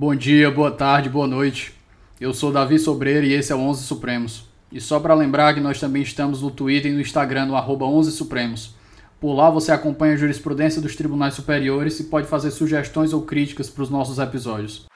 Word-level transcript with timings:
Bom 0.00 0.14
dia, 0.14 0.48
boa 0.48 0.70
tarde, 0.70 1.08
boa 1.08 1.26
noite. 1.26 1.74
Eu 2.20 2.32
sou 2.32 2.52
Davi 2.52 2.78
Sobreira 2.78 3.26
e 3.26 3.32
esse 3.32 3.50
é 3.50 3.56
o 3.56 3.58
11 3.58 3.82
Supremos. 3.82 4.44
E 4.70 4.80
só 4.80 5.00
para 5.00 5.12
lembrar 5.12 5.52
que 5.54 5.60
nós 5.60 5.80
também 5.80 6.02
estamos 6.02 6.40
no 6.40 6.52
Twitter 6.52 6.92
e 6.92 6.94
no 6.94 7.00
Instagram 7.00 7.46
no 7.46 7.56
arroba 7.56 7.84
11 7.84 8.12
Supremos. 8.12 8.76
Por 9.20 9.34
lá 9.34 9.50
você 9.50 9.72
acompanha 9.72 10.14
a 10.14 10.16
jurisprudência 10.16 10.80
dos 10.80 10.94
tribunais 10.94 11.34
superiores 11.34 11.98
e 11.98 12.04
pode 12.04 12.28
fazer 12.28 12.52
sugestões 12.52 13.12
ou 13.12 13.22
críticas 13.22 13.68
para 13.68 13.82
os 13.82 13.90
nossos 13.90 14.20
episódios. 14.20 14.87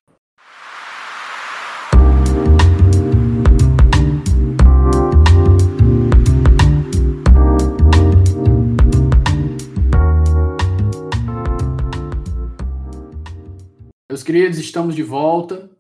Meus 14.12 14.22
queridos, 14.22 14.58
estamos 14.58 14.94
de 14.94 15.02
volta. 15.02 15.70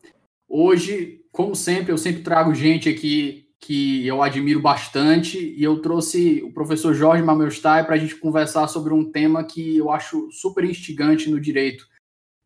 Hoje, 0.48 1.20
como 1.30 1.54
sempre, 1.54 1.92
eu 1.92 1.98
sempre 1.98 2.22
trago 2.22 2.54
gente 2.54 2.88
aqui 2.88 3.46
que 3.60 4.06
eu 4.06 4.22
admiro 4.22 4.58
bastante 4.58 5.36
e 5.38 5.62
eu 5.62 5.82
trouxe 5.82 6.42
o 6.42 6.50
professor 6.50 6.94
Jorge 6.94 7.22
Mamelstai 7.22 7.84
para 7.84 7.94
a 7.94 7.98
gente 7.98 8.16
conversar 8.16 8.68
sobre 8.68 8.94
um 8.94 9.04
tema 9.04 9.44
que 9.44 9.76
eu 9.76 9.90
acho 9.90 10.30
super 10.32 10.64
instigante 10.64 11.28
no 11.28 11.38
direito, 11.38 11.86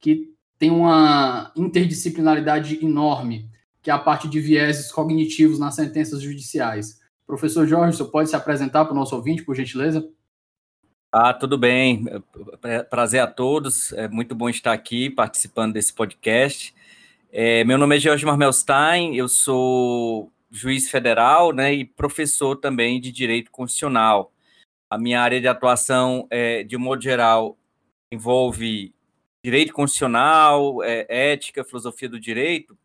que 0.00 0.34
tem 0.58 0.72
uma 0.72 1.52
interdisciplinaridade 1.54 2.84
enorme, 2.84 3.48
que 3.80 3.88
é 3.88 3.92
a 3.92 3.98
parte 3.98 4.28
de 4.28 4.40
vieses 4.40 4.90
cognitivos 4.90 5.60
nas 5.60 5.76
sentenças 5.76 6.20
judiciais. 6.20 6.98
Professor 7.24 7.64
Jorge, 7.64 7.96
você 7.96 8.04
pode 8.10 8.28
se 8.28 8.34
apresentar 8.34 8.86
para 8.86 8.92
o 8.92 8.96
nosso 8.96 9.14
ouvinte, 9.14 9.44
por 9.44 9.54
gentileza? 9.54 10.04
Ah, 11.18 11.32
tudo 11.32 11.56
bem. 11.56 12.04
Prazer 12.90 13.20
a 13.20 13.26
todos. 13.26 13.90
É 13.94 14.06
muito 14.06 14.34
bom 14.34 14.50
estar 14.50 14.74
aqui 14.74 15.08
participando 15.08 15.72
desse 15.72 15.90
podcast. 15.90 16.74
É, 17.32 17.64
meu 17.64 17.78
nome 17.78 17.96
é 17.96 17.98
Jorge 17.98 18.26
Marmelstein, 18.26 19.16
eu 19.16 19.26
sou 19.26 20.30
juiz 20.50 20.90
federal 20.90 21.52
né, 21.54 21.72
e 21.72 21.86
professor 21.86 22.54
também 22.56 23.00
de 23.00 23.10
direito 23.10 23.50
constitucional. 23.50 24.30
A 24.90 24.98
minha 24.98 25.22
área 25.22 25.40
de 25.40 25.48
atuação, 25.48 26.26
é, 26.28 26.62
de 26.62 26.76
um 26.76 26.80
modo 26.80 27.02
geral, 27.02 27.56
envolve 28.12 28.94
direito 29.42 29.72
constitucional, 29.72 30.82
é, 30.82 31.06
ética, 31.08 31.64
filosofia 31.64 32.10
do 32.10 32.20
direito, 32.20 32.76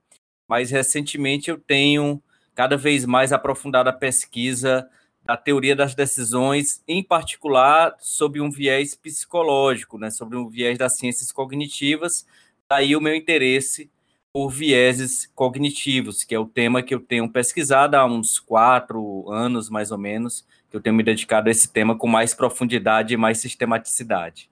mas 0.47 0.71
recentemente 0.71 1.49
eu 1.49 1.57
tenho 1.57 2.23
cada 2.55 2.77
vez 2.77 3.05
mais 3.05 3.33
aprofundado 3.33 3.89
a 3.89 3.93
pesquisa 3.93 4.89
da 5.23 5.37
teoria 5.37 5.75
das 5.75 5.93
decisões, 5.93 6.83
em 6.87 7.03
particular 7.03 7.95
sobre 7.99 8.41
um 8.41 8.49
viés 8.49 8.95
psicológico, 8.95 9.97
né, 9.97 10.09
sobre 10.09 10.37
um 10.37 10.49
viés 10.49 10.77
das 10.77 10.97
ciências 10.97 11.31
cognitivas, 11.31 12.25
daí 12.67 12.95
o 12.95 13.01
meu 13.01 13.15
interesse 13.15 13.89
por 14.33 14.49
vieses 14.49 15.29
cognitivos, 15.35 16.23
que 16.23 16.33
é 16.33 16.39
o 16.39 16.45
tema 16.45 16.81
que 16.81 16.95
eu 16.95 16.99
tenho 16.99 17.29
pesquisado 17.29 17.95
há 17.97 18.05
uns 18.05 18.39
quatro 18.39 19.29
anos, 19.29 19.69
mais 19.69 19.91
ou 19.91 19.97
menos, 19.97 20.45
que 20.69 20.77
eu 20.77 20.81
tenho 20.81 20.95
me 20.95 21.03
dedicado 21.03 21.49
a 21.49 21.51
esse 21.51 21.67
tema 21.67 21.97
com 21.97 22.07
mais 22.07 22.33
profundidade 22.33 23.13
e 23.13 23.17
mais 23.17 23.39
sistematicidade. 23.39 24.49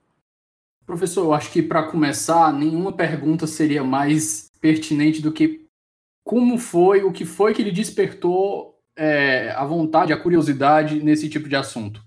Professor, 0.86 1.23
eu 1.23 1.34
acho 1.34 1.52
que 1.52 1.62
para 1.62 1.84
começar, 1.84 2.52
nenhuma 2.52 2.92
pergunta 2.92 3.47
seria 3.47 3.84
mais 3.84 4.52
pertinente 4.59 5.22
do 5.22 5.31
que 5.31 5.66
como 6.25 6.58
foi, 6.58 7.03
o 7.03 7.12
que 7.12 7.25
foi 7.25 7.53
que 7.53 7.64
lhe 7.64 7.72
despertou 7.72 8.78
é, 9.00 9.52
a 9.52 9.64
vontade, 9.64 10.11
a 10.11 10.17
curiosidade 10.17 11.02
nesse 11.02 11.30
tipo 11.30 11.47
de 11.47 11.55
assunto? 11.55 12.03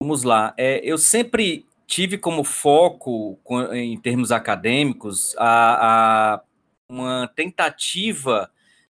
Vamos 0.00 0.22
lá. 0.22 0.52
É, 0.58 0.78
eu 0.84 0.98
sempre 0.98 1.64
tive 1.86 2.18
como 2.18 2.44
foco, 2.44 3.38
em 3.72 3.98
termos 3.98 4.30
acadêmicos, 4.30 5.34
a, 5.38 6.34
a 6.34 6.40
uma 6.88 7.26
tentativa 7.34 8.50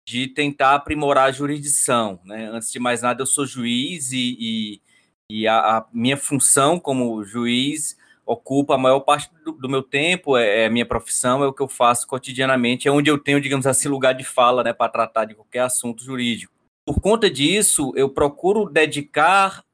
de 0.06 0.28
tentar 0.28 0.74
aprimorar 0.74 1.28
a 1.28 1.32
jurisdição. 1.32 2.18
Né? 2.24 2.48
Antes 2.50 2.72
de 2.72 2.78
mais 2.78 3.02
nada, 3.02 3.20
eu 3.20 3.26
sou 3.26 3.44
juiz 3.44 4.12
e, 4.12 4.36
e, 4.40 4.80
e 5.30 5.46
a, 5.46 5.58
a, 5.58 5.86
minha 5.92 6.16
função 6.16 6.80
como 6.80 7.22
juiz 7.24 7.96
ocupa 8.24 8.74
a 8.74 8.78
maior 8.78 9.00
parte 9.00 9.30
do, 9.44 9.52
do 9.52 9.68
meu 9.68 9.82
tempo, 9.82 10.36
é, 10.36 10.62
é, 10.62 10.66
a 10.66 10.70
minha 10.70 10.86
profissão, 10.86 11.44
é 11.44 11.46
o 11.46 11.52
que 11.52 11.62
eu 11.62 11.68
faço 11.68 12.06
cotidianamente, 12.06 12.88
é 12.88 12.90
onde 12.90 13.10
eu 13.10 13.18
tenho, 13.18 13.40
digamos 13.40 13.66
assim, 13.66 13.88
lugar 13.88 14.14
de 14.14 14.24
fala 14.24 14.64
né, 14.64 14.72
para 14.72 14.90
tratar 14.90 15.26
de 15.26 15.34
qualquer 15.34 15.60
assunto 15.60 16.02
jurídico. 16.02 16.55
Por 16.86 17.00
conta 17.00 17.28
disso, 17.28 17.92
eu 17.96 18.08
procuro 18.08 18.70
dedicar 18.70 19.64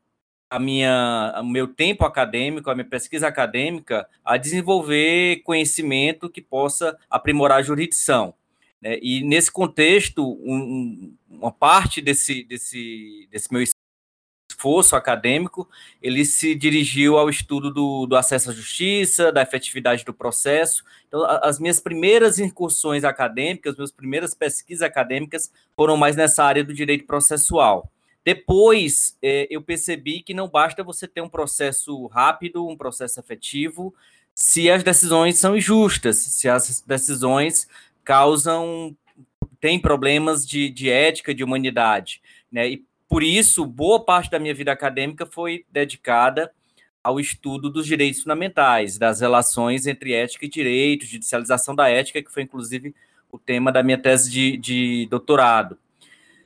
a 0.49 0.59
minha, 0.59 1.35
o 1.43 1.45
meu 1.45 1.69
tempo 1.69 2.07
acadêmico, 2.07 2.71
a 2.71 2.75
minha 2.75 2.89
pesquisa 2.89 3.29
acadêmica, 3.29 4.09
a 4.25 4.39
desenvolver 4.39 5.43
conhecimento 5.45 6.31
que 6.31 6.41
possa 6.41 6.99
aprimorar 7.11 7.59
a 7.59 7.63
jurisdição. 7.63 8.33
Né? 8.81 8.99
E 9.03 9.23
nesse 9.23 9.53
contexto, 9.53 10.27
um, 10.43 11.15
uma 11.29 11.53
parte 11.53 12.01
desse, 12.01 12.45
desse, 12.45 13.29
desse 13.31 13.53
meu 13.53 13.63
esforço 14.53 14.95
acadêmico, 14.95 15.69
ele 16.01 16.25
se 16.25 16.55
dirigiu 16.55 17.19
ao 17.19 17.29
estudo 17.29 17.73
do, 17.73 18.07
do 18.07 18.17
acesso 18.17 18.51
à 18.51 18.53
justiça, 18.53 19.33
da 19.33 19.43
efetividade 19.43 20.05
do 20.05 20.15
processo. 20.15 20.85
Então, 21.09 21.25
as 21.43 21.59
minhas 21.59 21.81
primeiras 21.81 22.39
incursões 22.39 23.03
acadêmicas, 23.03 23.73
as 23.73 23.79
minhas 23.79 23.93
primeiras 23.93 24.35
pesquisas 24.35 24.83
acadêmicas 24.83 25.51
foram 25.75 25.97
mais 25.97 26.15
nessa 26.15 26.45
área 26.45 26.63
do 26.63 26.73
direito 26.73 27.07
processual. 27.07 27.91
Depois, 28.25 29.17
é, 29.21 29.49
eu 29.51 29.61
percebi 29.61 30.23
que 30.23 30.33
não 30.33 30.49
basta 30.49 30.85
você 30.85 31.09
ter 31.09 31.21
um 31.21 31.29
processo 31.29 32.07
rápido, 32.07 32.69
um 32.69 32.77
processo 32.77 33.19
efetivo, 33.19 33.93
se 34.35 34.71
as 34.71 34.83
decisões 34.83 35.39
são 35.39 35.57
injustas, 35.57 36.19
se 36.19 36.49
as 36.49 36.81
decisões 36.87 37.67
causam, 38.05 38.97
têm 39.61 39.79
problemas 39.79 40.47
de, 40.47 40.71
de 40.71 40.89
ética, 40.89 41.35
de 41.35 41.43
humanidade. 41.43 42.23
Né? 42.51 42.71
E 42.71 42.85
por 43.13 43.23
isso, 43.23 43.67
boa 43.67 44.03
parte 44.03 44.31
da 44.31 44.39
minha 44.39 44.55
vida 44.55 44.73
acadêmica 44.73 45.27
foi 45.27 45.67
dedicada 45.71 46.51
ao 47.05 47.21
estudo 47.21 47.69
dos 47.69 47.85
direitos 47.85 48.23
fundamentais, 48.23 48.97
das 48.97 49.21
relações 49.21 49.87
entre 49.87 50.15
ética 50.15 50.47
e 50.47 50.49
direito, 50.49 51.05
judicialização 51.05 51.75
da 51.75 51.91
ética, 51.91 52.23
que 52.23 52.33
foi 52.33 52.45
inclusive 52.45 52.95
o 53.31 53.39
tema 53.39 53.71
da 53.71 53.83
minha 53.83 53.99
tese 53.99 54.31
de, 54.31 54.57
de 54.57 55.07
doutorado. 55.11 55.77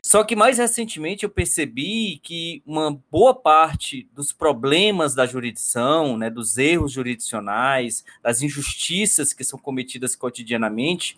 Só 0.03 0.25
que 0.25 0.35
mais 0.35 0.59
recentemente 0.59 1.23
eu 1.23 1.31
percebi 1.31 2.19
que 2.21 2.61
uma 2.67 3.01
boa 3.13 3.33
parte 3.33 4.09
dos 4.13 4.33
problemas 4.33 5.15
da 5.15 5.25
jurisdição, 5.25 6.19
né, 6.19 6.29
dos 6.29 6.59
erros 6.59 6.91
jurisdicionais, 6.91 8.05
das 8.21 8.43
injustiças 8.43 9.33
que 9.33 9.45
são 9.45 9.57
cometidas 9.57 10.17
cotidianamente, 10.17 11.17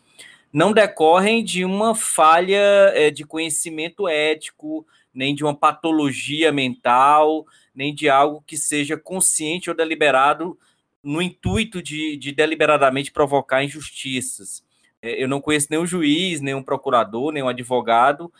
não 0.53 0.75
decorrem 0.75 1.43
de 1.43 1.65
uma 1.65 1.95
falha 1.95 2.93
é, 2.95 3.11
de 3.11 3.25
conhecimento 3.25 4.07
ético, 4.07 4.87
nem 5.19 5.35
de 5.35 5.43
uma 5.43 5.55
patologia 5.55 6.53
mental, 6.53 7.45
nem 7.75 7.93
de 7.93 8.09
algo 8.09 8.41
que 8.47 8.57
seja 8.57 8.97
consciente 8.97 9.69
ou 9.69 9.75
deliberado 9.75 10.57
no 11.03 11.21
intuito 11.21 11.83
de, 11.83 12.17
de 12.17 12.31
deliberadamente 12.31 13.11
provocar 13.11 13.65
injustiças. 13.65 14.65
É, 15.03 15.21
eu 15.21 15.27
não 15.27 15.41
conheço 15.41 15.67
nenhum 15.71 15.85
juiz, 15.85 16.41
nenhum 16.41 16.63
procurador, 16.63 17.33
nenhum 17.33 17.49
advogado 17.49 18.33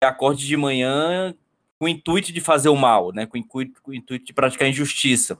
acorde 0.00 0.46
de 0.46 0.56
manhã 0.56 1.34
com 1.80 1.86
o 1.86 1.88
intuito 1.88 2.32
de 2.32 2.40
fazer 2.40 2.68
o 2.68 2.76
mal, 2.76 3.12
né? 3.12 3.26
com, 3.26 3.36
o 3.36 3.40
intuito, 3.40 3.82
com 3.82 3.90
o 3.90 3.94
intuito 3.94 4.26
de 4.26 4.32
praticar 4.32 4.68
injustiça. 4.68 5.36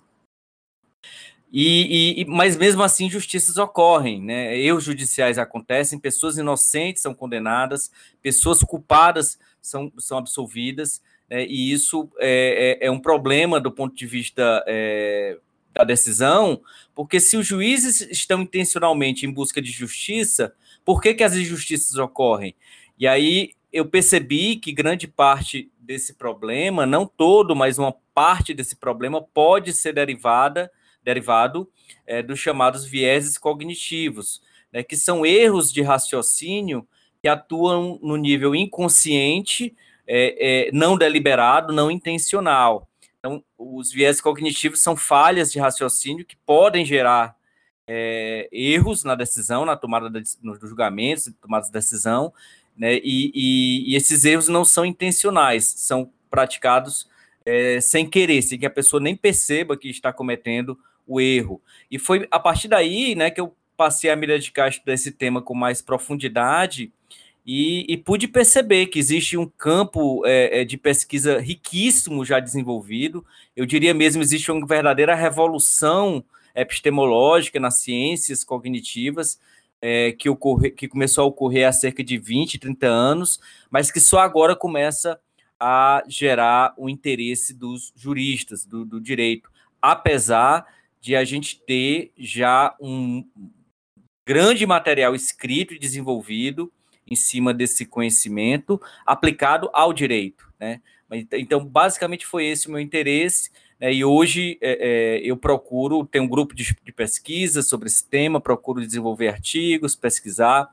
E, 1.53 2.23
e, 2.23 2.25
mas 2.25 2.57
mesmo 2.57 2.83
assim, 2.83 3.07
injustiças 3.07 3.57
ocorrem, 3.57 4.21
né? 4.21 4.59
Erros 4.59 4.83
judiciais 4.83 5.39
acontecem, 5.39 5.99
pessoas 5.99 6.37
inocentes 6.37 7.03
são 7.03 7.15
condenadas, 7.15 7.91
pessoas 8.21 8.61
culpadas 8.65 9.39
são, 9.67 9.93
são 9.99 10.19
absolvidas, 10.19 11.03
né? 11.29 11.45
e 11.47 11.73
isso 11.73 12.09
é, 12.19 12.79
é, 12.81 12.87
é, 12.87 12.91
um 12.91 13.01
problema 13.01 13.61
do 13.61 13.71
ponto 13.71 13.95
de 13.95 14.07
vista 14.07 14.65
é, 14.67 15.39
da 15.75 15.85
decisão, 15.85 16.61
porque 16.95 17.21
se 17.21 17.37
os 17.37 17.47
juízes 17.47 18.01
estão 18.01 18.43
intencionalmente 18.43 19.27
em 19.27 19.33
busca 19.33 19.61
de 19.61 19.71
justiça, 19.71 20.55
por 20.85 21.03
que, 21.03 21.15
que 21.15 21.25
as 21.25 21.35
injustiças 21.35 21.97
ocorrem? 21.97 22.55
E 22.99 23.07
aí 23.07 23.51
eu 23.73 23.85
percebi 23.85 24.57
que 24.57 24.73
grande 24.73 25.07
parte 25.07 25.71
desse 25.79 26.15
problema, 26.15 26.87
não 26.87 27.07
todo, 27.07 27.55
mas 27.55 27.79
uma 27.79 27.95
parte 28.15 28.55
desse 28.55 28.77
problema 28.77 29.21
pode 29.21 29.73
ser 29.73 29.93
derivada, 29.93 30.71
derivado 31.05 31.71
é, 32.07 32.23
dos 32.23 32.39
chamados 32.39 32.85
vieses 32.85 33.37
cognitivos, 33.37 34.41
né, 34.73 34.83
que 34.83 34.97
são 34.97 35.27
erros 35.27 35.73
de 35.73 35.83
raciocínio 35.83 36.87
que 37.27 37.29
atuam 37.29 37.99
no 38.01 38.17
nível 38.17 38.55
inconsciente, 38.55 39.75
é, 40.07 40.69
é, 40.69 40.71
não 40.73 40.97
deliberado, 40.97 41.73
não 41.73 41.91
intencional. 41.91 42.89
Então, 43.19 43.43
os 43.59 43.91
vieses 43.91 44.21
cognitivos 44.21 44.81
são 44.81 44.97
falhas 44.97 45.51
de 45.51 45.59
raciocínio 45.59 46.25
que 46.25 46.37
podem 46.47 46.85
gerar 46.85 47.35
é, 47.85 48.49
erros 48.53 49.03
na 49.03 49.17
decisão, 49.17 49.65
na 49.65 49.77
tomada 49.77 50.09
de, 50.09 50.23
julgamentos, 50.63 51.29
tomada 51.43 51.67
de 51.67 51.73
decisão, 51.73 52.33
né? 52.77 52.95
E, 53.03 53.33
e, 53.35 53.93
e 53.93 53.97
esses 53.97 54.25
erros 54.25 54.47
não 54.47 54.65
são 54.65 54.87
intencionais, 54.87 55.65
são 55.65 56.13
praticados 56.31 57.09
é, 57.45 57.81
sem 57.81 58.09
querer, 58.09 58.41
sem 58.41 58.57
que 58.57 58.67
a 58.67 58.71
pessoa 58.71 59.03
nem 59.03 59.17
perceba 59.17 59.77
que 59.77 59.91
está 59.91 60.13
cometendo 60.13 60.79
o 61.05 61.21
erro. 61.21 61.61
E 61.91 61.99
foi 61.99 62.29
a 62.31 62.39
partir 62.39 62.69
daí 62.69 63.17
né, 63.17 63.33
que 63.33 63.41
eu 63.41 63.53
passei 63.77 64.11
a 64.11 64.17
me 64.17 64.27
dedicar 64.27 64.65
a 64.65 64.69
estudar 64.69 64.95
esse 64.95 65.13
tema 65.13 65.43
com 65.43 65.55
mais 65.55 65.83
profundidade 65.83 66.93
e, 67.47 67.87
e 67.89 67.97
pude 67.97 68.27
perceber 68.27 68.87
que 68.87 68.99
existe 68.99 69.37
um 69.37 69.47
campo 69.47 70.25
é, 70.27 70.63
é, 70.63 70.65
de 70.65 70.77
pesquisa 70.77 71.39
riquíssimo 71.39 72.25
já 72.25 72.41
desenvolvido. 72.41 73.25
Eu 73.55 73.65
diria 73.65 73.95
mesmo 73.95 74.21
existe 74.21 74.51
uma 74.51 74.67
verdadeira 74.67 75.15
revolução 75.15 76.25
epistemológica 76.55 77.61
nas 77.61 77.81
ciências 77.81 78.43
cognitivas 78.43 79.39
é, 79.81 80.11
que, 80.13 80.29
ocorre, 80.29 80.71
que 80.71 80.89
começou 80.89 81.23
a 81.23 81.27
ocorrer 81.27 81.69
há 81.69 81.73
cerca 81.73 82.03
de 82.03 82.19
20, 82.19 82.59
30 82.59 82.87
anos, 82.87 83.41
mas 83.71 83.91
que 83.91 84.01
só 84.01 84.19
agora 84.19 84.57
começa 84.57 85.21
a 85.61 86.03
gerar 86.09 86.75
o 86.77 86.89
interesse 86.89 87.55
dos 87.55 87.93
juristas, 87.95 88.65
do, 88.65 88.85
do 88.85 89.01
direito, 89.01 89.51
apesar 89.81 90.67
de 91.01 91.15
a 91.15 91.25
gente 91.25 91.61
ter 91.61 92.11
já 92.19 92.75
um 92.81 93.25
grande 94.27 94.67
material 94.67 95.15
escrito 95.15 95.73
e 95.73 95.79
desenvolvido 95.79 96.73
em 97.07 97.15
cima 97.15 97.55
desse 97.55 97.87
conhecimento 97.87 98.81
aplicado 99.07 99.71
ao 99.73 99.93
direito, 99.93 100.53
né? 100.59 100.81
Então, 101.35 101.65
basicamente 101.65 102.27
foi 102.27 102.47
esse 102.47 102.67
o 102.67 102.73
meu 102.73 102.81
interesse, 102.81 103.51
né? 103.79 103.95
e 103.95 104.05
hoje 104.05 104.59
é, 104.61 105.19
é, 105.19 105.19
eu 105.19 105.37
procuro 105.37 106.05
ter 106.05 106.19
um 106.19 106.27
grupo 106.27 106.53
de, 106.53 106.77
de, 106.83 106.93
pesquisa 106.93 107.63
sobre 107.63 107.87
esse 107.87 108.05
tema, 108.05 108.41
procuro 108.41 108.85
desenvolver 108.85 109.29
artigos, 109.29 109.95
pesquisar, 109.95 110.69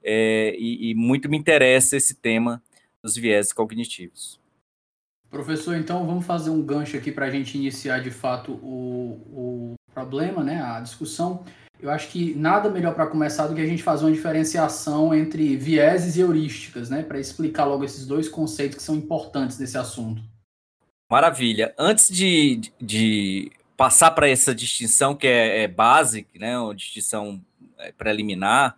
é, 0.00 0.54
e, 0.56 0.90
e 0.90 0.94
muito 0.94 1.28
me 1.28 1.36
interessa 1.36 1.96
esse 1.96 2.14
tema 2.14 2.62
dos 3.02 3.16
viés 3.16 3.52
cognitivos. 3.52 4.40
Professor, 5.28 5.76
então 5.76 6.06
vamos 6.06 6.24
fazer 6.24 6.50
um 6.50 6.62
gancho 6.62 6.96
aqui 6.96 7.10
para 7.10 7.26
a 7.26 7.30
gente 7.30 7.58
iniciar 7.58 7.98
de 8.00 8.10
fato 8.10 8.52
o, 8.62 9.74
o 9.74 9.74
problema, 9.94 10.42
né, 10.42 10.62
a 10.62 10.80
discussão. 10.80 11.44
Eu 11.80 11.90
acho 11.90 12.08
que 12.08 12.34
nada 12.34 12.70
melhor 12.70 12.94
para 12.94 13.06
começar 13.06 13.48
do 13.48 13.54
que 13.54 13.60
a 13.60 13.66
gente 13.66 13.82
fazer 13.82 14.04
uma 14.04 14.12
diferenciação 14.12 15.12
entre 15.12 15.56
vieses 15.56 16.16
e 16.16 16.20
heurísticas, 16.20 16.88
né, 16.88 17.02
para 17.02 17.18
explicar 17.18 17.64
logo 17.64 17.84
esses 17.84 18.06
dois 18.06 18.28
conceitos 18.28 18.76
que 18.76 18.82
são 18.82 18.94
importantes 18.94 19.58
nesse 19.58 19.76
assunto. 19.76 20.22
Maravilha. 21.10 21.74
Antes 21.76 22.08
de, 22.08 22.72
de 22.80 23.50
passar 23.76 24.12
para 24.12 24.28
essa 24.28 24.54
distinção 24.54 25.14
que 25.14 25.26
é, 25.26 25.64
é 25.64 25.68
básica, 25.68 26.38
né, 26.38 26.58
uma 26.58 26.74
distinção 26.74 27.40
é, 27.78 27.90
preliminar, 27.92 28.76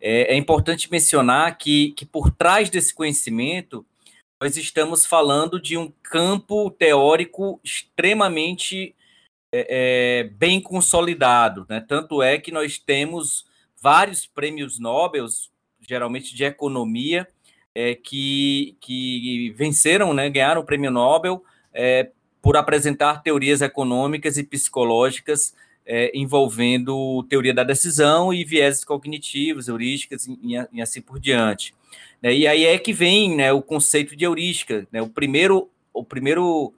é, 0.00 0.34
é 0.34 0.36
importante 0.36 0.90
mencionar 0.90 1.58
que, 1.58 1.90
que 1.92 2.06
por 2.06 2.30
trás 2.30 2.70
desse 2.70 2.94
conhecimento 2.94 3.84
nós 4.40 4.56
estamos 4.56 5.04
falando 5.04 5.60
de 5.60 5.76
um 5.76 5.90
campo 6.02 6.70
teórico 6.70 7.58
extremamente 7.64 8.94
é, 9.52 10.24
é, 10.24 10.24
bem 10.24 10.60
consolidado. 10.60 11.66
Né? 11.68 11.84
Tanto 11.86 12.22
é 12.22 12.38
que 12.38 12.52
nós 12.52 12.78
temos 12.78 13.44
vários 13.80 14.26
prêmios 14.26 14.78
Nobel, 14.78 15.26
geralmente 15.80 16.34
de 16.34 16.44
economia, 16.44 17.26
é, 17.74 17.94
que, 17.94 18.76
que 18.80 19.54
venceram, 19.56 20.14
né, 20.14 20.30
ganharam 20.30 20.62
o 20.62 20.64
prêmio 20.64 20.90
Nobel 20.90 21.44
é, 21.72 22.10
por 22.40 22.56
apresentar 22.56 23.22
teorias 23.22 23.60
econômicas 23.60 24.38
e 24.38 24.44
psicológicas 24.44 25.54
é, 25.86 26.10
envolvendo 26.14 27.22
teoria 27.24 27.54
da 27.54 27.62
decisão 27.62 28.34
e 28.34 28.44
vieses 28.44 28.84
cognitivos, 28.84 29.68
heurísticas 29.68 30.26
e, 30.26 30.38
e 30.72 30.82
assim 30.82 31.00
por 31.00 31.20
diante. 31.20 31.72
Né? 32.20 32.34
E 32.34 32.46
aí 32.46 32.64
é 32.64 32.78
que 32.78 32.92
vem 32.92 33.36
né, 33.36 33.52
o 33.52 33.62
conceito 33.62 34.16
de 34.16 34.24
heurística. 34.24 34.86
Né? 34.90 35.00
O, 35.00 35.08
primeiro, 35.08 35.70
o 35.94 36.02
primeiro 36.02 36.74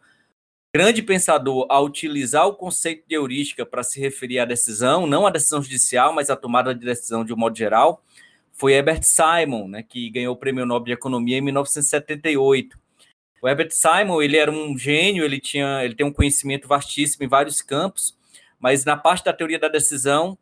grande 0.75 1.03
pensador 1.03 1.67
a 1.71 1.81
utilizar 1.81 2.47
o 2.47 2.55
conceito 2.55 3.05
de 3.09 3.15
heurística 3.15 3.65
para 3.65 3.83
se 3.83 3.99
referir 4.01 4.39
à 4.39 4.45
decisão, 4.45 5.07
não 5.07 5.27
à 5.27 5.31
decisão 5.31 5.63
judicial, 5.63 6.13
mas 6.13 6.31
à 6.31 6.37
tomada 6.37 6.75
de 6.75 6.85
decisão 6.85 7.25
de 7.25 7.33
um 7.33 7.37
modo 7.37 7.57
geral, 7.57 8.05
foi 8.53 8.73
Herbert 8.73 9.03
Simon, 9.03 9.69
né, 9.69 9.83
que 9.83 10.11
ganhou 10.11 10.35
o 10.35 10.37
Prêmio 10.37 10.67
Nobel 10.67 10.87
de 10.87 10.93
Economia 10.93 11.39
em 11.39 11.41
1978. 11.41 12.79
O 13.41 13.49
Herbert 13.49 13.71
Simon, 13.71 14.21
ele 14.21 14.37
era 14.37 14.51
um 14.51 14.77
gênio, 14.77 15.25
ele 15.25 15.39
tinha, 15.39 15.85
ele 15.85 15.95
tem 15.95 16.05
um 16.05 16.13
conhecimento 16.13 16.67
vastíssimo 16.67 17.25
em 17.25 17.29
vários 17.29 17.63
campos, 17.63 18.17
mas 18.59 18.85
na 18.85 18.97
parte 18.97 19.25
da 19.25 19.33
teoria 19.33 19.59
da 19.59 19.69
decisão, 19.69 20.37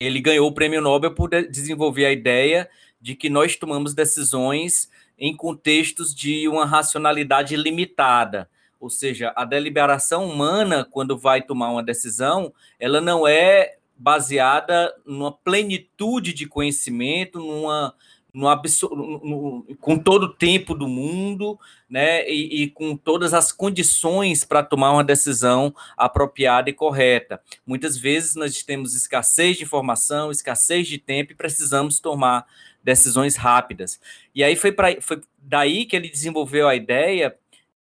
ele 0.00 0.20
ganhou 0.20 0.48
o 0.48 0.54
Prêmio 0.54 0.80
Nobel 0.80 1.14
por 1.14 1.28
desenvolver 1.50 2.06
a 2.06 2.12
ideia 2.12 2.68
de 3.00 3.14
que 3.14 3.28
nós 3.28 3.56
tomamos 3.56 3.92
decisões 3.92 4.90
em 5.18 5.36
contextos 5.36 6.14
de 6.14 6.48
uma 6.48 6.64
racionalidade 6.64 7.54
limitada. 7.54 8.48
Ou 8.84 8.90
seja, 8.90 9.32
a 9.34 9.46
deliberação 9.46 10.28
humana, 10.28 10.86
quando 10.90 11.16
vai 11.16 11.40
tomar 11.40 11.70
uma 11.70 11.82
decisão, 11.82 12.52
ela 12.78 13.00
não 13.00 13.26
é 13.26 13.78
baseada 13.96 14.94
numa 15.06 15.32
plenitude 15.32 16.34
de 16.34 16.44
conhecimento, 16.44 17.38
numa, 17.38 17.94
no, 18.34 19.64
com 19.80 19.96
todo 19.96 20.24
o 20.24 20.34
tempo 20.34 20.74
do 20.74 20.86
mundo, 20.86 21.58
né, 21.88 22.28
e, 22.28 22.64
e 22.64 22.70
com 22.70 22.94
todas 22.94 23.32
as 23.32 23.50
condições 23.52 24.44
para 24.44 24.62
tomar 24.62 24.92
uma 24.92 25.02
decisão 25.02 25.74
apropriada 25.96 26.68
e 26.68 26.74
correta. 26.74 27.40
Muitas 27.66 27.96
vezes 27.96 28.34
nós 28.34 28.62
temos 28.62 28.94
escassez 28.94 29.56
de 29.56 29.64
informação, 29.64 30.30
escassez 30.30 30.86
de 30.86 30.98
tempo 30.98 31.32
e 31.32 31.36
precisamos 31.36 32.00
tomar 32.00 32.44
decisões 32.82 33.34
rápidas. 33.34 33.98
E 34.34 34.44
aí 34.44 34.54
foi, 34.56 34.70
pra, 34.70 35.00
foi 35.00 35.22
daí 35.38 35.86
que 35.86 35.96
ele 35.96 36.10
desenvolveu 36.10 36.68
a 36.68 36.76
ideia 36.76 37.34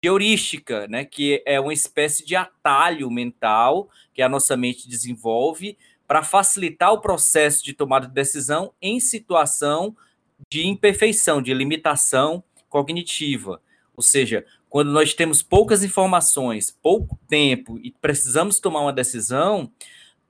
de 0.02 0.08
heurística, 0.08 0.88
né, 0.88 1.04
que 1.04 1.44
é 1.46 1.60
uma 1.60 1.74
espécie 1.74 2.26
de 2.26 2.36
atalho 2.36 3.10
mental 3.12 3.90
que 4.14 4.22
a 4.22 4.30
nossa 4.30 4.56
mente 4.56 4.88
desenvolve 4.88 5.78
para 6.08 6.24
facilitar 6.24 6.92
o 6.94 7.02
processo 7.02 7.64
de 7.64 7.74
tomada 7.74 8.08
de 8.08 8.14
decisão 8.14 8.74
em 8.82 9.00
situação 9.00 9.96
de 10.50 10.66
imperfeição, 10.66 11.42
de 11.42 11.54
limitação 11.54 12.44
cognitiva. 12.70 13.62
Ou 13.96 14.02
seja, 14.02 14.46
quando 14.70 14.92
nós 14.92 15.14
temos 15.14 15.44
poucas 15.44 15.84
informações, 15.84 16.72
pouco 16.82 17.20
tempo 17.28 17.78
e 17.84 17.92
precisamos 17.92 18.60
tomar 18.60 18.82
uma 18.82 18.94
decisão, 18.94 19.70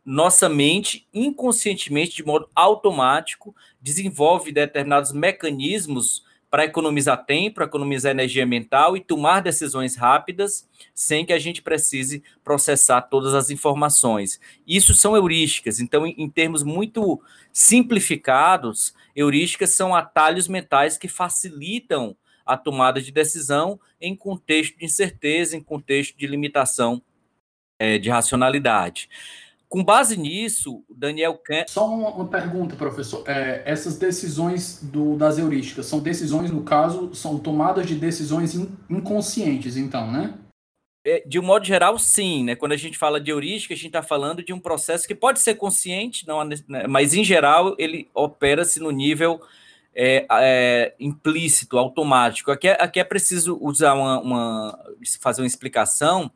nossa 0.04 0.50
mente, 0.50 1.08
inconscientemente, 1.14 2.16
de 2.16 2.26
modo 2.26 2.50
automático, 2.56 3.56
desenvolve 3.80 4.52
determinados 4.52 5.12
mecanismos 5.12 6.24
para 6.50 6.66
economizar 6.66 7.26
tempo, 7.26 7.56
para 7.56 7.66
economizar 7.66 8.12
energia 8.12 8.46
mental 8.46 8.98
e 8.98 9.02
tomar 9.02 9.42
decisões 9.42 9.96
rápidas 9.96 10.68
sem 10.94 11.26
que 11.26 11.34
a 11.34 11.40
gente 11.40 11.62
precise 11.62 12.24
processar 12.44 13.02
todas 13.04 13.36
as 13.36 13.50
informações. 13.50 14.40
Isso 14.68 14.94
são 14.94 15.16
heurísticas. 15.16 15.80
Então, 15.80 16.08
em, 16.08 16.16
em 16.18 16.30
termos 16.30 16.64
muito 16.64 17.22
simplificados, 17.54 18.94
heurísticas 19.16 19.72
são 19.72 19.96
atalhos 19.96 20.48
mentais 20.48 20.98
que 20.98 21.08
facilitam 21.08 22.16
a 22.46 22.58
tomada 22.58 23.00
de 23.00 23.12
decisão 23.12 23.80
em 24.02 24.16
contexto 24.16 24.78
de 24.80 24.86
incerteza, 24.86 25.56
em 25.56 25.62
contexto 25.62 26.18
de 26.18 26.26
limitação 26.26 27.00
é, 27.78 28.00
de 28.00 28.10
racionalidade. 28.10 29.08
Com 29.70 29.84
base 29.84 30.18
nisso, 30.18 30.84
Daniel. 30.90 31.40
Só 31.68 31.86
uma, 31.86 32.10
uma 32.10 32.28
pergunta, 32.28 32.76
professor. 32.76 33.24
É, 33.28 33.62
essas 33.66 34.00
decisões 34.00 34.80
do, 34.82 35.16
das 35.16 35.38
heurísticas 35.38 35.86
são 35.86 36.00
decisões, 36.00 36.50
no 36.50 36.64
caso, 36.64 37.14
são 37.14 37.38
tomadas 37.38 37.86
de 37.86 37.94
decisões 37.94 38.56
in, 38.56 38.68
inconscientes, 38.90 39.78
então, 39.78 40.12
né? 40.12 40.34
É, 41.06 41.24
de 41.26 41.40
um 41.40 41.44
modo 41.44 41.66
geral, 41.66 42.00
sim. 42.00 42.44
Né? 42.44 42.56
Quando 42.56 42.72
a 42.72 42.78
gente 42.78 42.98
fala 42.98 43.22
de 43.22 43.30
heurística, 43.30 43.76
a 43.76 43.78
gente 43.78 43.88
está 43.88 44.02
falando 44.02 44.44
de 44.44 44.52
um 44.52 44.60
processo 44.60 45.08
que 45.08 45.14
pode 45.14 45.40
ser 45.40 45.54
consciente, 45.54 46.28
não, 46.28 46.44
né? 46.44 46.88
mas 46.90 47.14
em 47.14 47.24
geral 47.24 47.76
ele 47.78 48.10
opera-se 48.14 48.80
no 48.80 48.90
nível 48.90 49.40
é, 49.94 50.26
é, 50.32 50.96
implícito, 51.00 51.78
automático. 51.78 52.52
Aqui 52.52 52.70
é, 52.70 52.78
aqui 52.84 53.00
é 53.00 53.04
preciso 53.04 53.58
usar 53.62 53.94
uma, 53.94 54.20
uma, 54.20 54.80
fazer 55.22 55.42
uma 55.42 55.48
explicação, 55.48 56.32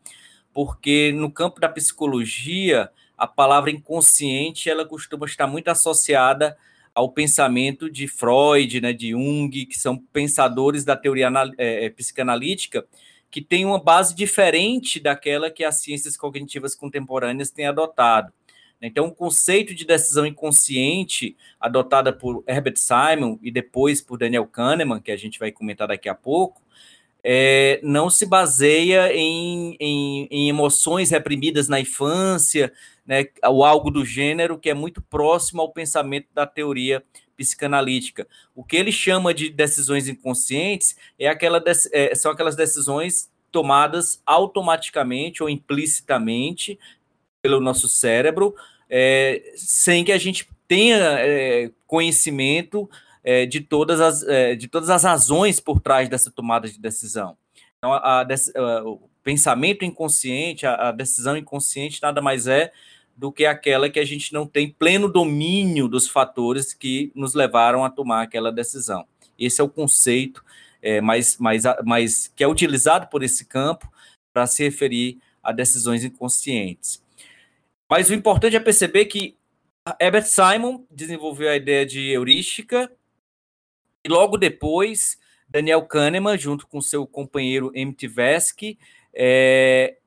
porque 0.54 1.12
no 1.14 1.32
campo 1.32 1.60
da 1.60 1.68
psicologia 1.68 2.90
a 3.24 3.28
palavra 3.28 3.72
inconsciente 3.72 4.70
ela 4.70 4.84
costuma 4.84 5.26
estar 5.26 5.48
muito 5.48 5.70
associada 5.70 6.58
ao 6.94 7.10
pensamento 7.10 7.90
de 7.90 8.06
Freud, 8.06 8.82
né, 8.82 8.92
de 8.92 9.12
Jung, 9.12 9.66
que 9.66 9.80
são 9.80 9.98
pensadores 9.98 10.84
da 10.84 10.98
teoria 10.98 11.32
é, 11.58 11.86
é, 11.86 11.90
psicanalítica, 11.90 12.86
que 13.32 13.42
tem 13.42 13.64
uma 13.64 13.82
base 13.82 14.14
diferente 14.14 15.00
daquela 15.00 15.50
que 15.50 15.64
as 15.64 15.80
ciências 15.80 16.18
cognitivas 16.18 16.76
contemporâneas 16.76 17.50
têm 17.50 17.66
adotado. 17.66 18.34
Então, 18.82 19.06
o 19.06 19.16
conceito 19.16 19.74
de 19.74 19.86
decisão 19.86 20.26
inconsciente, 20.26 21.38
adotada 21.58 22.12
por 22.12 22.44
Herbert 22.46 22.76
Simon 22.76 23.40
e 23.42 23.50
depois 23.50 24.02
por 24.02 24.18
Daniel 24.18 24.46
Kahneman, 24.46 25.00
que 25.00 25.14
a 25.14 25.18
gente 25.18 25.40
vai 25.40 25.50
comentar 25.50 25.88
daqui 25.88 26.10
a 26.10 26.14
pouco, 26.14 26.62
é, 27.24 27.80
não 27.82 28.10
se 28.10 28.26
baseia 28.26 29.14
em, 29.16 29.78
em, 29.80 30.28
em, 30.30 30.50
emoções 30.50 31.10
reprimidas 31.10 31.70
na 31.70 31.80
infância, 31.80 32.74
né, 33.06 33.26
ou 33.46 33.64
algo 33.64 33.92
do 33.92 34.06
gênero, 34.06 34.58
que 34.58 34.70
é 34.70 34.74
muito 34.74 35.02
próximo 35.02 35.62
ao 35.62 35.72
pensamento 35.72 36.28
da 36.34 36.46
teoria 36.46 37.04
psicanalítica. 37.36 38.28
O 38.56 38.64
que 38.64 38.78
ele 38.78 38.92
chama 38.92 39.34
de 39.34 39.50
decisões 39.50 40.08
inconscientes 40.08 40.96
é 41.20 41.28
aquela, 41.28 41.62
é, 41.92 42.16
são 42.16 42.32
aquelas 42.32 42.56
decisões 42.56 43.32
tomadas 43.52 44.22
automaticamente 44.26 45.44
ou 45.44 45.50
implicitamente 45.50 46.80
pelo 47.42 47.60
nosso 47.60 47.88
cérebro, 47.88 48.56
é, 48.90 49.54
sem 49.56 50.04
que 50.04 50.12
a 50.12 50.18
gente 50.18 50.48
tenha 50.68 50.98
é, 50.98 51.72
conhecimento 51.86 52.90
é, 53.24 53.46
de, 53.46 53.62
todas 53.62 54.00
as, 54.00 54.24
é, 54.24 54.56
de 54.56 54.68
todas 54.68 54.90
as 54.90 55.04
razões 55.04 55.60
por 55.60 55.80
trás 55.80 56.10
dessa 56.10 56.32
tomada 56.32 56.68
de 56.68 56.80
decisão. 56.80 57.38
Então, 57.78 57.94
a, 57.94 58.22
a, 58.22 58.84
o 58.86 59.10
pensamento 59.24 59.86
inconsciente, 59.86 60.66
a, 60.66 60.90
a 60.90 60.92
decisão 60.92 61.38
inconsciente, 61.38 62.02
nada 62.02 62.22
mais 62.22 62.48
é 62.48 62.72
do 63.16 63.32
que 63.32 63.46
aquela 63.46 63.90
que 63.90 64.00
a 64.00 64.06
gente 64.06 64.34
não 64.34 64.46
tem 64.46 64.70
pleno 64.70 65.08
domínio 65.08 65.88
dos 65.88 66.08
fatores 66.08 66.74
que 66.74 67.12
nos 67.16 67.34
levaram 67.34 67.86
a 67.86 67.90
tomar 67.90 68.24
aquela 68.24 68.52
decisão. 68.52 69.06
Esse 69.38 69.62
é 69.62 69.64
o 69.64 69.70
conceito 69.70 70.44
é, 70.82 71.00
mais, 71.00 71.38
mais, 71.38 71.64
mais, 71.86 72.32
que 72.36 72.44
é 72.44 72.48
utilizado 72.48 73.08
por 73.08 73.24
esse 73.24 73.46
campo 73.46 73.92
para 74.34 74.48
se 74.48 74.64
referir 74.64 75.20
a 75.42 75.52
decisões 75.52 76.04
inconscientes. 76.04 77.02
Mas 77.90 78.10
o 78.10 78.14
importante 78.14 78.56
é 78.56 78.60
perceber 78.60 79.06
que 79.06 79.36
Herbert 80.00 80.26
Simon 80.26 80.84
desenvolveu 80.90 81.50
a 81.50 81.56
ideia 81.56 81.86
de 81.86 82.10
heurística 82.10 82.92
e 84.04 84.10
logo 84.10 84.38
depois 84.38 85.18
Daniel 85.48 85.84
Kahneman, 85.84 86.38
junto 86.38 86.66
com 86.66 86.82
seu 86.82 87.06
companheiro 87.06 87.72
M. 87.76 87.94
Tversky, 87.94 88.80
é, 89.14 89.98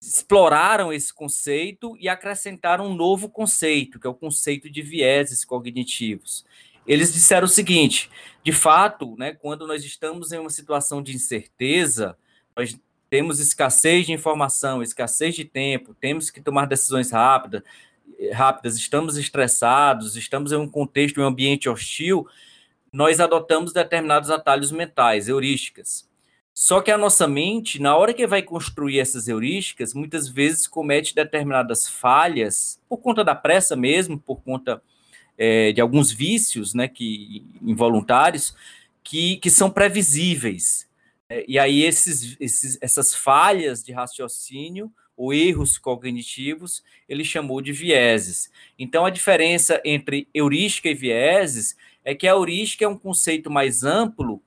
exploraram 0.00 0.92
esse 0.92 1.12
conceito 1.12 1.96
e 1.98 2.08
acrescentaram 2.08 2.86
um 2.86 2.94
novo 2.94 3.28
conceito, 3.28 3.98
que 3.98 4.06
é 4.06 4.10
o 4.10 4.14
conceito 4.14 4.68
de 4.68 4.82
vieses 4.82 5.44
cognitivos. 5.44 6.44
Eles 6.86 7.12
disseram 7.12 7.46
o 7.46 7.48
seguinte: 7.48 8.10
de 8.42 8.52
fato, 8.52 9.16
né, 9.16 9.32
quando 9.32 9.66
nós 9.66 9.84
estamos 9.84 10.32
em 10.32 10.38
uma 10.38 10.50
situação 10.50 11.02
de 11.02 11.14
incerteza, 11.14 12.16
nós 12.54 12.78
temos 13.08 13.40
escassez 13.40 14.06
de 14.06 14.12
informação, 14.12 14.82
escassez 14.82 15.34
de 15.34 15.44
tempo, 15.44 15.94
temos 15.94 16.30
que 16.30 16.40
tomar 16.40 16.66
decisões 16.66 17.10
rápidas, 17.10 17.62
rápidas, 18.32 18.76
estamos 18.76 19.16
estressados, 19.16 20.16
estamos 20.16 20.52
em 20.52 20.56
um 20.56 20.68
contexto, 20.68 21.20
em 21.20 21.22
um 21.22 21.26
ambiente 21.26 21.68
hostil, 21.68 22.26
nós 22.92 23.20
adotamos 23.20 23.72
determinados 23.72 24.30
atalhos 24.30 24.70
mentais, 24.70 25.28
heurísticas. 25.28 26.08
Só 26.54 26.80
que 26.80 26.92
a 26.92 26.96
nossa 26.96 27.26
mente, 27.26 27.82
na 27.82 27.96
hora 27.96 28.14
que 28.14 28.28
vai 28.28 28.40
construir 28.40 29.00
essas 29.00 29.26
heurísticas, 29.26 29.92
muitas 29.92 30.28
vezes 30.28 30.68
comete 30.68 31.12
determinadas 31.12 31.88
falhas, 31.88 32.80
por 32.88 32.98
conta 32.98 33.24
da 33.24 33.34
pressa 33.34 33.74
mesmo, 33.74 34.20
por 34.20 34.40
conta 34.40 34.80
é, 35.36 35.72
de 35.72 35.80
alguns 35.80 36.12
vícios 36.12 36.72
né, 36.72 36.86
que, 36.86 37.44
involuntários, 37.60 38.54
que, 39.02 39.36
que 39.38 39.50
são 39.50 39.68
previsíveis. 39.68 40.88
É, 41.28 41.44
e 41.48 41.58
aí 41.58 41.82
esses, 41.82 42.36
esses, 42.38 42.78
essas 42.80 43.12
falhas 43.12 43.82
de 43.82 43.92
raciocínio 43.92 44.92
ou 45.16 45.34
erros 45.34 45.76
cognitivos, 45.76 46.84
ele 47.08 47.24
chamou 47.24 47.60
de 47.60 47.72
vieses. 47.72 48.48
Então, 48.78 49.04
a 49.04 49.10
diferença 49.10 49.80
entre 49.84 50.28
heurística 50.32 50.88
e 50.88 50.94
vieses 50.94 51.76
é 52.04 52.14
que 52.14 52.28
a 52.28 52.32
heurística 52.32 52.84
é 52.84 52.88
um 52.88 52.98
conceito 52.98 53.50
mais 53.50 53.82
amplo 53.82 54.40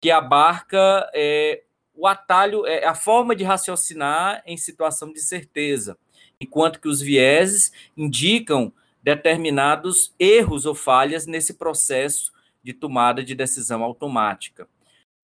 que 0.00 0.10
abarca 0.10 1.10
é, 1.14 1.62
o 1.94 2.06
atalho, 2.06 2.66
é, 2.66 2.84
a 2.86 2.94
forma 2.94 3.36
de 3.36 3.44
raciocinar 3.44 4.42
em 4.46 4.56
situação 4.56 5.12
de 5.12 5.20
certeza, 5.20 5.98
enquanto 6.40 6.80
que 6.80 6.88
os 6.88 7.00
vieses 7.00 7.70
indicam 7.96 8.72
determinados 9.02 10.14
erros 10.18 10.66
ou 10.66 10.74
falhas 10.74 11.26
nesse 11.26 11.54
processo 11.54 12.32
de 12.62 12.72
tomada 12.72 13.22
de 13.22 13.34
decisão 13.34 13.82
automática. 13.82 14.68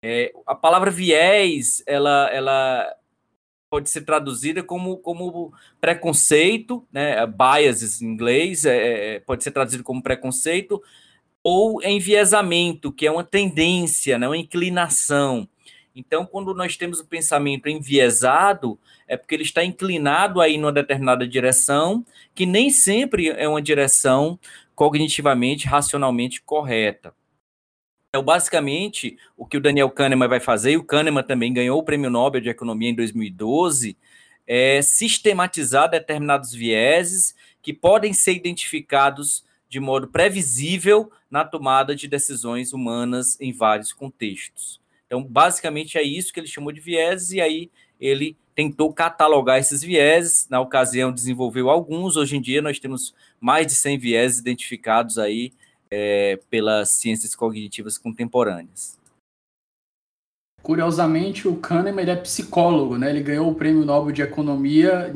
É, 0.03 0.33
a 0.47 0.55
palavra 0.55 0.91
viés, 0.91 1.83
ela, 1.87 2.31
ela 2.31 2.95
pode 3.71 3.91
ser 3.91 4.03
traduzida 4.03 4.63
como, 4.63 4.99
como 4.99 5.53
preconceito, 5.81 6.87
né, 6.93 7.27
biases 7.27 8.01
em 8.01 8.07
inglês, 8.07 8.65
é, 8.65 9.17
é 9.17 9.21
pode 9.21 9.43
ser 9.43 9.51
traduzido 9.51 9.83
como 9.83 10.03
preconceito, 10.03 10.83
ou 11.49 11.81
enviesamento, 11.81 12.91
que 12.91 13.07
é 13.07 13.11
uma 13.11 13.23
tendência, 13.23 14.19
né, 14.19 14.27
uma 14.27 14.37
inclinação. 14.37 15.49
Então, 15.95 16.27
quando 16.27 16.53
nós 16.53 16.77
temos 16.77 16.99
o 16.99 17.07
pensamento 17.07 17.69
enviesado, 17.69 18.77
é 19.07 19.17
porque 19.17 19.37
ele 19.37 19.45
está 19.45 19.65
inclinado 19.65 20.41
aí 20.41 20.59
numa 20.59 20.73
determinada 20.73 21.25
direção, 21.25 22.05
que 22.35 22.45
nem 22.45 22.69
sempre 22.69 23.29
é 23.29 23.49
uma 23.49 23.63
direção 23.63 24.37
cognitivamente, 24.75 25.69
racionalmente 25.69 26.43
correta. 26.43 27.15
Então, 28.09 28.25
basicamente, 28.25 29.17
o 29.37 29.47
que 29.47 29.57
o 29.57 29.61
Daniel 29.61 29.89
Kahneman 29.89 30.27
vai 30.27 30.41
fazer, 30.41 30.73
e 30.73 30.77
o 30.77 30.83
Kahneman 30.83 31.23
também 31.23 31.53
ganhou 31.53 31.79
o 31.79 31.85
Prêmio 31.85 32.11
Nobel 32.11 32.41
de 32.41 32.49
Economia 32.49 32.91
em 32.91 32.95
2012, 32.97 33.97
é 34.49 34.83
sistematizar 34.83 35.89
determinados 35.89 36.53
vieses 36.53 37.37
que 37.63 37.73
podem 37.73 38.13
ser 38.13 38.33
identificados 38.33 39.46
de 39.69 39.81
modo 39.81 40.09
previsível 40.09 41.11
na 41.31 41.45
tomada 41.45 41.95
de 41.95 42.07
decisões 42.07 42.73
humanas 42.73 43.39
em 43.41 43.53
vários 43.53 43.93
contextos. 43.93 44.81
Então, 45.07 45.23
basicamente 45.23 45.99
é 45.99 46.03
isso 46.03 46.33
que 46.33 46.41
ele 46.41 46.47
chamou 46.47 46.73
de 46.73 46.81
vieses, 46.81 47.33
e 47.33 47.41
aí 47.41 47.71
ele 48.01 48.37
tentou 48.55 48.93
catalogar 48.93 49.59
esses 49.59 49.83
vieses. 49.83 50.49
Na 50.49 50.61
ocasião, 50.61 51.13
desenvolveu 51.13 51.71
alguns. 51.71 52.17
Hoje 52.17 52.37
em 52.37 52.41
dia, 52.41 52.63
nós 52.63 52.79
temos 52.79 53.15
mais 53.41 53.67
de 53.67 53.75
100 53.75 53.99
vieses 53.99 54.39
identificados 54.39 55.19
aí 55.19 55.53
é, 55.91 56.39
pelas 56.51 56.91
ciências 56.91 57.35
cognitivas 57.35 57.99
contemporâneas. 57.99 58.99
Curiosamente, 60.67 61.47
o 61.47 61.55
Kahneman 61.55 62.03
ele 62.03 62.11
é 62.11 62.17
psicólogo, 62.17 62.99
né? 62.99 63.09
Ele 63.09 63.21
ganhou 63.21 63.49
o 63.49 63.55
Prêmio 63.55 63.85
Nobel 63.85 64.11
de 64.11 64.21
Economia 64.21 65.15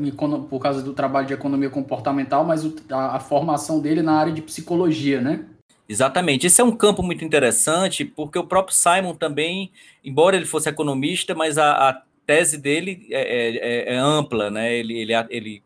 por 0.49 0.59
causa 0.59 0.81
do 0.81 0.93
trabalho 0.93 1.27
de 1.27 1.33
economia 1.33 1.69
comportamental, 1.69 2.45
mas 2.45 2.63
a, 2.89 3.19
formação 3.19 3.81
dele 3.81 3.99
é 3.99 4.03
na 4.03 4.13
área 4.13 4.31
de 4.31 4.41
psicologia, 4.41 5.19
né? 5.19 5.43
Exatamente. 5.89 6.47
Esse 6.47 6.61
é 6.61 6.63
um 6.63 6.71
campo 6.71 7.03
muito 7.03 7.25
interessante, 7.25 8.05
porque 8.05 8.39
o 8.39 8.45
próprio 8.45 8.73
Simon 8.73 9.13
também, 9.13 9.73
embora 10.05 10.37
ele 10.37 10.45
fosse 10.45 10.69
economista, 10.69 11.35
mas 11.35 11.57
a, 11.57 11.89
a 11.89 12.01
tese 12.25 12.57
dele 12.57 13.05
é, 13.11 13.89
é, 13.89 13.93
é, 13.93 13.97
ampla, 13.97 14.49
né? 14.49 14.73
Ele, 14.73 14.99
ele, 14.99 15.11
ele 15.29 15.63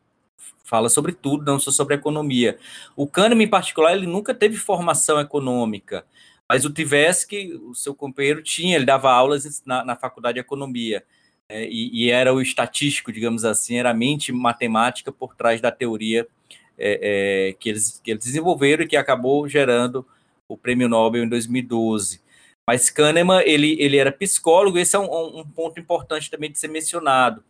fala 0.63 0.89
sobre 0.89 1.11
tudo, 1.11 1.45
não 1.45 1.59
só 1.59 1.69
sobre 1.69 1.93
economia. 1.93 2.57
O 2.95 3.05
Kahneman, 3.05 3.45
em 3.45 3.49
particular, 3.49 3.95
ele 3.95 4.07
nunca 4.07 4.33
teve 4.33 4.57
formação 4.57 5.19
econômica. 5.19 6.03
Mas 6.47 6.65
o 6.65 6.69
Tversky, 6.69 7.53
o 7.53 7.73
seu 7.73 7.95
companheiro, 7.95 8.41
tinha, 8.41 8.75
ele 8.75 8.85
dava 8.85 9.11
aulas 9.11 9.63
na, 9.65 9.83
na 9.83 9.95
faculdade 9.95 10.35
de 10.35 10.41
economia. 10.41 11.03
É, 11.47 11.67
e, 11.67 12.05
e, 12.05 12.09
era 12.09 12.33
o 12.33 12.41
estatístico, 12.41 13.11
digamos 13.11 13.45
assim, 13.45 13.77
era 13.77 13.91
a 13.91 13.93
mente 13.93 14.31
matemática 14.31 15.11
por 15.11 15.35
trás 15.35 15.61
da 15.61 15.71
teoria 15.71 16.27
é, 16.77 17.49
é, 17.49 17.53
que, 17.53 17.69
eles, 17.69 18.01
que 18.03 18.11
eles 18.11 18.23
desenvolveram 18.23 18.83
e 18.83 18.87
que 18.87 18.97
acabou 18.97 19.47
gerando 19.47 20.05
o 20.47 20.57
prêmio 20.57 20.89
Nobel 20.89 21.23
em 21.23 21.29
2012. 21.29 22.21
Mas 22.67 22.89
Kahneman, 22.89 23.43
ele, 23.45 23.77
ele 23.79 23.97
era 23.97 24.11
psicólogo, 24.11 24.79
esse 24.79 24.95
é 24.95 24.99
um, 24.99 25.39
um 25.39 25.45
ponto 25.45 25.79
importante 25.79 26.31
também 26.31 26.51
de 26.51 26.57
ser 26.57 26.67
mencionado. 26.67 27.43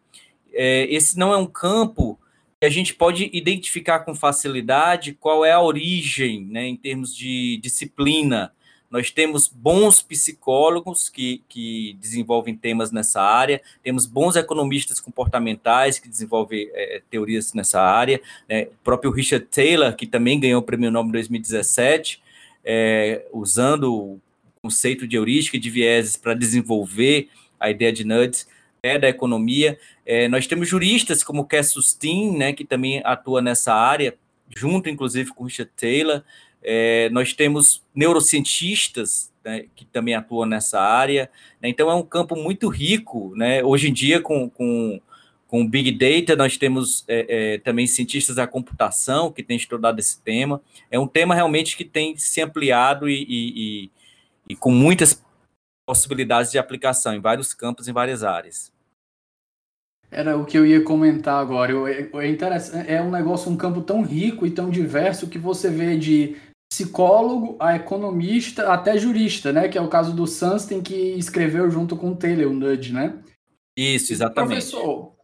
É, 0.53 0.85
esse 0.93 1.17
não 1.17 1.33
é 1.33 1.37
um 1.37 1.45
campo 1.45 2.19
que 2.59 2.65
a 2.65 2.69
gente 2.69 2.93
pode 2.93 3.29
identificar 3.33 3.99
com 3.99 4.13
facilidade 4.13 5.13
qual 5.13 5.45
é 5.45 5.51
a 5.51 5.61
origem, 5.61 6.45
né, 6.45 6.65
em 6.65 6.75
termos 6.75 7.15
de 7.15 7.57
disciplina, 7.57 8.51
nós 8.89 9.11
temos 9.11 9.47
bons 9.47 10.01
psicólogos 10.01 11.09
que, 11.09 11.41
que 11.49 11.97
desenvolvem 11.99 12.55
temas 12.55 12.91
nessa 12.91 13.21
área, 13.21 13.61
temos 13.83 14.05
bons 14.05 14.35
economistas 14.35 14.99
comportamentais 14.99 15.99
que 15.99 16.07
desenvolvem 16.07 16.69
é, 16.73 17.01
teorias 17.09 17.53
nessa 17.53 17.81
área, 17.81 18.21
né? 18.47 18.63
o 18.63 18.83
próprio 18.83 19.11
Richard 19.11 19.45
Taylor, 19.47 19.95
que 19.95 20.07
também 20.07 20.39
ganhou 20.39 20.61
o 20.61 20.63
prêmio 20.63 20.91
Nobel 20.91 21.09
em 21.09 21.13
2017, 21.13 22.21
é, 22.63 23.25
usando 23.31 23.93
o 23.93 24.21
conceito 24.61 25.07
de 25.07 25.15
heurística 25.15 25.57
e 25.57 25.59
de 25.59 25.69
vieses 25.69 26.17
para 26.17 26.33
desenvolver 26.33 27.29
a 27.59 27.69
ideia 27.69 27.91
de 27.91 28.03
nudges 28.03 28.47
é, 28.81 28.99
da 28.99 29.09
economia. 29.09 29.77
É, 30.05 30.27
nós 30.27 30.47
temos 30.47 30.67
juristas 30.67 31.23
como 31.23 31.45
Cass 31.45 31.71
Sustin, 31.71 32.37
né, 32.37 32.53
que 32.53 32.63
também 32.63 33.01
atua 33.03 33.41
nessa 33.41 33.73
área, 33.73 34.15
junto 34.55 34.89
inclusive 34.89 35.31
com 35.33 35.43
Richard 35.43 35.71
Taylor. 35.75 36.23
É, 36.67 37.09
nós 37.11 37.31
temos 37.31 37.83
neurocientistas 37.93 39.31
né, 39.43 39.65
que 39.75 39.85
também 39.85 40.15
atuam 40.15 40.47
nessa 40.47 40.81
área. 40.81 41.29
Né, 41.61 41.69
então, 41.69 41.89
é 41.89 41.93
um 41.93 42.03
campo 42.03 42.35
muito 42.35 42.67
rico. 42.67 43.33
Né? 43.35 43.63
Hoje 43.63 43.89
em 43.89 43.93
dia, 43.93 44.19
com, 44.19 44.49
com, 44.49 44.99
com 45.47 45.67
Big 45.67 45.91
Data, 45.91 46.35
nós 46.35 46.57
temos 46.57 47.05
é, 47.07 47.53
é, 47.53 47.57
também 47.59 47.85
cientistas 47.85 48.37
da 48.37 48.47
computação 48.47 49.31
que 49.31 49.43
têm 49.43 49.55
estudado 49.55 49.99
esse 49.99 50.19
tema. 50.21 50.59
É 50.89 50.99
um 50.99 51.07
tema 51.07 51.35
realmente 51.35 51.77
que 51.77 51.85
tem 51.85 52.17
se 52.17 52.41
ampliado 52.41 53.07
e, 53.07 53.23
e, 53.23 53.53
e, 53.55 53.91
e 54.49 54.55
com 54.55 54.71
muitas 54.71 55.23
possibilidades 55.85 56.51
de 56.51 56.57
aplicação 56.57 57.13
em 57.13 57.21
vários 57.21 57.53
campos, 57.53 57.87
em 57.87 57.93
várias 57.93 58.23
áreas. 58.23 58.73
Era 60.11 60.37
o 60.37 60.45
que 60.45 60.57
eu 60.57 60.65
ia 60.65 60.81
comentar 60.81 61.41
agora. 61.41 61.73
É, 61.91 62.27
interessante, 62.29 62.89
é 62.89 63.01
um 63.01 63.11
negócio, 63.11 63.51
um 63.51 63.57
campo 63.57 63.81
tão 63.81 64.01
rico 64.01 64.45
e 64.45 64.51
tão 64.51 64.69
diverso 64.69 65.27
que 65.27 65.37
você 65.37 65.69
vê 65.69 65.97
de 65.97 66.37
psicólogo 66.69 67.55
a 67.59 67.75
economista 67.75 68.71
até 68.71 68.97
jurista, 68.97 69.51
né? 69.51 69.67
Que 69.67 69.77
é 69.77 69.81
o 69.81 69.89
caso 69.89 70.13
do 70.13 70.27
Sunstein 70.27 70.81
que 70.81 70.95
escreveu 71.17 71.69
junto 71.69 71.95
com 71.95 72.11
o 72.11 72.15
Taylor, 72.15 72.51
o 72.51 72.53
Nudge, 72.53 72.93
né? 72.93 73.21
Isso, 73.77 74.13
exatamente. 74.13 74.49
Professor, 74.49 75.15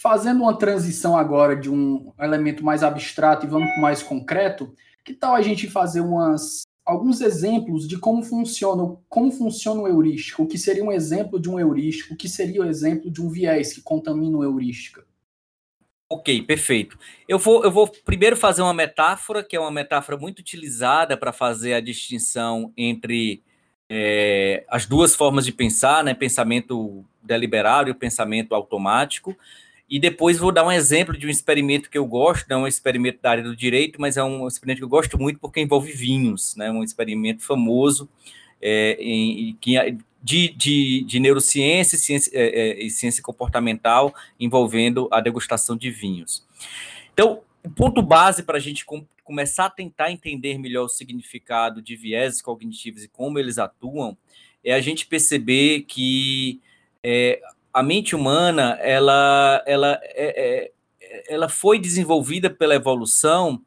fazendo 0.00 0.42
uma 0.42 0.56
transição 0.56 1.16
agora 1.16 1.56
de 1.56 1.70
um 1.70 2.12
elemento 2.20 2.64
mais 2.64 2.82
abstrato 2.82 3.46
e 3.46 3.48
vamos 3.48 3.68
para 3.70 3.80
mais 3.80 4.02
concreto, 4.02 4.74
que 5.04 5.14
tal 5.14 5.34
a 5.34 5.42
gente 5.42 5.68
fazer 5.68 6.00
umas 6.00 6.62
alguns 6.84 7.20
exemplos 7.20 7.88
de 7.88 7.98
como 7.98 8.22
funciona, 8.22 8.96
como 9.08 9.32
funciona 9.32 9.82
o 9.82 9.88
heurístico, 9.88 10.44
o 10.44 10.46
que 10.46 10.56
seria 10.56 10.84
um 10.84 10.92
exemplo 10.92 11.40
de 11.40 11.50
um 11.50 11.58
heurístico, 11.58 12.14
o 12.14 12.16
que 12.16 12.28
seria 12.28 12.62
o 12.62 12.64
exemplo 12.64 13.10
de 13.10 13.20
um 13.20 13.28
viés 13.28 13.72
que 13.72 13.82
contamina 13.82 14.38
o 14.38 14.44
heurística? 14.44 15.04
Ok, 16.08 16.42
perfeito. 16.42 16.96
Eu 17.28 17.38
vou, 17.38 17.64
eu 17.64 17.70
vou 17.70 17.88
primeiro 17.88 18.36
fazer 18.36 18.62
uma 18.62 18.72
metáfora, 18.72 19.42
que 19.42 19.56
é 19.56 19.60
uma 19.60 19.72
metáfora 19.72 20.16
muito 20.16 20.38
utilizada 20.38 21.16
para 21.16 21.32
fazer 21.32 21.74
a 21.74 21.80
distinção 21.80 22.72
entre 22.76 23.42
é, 23.88 24.64
as 24.68 24.86
duas 24.86 25.16
formas 25.16 25.44
de 25.44 25.52
pensar, 25.52 26.04
né? 26.04 26.14
Pensamento 26.14 27.04
deliberado 27.20 27.88
e 27.88 27.92
o 27.92 27.94
pensamento 27.94 28.54
automático. 28.54 29.36
E 29.90 29.98
depois 29.98 30.38
vou 30.38 30.52
dar 30.52 30.64
um 30.64 30.70
exemplo 30.70 31.16
de 31.16 31.26
um 31.26 31.30
experimento 31.30 31.90
que 31.90 31.98
eu 31.98 32.06
gosto, 32.06 32.48
não 32.48 32.60
é 32.60 32.62
um 32.62 32.66
experimento 32.68 33.20
da 33.20 33.30
área 33.30 33.42
do 33.42 33.56
direito, 33.56 34.00
mas 34.00 34.16
é 34.16 34.22
um 34.22 34.46
experimento 34.46 34.78
que 34.78 34.84
eu 34.84 34.88
gosto 34.88 35.18
muito 35.18 35.40
porque 35.40 35.60
envolve 35.60 35.90
vinhos, 35.90 36.54
né? 36.54 36.70
Um 36.70 36.84
experimento 36.84 37.42
famoso 37.42 38.08
é, 38.60 38.96
em, 39.00 39.56
que 39.60 39.76
de, 40.22 40.48
de, 40.48 41.04
de 41.04 41.20
neurociência 41.20 41.98
ciência, 41.98 42.30
é, 42.34 42.46
é, 42.46 42.84
e 42.84 42.90
ciência 42.90 43.22
comportamental 43.22 44.14
envolvendo 44.38 45.08
a 45.12 45.20
degustação 45.20 45.76
de 45.76 45.90
vinhos. 45.90 46.44
Então, 47.12 47.42
o 47.64 47.70
ponto 47.70 48.02
base 48.02 48.42
para 48.42 48.56
a 48.56 48.60
gente 48.60 48.84
com, 48.84 49.04
começar 49.24 49.66
a 49.66 49.70
tentar 49.70 50.12
entender 50.12 50.58
melhor 50.58 50.84
o 50.84 50.88
significado 50.88 51.82
de 51.82 51.96
vieses 51.96 52.40
cognitivos 52.40 53.04
e 53.04 53.08
como 53.08 53.38
eles 53.38 53.58
atuam 53.58 54.16
é 54.64 54.72
a 54.72 54.80
gente 54.80 55.06
perceber 55.06 55.82
que 55.82 56.60
é, 57.02 57.40
a 57.72 57.82
mente 57.82 58.16
humana 58.16 58.78
ela, 58.80 59.62
ela, 59.66 60.00
é, 60.02 60.70
é, 61.00 61.24
ela 61.28 61.48
foi 61.48 61.78
desenvolvida 61.78 62.48
pela 62.50 62.74
evolução 62.74 63.62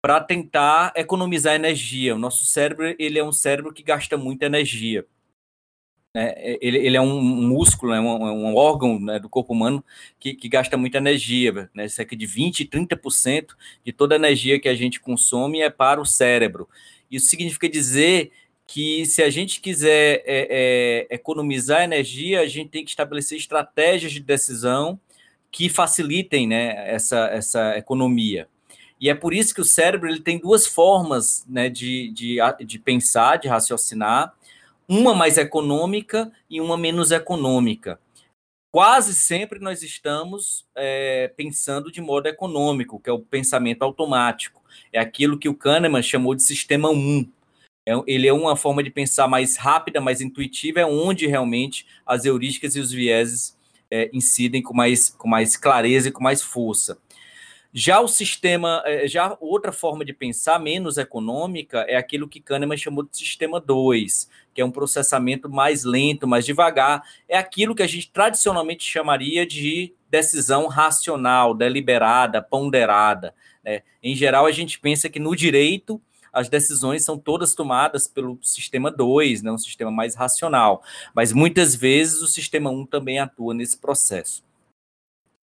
para 0.00 0.20
tentar 0.20 0.92
economizar 0.94 1.54
energia. 1.54 2.14
O 2.14 2.18
nosso 2.18 2.46
cérebro 2.46 2.94
ele 2.98 3.18
é 3.18 3.24
um 3.24 3.32
cérebro 3.32 3.72
que 3.72 3.82
gasta 3.82 4.16
muita 4.16 4.46
energia. 4.46 5.04
Né? 6.18 6.34
Ele, 6.60 6.78
ele, 6.78 6.96
é 6.96 7.00
um 7.00 7.22
músculo, 7.22 7.92
é 7.92 8.00
um, 8.00 8.26
é 8.26 8.32
um 8.32 8.56
órgão 8.56 8.98
né, 8.98 9.20
do 9.20 9.28
corpo 9.28 9.52
humano 9.52 9.84
que, 10.18 10.34
que, 10.34 10.48
gasta 10.48 10.76
muita 10.76 10.98
energia, 10.98 11.70
né? 11.72 11.86
cerca 11.86 12.16
de 12.16 12.26
20%, 12.26 12.68
30% 12.68 13.50
de 13.84 13.92
toda 13.92 14.16
a 14.16 14.18
energia 14.18 14.58
que 14.58 14.68
a 14.68 14.74
gente 14.74 14.98
consome 14.98 15.60
é 15.60 15.70
para 15.70 16.00
o 16.00 16.04
cérebro. 16.04 16.68
Isso 17.08 17.28
significa 17.28 17.68
dizer 17.68 18.32
que 18.66 19.06
se 19.06 19.22
a 19.22 19.30
gente 19.30 19.60
quiser 19.60 20.24
é, 20.26 21.06
é, 21.10 21.14
economizar 21.14 21.82
energia, 21.82 22.40
a 22.40 22.48
gente 22.48 22.70
tem 22.70 22.84
que 22.84 22.90
estabelecer 22.90 23.38
estratégias 23.38 24.10
de 24.10 24.18
decisão 24.18 24.98
que 25.52 25.68
facilitem 25.68 26.48
né, 26.48 26.92
essa, 26.92 27.28
essa 27.28 27.78
economia. 27.78 28.48
E 29.00 29.08
é 29.08 29.14
por 29.14 29.32
isso 29.32 29.54
que 29.54 29.60
o 29.60 29.64
cérebro 29.64 30.08
ele 30.08 30.20
tem 30.20 30.36
duas 30.36 30.66
formas 30.66 31.46
né, 31.48 31.68
de, 31.68 32.10
de, 32.10 32.38
de 32.66 32.78
pensar, 32.80 33.36
de 33.36 33.46
raciocinar, 33.46 34.34
uma 34.88 35.14
mais 35.14 35.36
econômica 35.36 36.32
e 36.48 36.60
uma 36.60 36.78
menos 36.78 37.10
econômica. 37.10 38.00
Quase 38.70 39.14
sempre 39.14 39.58
nós 39.58 39.82
estamos 39.82 40.66
é, 40.74 41.28
pensando 41.36 41.90
de 41.92 42.00
modo 42.00 42.26
econômico, 42.26 43.00
que 43.00 43.08
é 43.08 43.12
o 43.12 43.18
pensamento 43.18 43.82
automático. 43.82 44.62
É 44.92 44.98
aquilo 44.98 45.38
que 45.38 45.48
o 45.48 45.54
Kahneman 45.54 46.02
chamou 46.02 46.34
de 46.34 46.42
sistema 46.42 46.90
1. 46.90 47.30
É, 47.86 47.92
ele 48.06 48.26
é 48.26 48.32
uma 48.32 48.56
forma 48.56 48.82
de 48.82 48.90
pensar 48.90 49.26
mais 49.26 49.56
rápida, 49.56 50.00
mais 50.00 50.20
intuitiva, 50.20 50.80
é 50.80 50.86
onde 50.86 51.26
realmente 51.26 51.86
as 52.06 52.24
heurísticas 52.24 52.76
e 52.76 52.80
os 52.80 52.92
vieses 52.92 53.56
é, 53.90 54.10
incidem 54.12 54.62
com 54.62 54.74
mais, 54.74 55.10
com 55.10 55.28
mais 55.28 55.56
clareza 55.56 56.08
e 56.08 56.12
com 56.12 56.22
mais 56.22 56.42
força. 56.42 56.98
Já 57.72 58.00
o 58.00 58.08
sistema, 58.08 58.82
é, 58.86 59.06
já 59.06 59.36
outra 59.40 59.72
forma 59.72 60.02
de 60.02 60.14
pensar, 60.14 60.58
menos 60.58 60.96
econômica, 60.96 61.80
é 61.86 61.96
aquilo 61.96 62.26
que 62.26 62.40
Kahneman 62.40 62.78
chamou 62.78 63.04
de 63.04 63.14
sistema 63.14 63.60
2, 63.60 64.28
que 64.54 64.62
é 64.62 64.64
um 64.64 64.70
processamento 64.70 65.50
mais 65.50 65.84
lento, 65.84 66.26
mais 66.26 66.46
devagar. 66.46 67.02
É 67.28 67.36
aquilo 67.36 67.74
que 67.74 67.82
a 67.82 67.86
gente 67.86 68.10
tradicionalmente 68.10 68.84
chamaria 68.84 69.46
de 69.46 69.92
decisão 70.10 70.66
racional, 70.66 71.52
deliberada, 71.52 72.40
ponderada. 72.40 73.34
Né? 73.62 73.82
Em 74.02 74.16
geral, 74.16 74.46
a 74.46 74.52
gente 74.52 74.80
pensa 74.80 75.10
que 75.10 75.20
no 75.20 75.36
direito 75.36 76.00
as 76.32 76.48
decisões 76.48 77.04
são 77.04 77.18
todas 77.18 77.54
tomadas 77.54 78.06
pelo 78.06 78.38
sistema 78.42 78.90
2, 78.90 79.42
né? 79.42 79.52
um 79.52 79.58
sistema 79.58 79.90
mais 79.90 80.14
racional. 80.14 80.82
Mas 81.14 81.34
muitas 81.34 81.74
vezes 81.74 82.22
o 82.22 82.26
sistema 82.28 82.70
1 82.70 82.80
um 82.80 82.86
também 82.86 83.18
atua 83.18 83.52
nesse 83.52 83.76
processo 83.76 84.47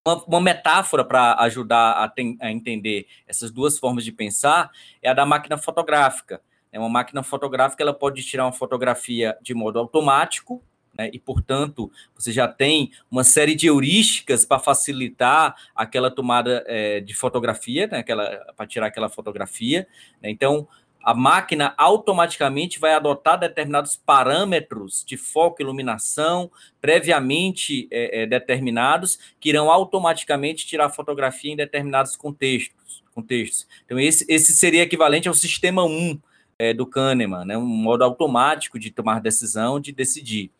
uma, 0.06 0.24
uma 0.24 0.40
metáfora 0.40 1.04
para 1.04 1.34
ajudar 1.40 1.92
a, 1.92 2.08
ten, 2.08 2.36
a, 2.40 2.50
entender 2.50 3.06
essas 3.26 3.50
duas 3.50 3.78
formas 3.78 4.04
de 4.04 4.12
pensar 4.12 4.70
é 5.02 5.10
a 5.10 5.14
da 5.14 5.26
máquina 5.26 5.58
fotográfica. 5.58 6.40
É 6.72 6.78
uma 6.78 6.88
máquina 6.88 7.22
fotográfica, 7.22 7.82
ela 7.82 7.94
pode 7.94 8.22
tirar 8.22 8.44
uma 8.44 8.52
fotografia 8.52 9.36
de 9.42 9.54
modo 9.54 9.78
automático, 9.78 10.62
né, 10.98 11.10
e, 11.12 11.18
portanto, 11.18 11.90
você 12.14 12.32
já 12.32 12.48
tem 12.48 12.90
uma 13.10 13.22
série 13.22 13.54
de 13.54 13.66
heurísticas 13.66 14.44
para 14.44 14.58
facilitar 14.58 15.54
aquela 15.74 16.10
tomada 16.10 16.64
é, 16.66 17.00
de 17.00 17.14
fotografia, 17.14 17.86
né, 17.86 18.02
para 18.02 18.66
tirar 18.66 18.86
aquela 18.86 19.08
fotografia. 19.08 19.86
Né, 20.22 20.30
então, 20.30 20.66
a 21.06 21.14
máquina 21.14 21.72
automaticamente 21.78 22.80
vai 22.80 22.92
adotar 22.92 23.38
determinados 23.38 23.94
parâmetros 23.94 25.04
de 25.06 25.16
foco 25.16 25.62
iluminação 25.62 26.50
previamente 26.80 27.86
é, 27.92 28.22
é, 28.22 28.26
determinados, 28.26 29.16
que 29.38 29.50
irão 29.50 29.70
automaticamente 29.70 30.66
tirar 30.66 30.90
fotografia 30.90 31.52
em 31.52 31.56
determinados 31.56 32.16
contextos. 32.16 33.04
contextos. 33.14 33.68
Então, 33.84 34.00
esse, 34.00 34.26
esse 34.28 34.52
seria 34.56 34.82
equivalente 34.82 35.28
ao 35.28 35.34
sistema 35.34 35.84
1 35.84 36.18
é, 36.58 36.74
do 36.74 36.84
Kahneman, 36.84 37.44
né? 37.44 37.56
um 37.56 37.64
modo 37.64 38.02
automático 38.02 38.76
de 38.76 38.90
tomar 38.90 39.20
decisão, 39.20 39.78
de 39.78 39.92
decidir. 39.92 40.50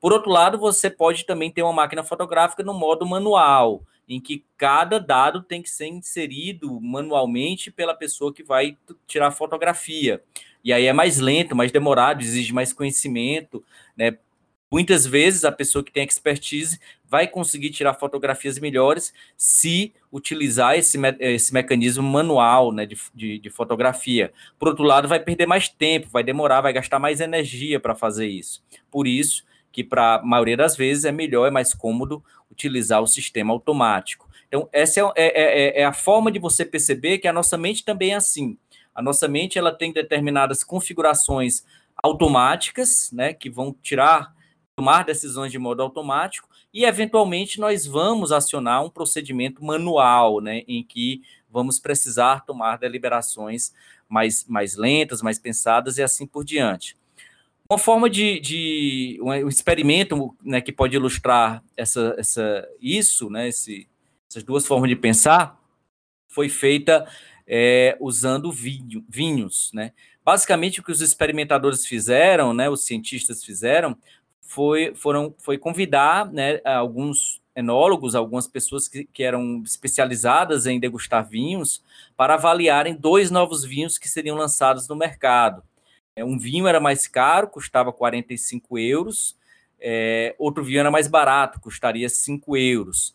Por 0.00 0.10
outro 0.10 0.30
lado, 0.30 0.56
você 0.56 0.88
pode 0.88 1.26
também 1.26 1.50
ter 1.50 1.62
uma 1.62 1.72
máquina 1.74 2.02
fotográfica 2.02 2.62
no 2.62 2.72
modo 2.72 3.04
manual, 3.04 3.82
em 4.08 4.20
que 4.20 4.44
cada 4.56 4.98
dado 4.98 5.42
tem 5.42 5.62
que 5.62 5.70
ser 5.70 5.86
inserido 5.86 6.80
manualmente 6.80 7.70
pela 7.70 7.94
pessoa 7.94 8.32
que 8.32 8.42
vai 8.42 8.76
tirar 9.06 9.28
a 9.28 9.32
fotografia. 9.32 10.22
E 10.64 10.72
aí 10.72 10.86
é 10.86 10.92
mais 10.92 11.18
lento, 11.18 11.56
mais 11.56 11.72
demorado, 11.72 12.22
exige 12.22 12.52
mais 12.52 12.72
conhecimento, 12.72 13.64
né? 13.96 14.16
Muitas 14.70 15.04
vezes 15.06 15.44
a 15.44 15.52
pessoa 15.52 15.84
que 15.84 15.92
tem 15.92 16.02
expertise 16.02 16.80
vai 17.06 17.28
conseguir 17.28 17.68
tirar 17.68 17.92
fotografias 17.92 18.58
melhores 18.58 19.12
se 19.36 19.92
utilizar 20.10 20.78
esse, 20.78 20.96
me 20.96 21.14
esse 21.20 21.52
mecanismo 21.52 22.02
manual 22.02 22.72
né, 22.72 22.86
de, 22.86 22.96
de, 23.14 23.38
de, 23.38 23.50
fotografia. 23.50 24.32
Por 24.58 24.68
outro 24.68 24.82
lado, 24.82 25.06
vai 25.06 25.20
perder 25.20 25.44
mais 25.44 25.68
tempo, 25.68 26.08
vai 26.10 26.24
demorar, 26.24 26.62
vai 26.62 26.72
gastar 26.72 26.98
mais 26.98 27.20
energia 27.20 27.78
para 27.78 27.94
fazer 27.94 28.26
isso. 28.26 28.64
Por 28.90 29.06
isso 29.06 29.44
que, 29.72 29.82
para 29.82 30.16
a 30.16 30.22
maioria 30.22 30.56
das 30.56 30.76
vezes, 30.76 31.04
é 31.04 31.12
melhor, 31.12 31.46
é 31.46 31.50
mais 31.50 31.72
cômodo 31.74 32.22
utilizar 32.50 33.02
o 33.02 33.06
sistema 33.06 33.52
automático. 33.52 34.28
Então, 34.46 34.68
essa 34.70 35.00
é, 35.00 35.04
é, 35.16 35.22
é, 35.24 35.80
é, 35.80 35.84
a 35.84 35.92
forma 35.94 36.30
de 36.30 36.38
você 36.38 36.64
perceber 36.64 37.18
que 37.18 37.26
a 37.26 37.32
nossa 37.32 37.56
mente 37.56 37.84
também 37.84 38.12
é 38.12 38.16
assim. 38.16 38.58
A 38.94 39.00
nossa 39.00 39.26
mente 39.26 39.58
ela 39.58 39.72
tem 39.72 39.92
determinadas 39.92 40.62
configurações 40.62 41.64
automáticas, 42.02 43.10
né, 43.12 43.32
que 43.32 43.48
vão 43.48 43.74
tirar, 43.82 44.34
tomar 44.76 45.04
decisões 45.04 45.50
de 45.50 45.58
modo 45.58 45.82
automático, 45.82 46.48
e 46.72 46.84
eventualmente 46.84 47.58
nós 47.58 47.86
vamos 47.86 48.32
acionar 48.32 48.84
um 48.84 48.90
procedimento 48.90 49.64
manual, 49.64 50.40
né, 50.40 50.62
em 50.68 50.82
que 50.82 51.22
vamos 51.50 51.78
precisar 51.78 52.44
tomar 52.44 52.76
deliberações 52.76 53.72
mais, 54.08 54.44
mais 54.46 54.76
lentas, 54.76 55.22
mais 55.22 55.38
pensadas 55.38 55.96
e 55.96 56.02
assim 56.02 56.26
por 56.26 56.44
diante. 56.44 56.96
Uma 57.72 57.78
forma 57.78 58.10
de, 58.10 58.38
de 58.38 59.18
um 59.22 59.48
experimento 59.48 60.36
né, 60.44 60.60
que 60.60 60.70
pode 60.70 60.94
ilustrar 60.94 61.64
essa, 61.74 62.14
essa, 62.18 62.68
isso, 62.78 63.30
né, 63.30 63.48
esse, 63.48 63.88
essas 64.28 64.42
duas 64.42 64.66
formas 64.66 64.90
de 64.90 64.94
pensar, 64.94 65.58
foi 66.28 66.50
feita 66.50 67.08
é, 67.46 67.96
usando 67.98 68.52
vinho, 68.52 69.02
vinhos. 69.08 69.70
Né? 69.72 69.92
Basicamente, 70.22 70.80
o 70.80 70.82
que 70.82 70.92
os 70.92 71.00
experimentadores 71.00 71.86
fizeram, 71.86 72.52
né, 72.52 72.68
os 72.68 72.84
cientistas 72.84 73.42
fizeram, 73.42 73.96
foi, 74.42 74.94
foram, 74.94 75.34
foi 75.38 75.56
convidar 75.56 76.30
né, 76.30 76.60
alguns 76.66 77.40
enólogos, 77.56 78.14
algumas 78.14 78.46
pessoas 78.46 78.86
que, 78.86 79.06
que 79.06 79.22
eram 79.22 79.62
especializadas 79.64 80.66
em 80.66 80.78
degustar 80.78 81.26
vinhos, 81.26 81.82
para 82.18 82.34
avaliarem 82.34 82.94
dois 82.94 83.30
novos 83.30 83.64
vinhos 83.64 83.96
que 83.96 84.10
seriam 84.10 84.36
lançados 84.36 84.86
no 84.88 84.94
mercado. 84.94 85.62
É, 86.16 86.24
um 86.24 86.38
vinho 86.38 86.66
era 86.66 86.80
mais 86.80 87.06
caro, 87.06 87.48
custava 87.48 87.92
45 87.92 88.78
euros. 88.78 89.36
É, 89.80 90.34
outro 90.38 90.62
vinho 90.62 90.80
era 90.80 90.90
mais 90.90 91.08
barato, 91.08 91.60
custaria 91.60 92.08
5 92.08 92.56
euros. 92.56 93.14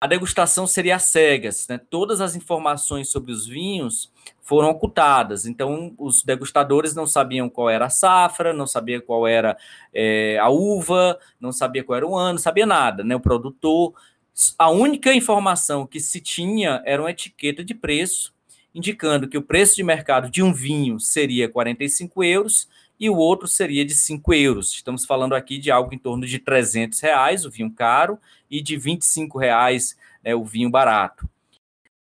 A 0.00 0.06
degustação 0.06 0.66
seria 0.66 0.96
às 0.96 1.04
cegas, 1.04 1.66
né? 1.68 1.78
Todas 1.90 2.20
as 2.20 2.36
informações 2.36 3.08
sobre 3.08 3.32
os 3.32 3.46
vinhos 3.46 4.12
foram 4.42 4.70
ocultadas. 4.70 5.44
Então, 5.44 5.92
os 5.98 6.22
degustadores 6.22 6.94
não 6.94 7.06
sabiam 7.06 7.50
qual 7.50 7.68
era 7.68 7.86
a 7.86 7.90
safra, 7.90 8.52
não 8.52 8.66
sabiam 8.66 9.00
qual 9.00 9.26
era 9.26 9.58
é, 9.92 10.38
a 10.38 10.48
uva, 10.48 11.18
não 11.40 11.50
sabia 11.50 11.82
qual 11.82 11.96
era 11.96 12.06
o 12.06 12.16
ano, 12.16 12.34
não 12.34 12.38
sabia 12.38 12.64
nada, 12.64 13.02
né? 13.02 13.16
O 13.16 13.20
produtor 13.20 13.94
a 14.58 14.70
única 14.70 15.12
informação 15.12 15.86
que 15.86 15.98
se 15.98 16.20
tinha 16.20 16.82
era 16.84 17.02
uma 17.02 17.10
etiqueta 17.10 17.64
de 17.64 17.74
preço, 17.74 18.32
indicando 18.78 19.26
que 19.26 19.36
o 19.36 19.42
preço 19.42 19.74
de 19.74 19.82
mercado 19.82 20.30
de 20.30 20.40
um 20.40 20.54
vinho 20.54 21.00
seria 21.00 21.48
45 21.48 22.22
euros 22.22 22.68
e 22.98 23.10
o 23.10 23.16
outro 23.16 23.48
seria 23.48 23.84
de 23.84 23.92
5 23.92 24.32
euros. 24.32 24.72
Estamos 24.72 25.04
falando 25.04 25.34
aqui 25.34 25.58
de 25.58 25.68
algo 25.68 25.92
em 25.92 25.98
torno 25.98 26.24
de 26.24 26.38
300 26.38 27.00
reais, 27.00 27.44
o 27.44 27.50
vinho 27.50 27.72
caro, 27.72 28.20
e 28.48 28.62
de 28.62 28.76
25 28.76 29.36
reais 29.36 29.96
né, 30.22 30.32
o 30.32 30.44
vinho 30.44 30.70
barato. 30.70 31.28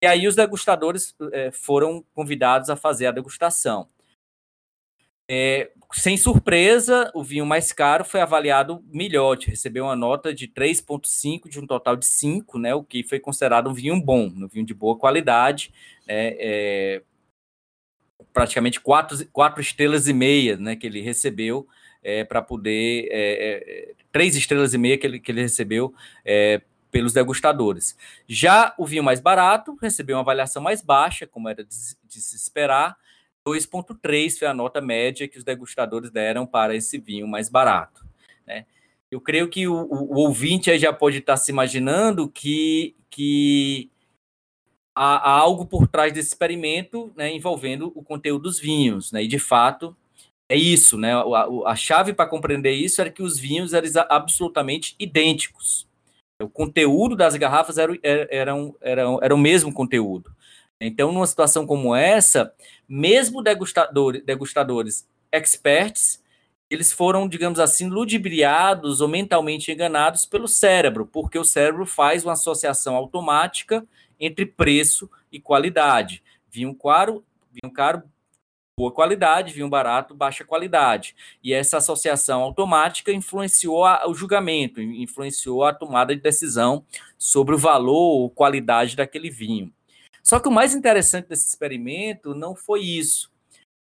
E 0.01 0.07
aí 0.07 0.27
os 0.27 0.36
degustadores 0.36 1.15
é, 1.31 1.51
foram 1.51 2.03
convidados 2.15 2.71
a 2.71 2.75
fazer 2.75 3.05
a 3.05 3.12
degustação. 3.12 3.88
É, 5.29 5.71
sem 5.93 6.17
surpresa, 6.17 7.12
o 7.13 7.23
vinho 7.23 7.45
mais 7.45 7.71
caro 7.71 8.03
foi 8.03 8.19
avaliado 8.19 8.84
Milhote, 8.91 9.49
recebeu 9.49 9.86
uma 9.86 9.95
nota 9.95 10.34
de 10.34 10.47
3,5 10.47 11.47
de 11.47 11.60
um 11.60 11.67
total 11.67 11.95
de 11.95 12.06
5, 12.06 12.58
né, 12.60 12.73
o 12.73 12.84
que 12.84 13.03
foi 13.03 13.19
considerado 13.19 13.69
um 13.69 13.73
vinho 13.73 14.01
bom, 14.01 14.25
um 14.25 14.47
vinho 14.47 14.65
de 14.65 14.73
boa 14.73 14.97
qualidade, 14.97 15.71
né, 16.08 16.36
é, 16.39 17.01
praticamente 18.34 18.79
quatro, 18.82 19.25
quatro 19.27 19.62
estrelas 19.62 20.08
e 20.08 20.13
meia 20.13 20.58
né, 20.58 20.75
que 20.75 20.88
ele 20.88 21.01
recebeu 21.01 21.67
é, 22.03 22.23
para 22.23 22.41
poder. 22.41 23.08
É, 23.12 23.91
é, 23.91 23.93
três 24.12 24.36
estrelas 24.36 24.73
e 24.73 24.77
meia 24.77 24.97
que 24.97 25.08
ele, 25.08 25.19
que 25.19 25.32
ele 25.32 25.41
recebeu 25.41 25.93
é, 26.25 26.62
pelos 26.91 27.13
degustadores. 27.13 27.97
Já 28.27 28.73
o 28.77 28.86
vinho 28.86 29.03
mais 29.03 29.19
barato 29.19 29.75
recebeu 29.82 30.17
uma 30.17 30.21
avaliação 30.21 30.62
mais 30.62 30.82
baixa, 30.82 31.25
como 31.25 31.49
era 31.49 31.63
de, 31.63 31.75
de 32.03 32.21
se 32.21 32.36
esperar, 32.36 32.95
2,3 33.47 34.38
foi 34.38 34.47
a 34.47 34.53
nota 34.53 34.79
média 34.79 35.27
que 35.27 35.38
os 35.38 35.43
degustadores 35.43 36.10
deram 36.10 36.45
para 36.45 36.75
esse 36.75 36.97
vinho 36.97 37.27
mais 37.27 37.49
barato. 37.49 38.06
Né? 38.47 38.65
Eu 39.12 39.19
creio 39.19 39.49
que 39.49 39.67
o, 39.67 39.73
o, 39.73 40.13
o 40.13 40.17
ouvinte 40.19 40.75
já 40.77 40.93
pode 40.93 41.17
estar 41.17 41.38
se 41.38 41.51
imaginando 41.51 42.29
que, 42.29 42.95
que 43.10 43.89
há, 44.95 45.17
há 45.17 45.32
algo 45.32 45.65
por 45.65 45.88
trás 45.88 46.13
desse 46.13 46.29
experimento 46.29 47.12
né, 47.15 47.34
envolvendo 47.34 47.91
o 47.95 48.03
conteúdo 48.03 48.43
dos 48.43 48.60
vinhos. 48.60 49.12
Né? 49.12 49.23
E, 49.23 49.27
de 49.27 49.39
fato, 49.39 49.95
é 50.47 50.56
isso. 50.56 50.97
Né? 50.97 51.13
A, 51.13 51.71
a 51.71 51.75
chave 51.75 52.13
para 52.13 52.29
compreender 52.29 52.71
isso 52.73 53.01
era 53.01 53.12
que 53.12 53.23
os 53.23 53.38
vinhos 53.38 53.73
eram 53.73 53.88
absolutamente 54.10 54.95
idênticos. 54.97 55.88
O 56.41 56.49
conteúdo 56.49 57.15
das 57.15 57.36
garrafas 57.36 57.77
era, 57.77 57.97
era, 58.01 58.27
era, 58.32 58.51
era, 58.82 59.01
era 59.21 59.36
o 59.36 59.38
mesmo 59.38 59.73
conteúdo. 59.73 60.32
Então, 60.86 61.12
numa 61.12 61.28
situação 61.28 61.65
como 61.65 61.96
essa, 61.96 62.54
mesmo 62.88 63.41
degustador, 63.41 64.22
degustadores 64.24 65.08
experts, 65.32 66.22
eles 66.69 66.91
foram, 66.91 67.28
digamos 67.28 67.60
assim, 67.60 67.88
ludibriados 67.88 69.00
ou 69.00 69.08
mentalmente 69.08 69.72
enganados 69.72 70.26
pelo 70.26 70.48
cérebro, 70.48 71.06
porque 71.06 71.38
o 71.38 71.43
cérebro 71.46 71.86
faz 71.86 72.24
uma 72.24 72.34
associação 72.34 72.96
automática 72.96 73.86
entre 74.19 74.46
preço 74.46 75.10
e 75.32 75.39
qualidade. 75.39 76.24
Vinho 76.50 76.74
caro, 76.74 77.24
vinho 77.52 77.72
caro, 77.74 78.04
boa 78.78 78.91
qualidade, 78.91 79.54
vinho 79.54 79.69
barato, 79.69 80.15
baixa 80.15 80.43
qualidade. 80.43 81.15
E 81.43 81.54
essa 81.54 81.78
associação 81.78 82.41
automática 82.41 83.12
influenciou 83.12 83.86
a, 83.86 84.08
o 84.08 84.15
julgamento, 84.15 84.82
influenciou 84.82 85.63
a 85.63 85.74
tomada 85.74 86.15
de 86.15 86.22
decisão 86.22 86.84
sobre 87.17 87.54
o 87.54 87.58
valor 87.58 88.22
ou 88.22 88.30
qualidade 88.30 88.96
daquele 88.96 89.30
vinho. 89.30 89.72
Só 90.23 90.39
que 90.39 90.47
o 90.47 90.51
mais 90.51 90.73
interessante 90.73 91.27
desse 91.27 91.47
experimento 91.47 92.33
não 92.33 92.55
foi 92.55 92.81
isso. 92.81 93.29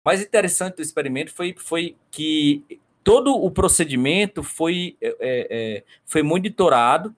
O 0.05 0.09
mais 0.09 0.21
interessante 0.21 0.75
do 0.75 0.81
experimento 0.81 1.33
foi, 1.33 1.55
foi 1.57 1.97
que 2.11 2.79
todo 3.03 3.33
o 3.33 3.49
procedimento 3.49 4.43
foi, 4.43 4.95
é, 5.01 5.07
é, 5.07 5.17
é, 5.19 5.83
foi 6.05 6.21
monitorado 6.21 7.15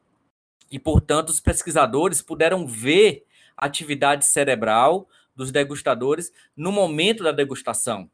e, 0.72 0.80
portanto, 0.80 1.30
os 1.30 1.40
pesquisadores 1.40 2.22
puderam 2.22 2.66
ver 2.66 3.26
a 3.58 3.66
atividade 3.66 4.26
cerebral 4.26 5.08
dos 5.36 5.52
degustadores 5.52 6.32
no 6.56 6.72
momento 6.72 7.24
da 7.24 7.32
degustação. 7.32 8.10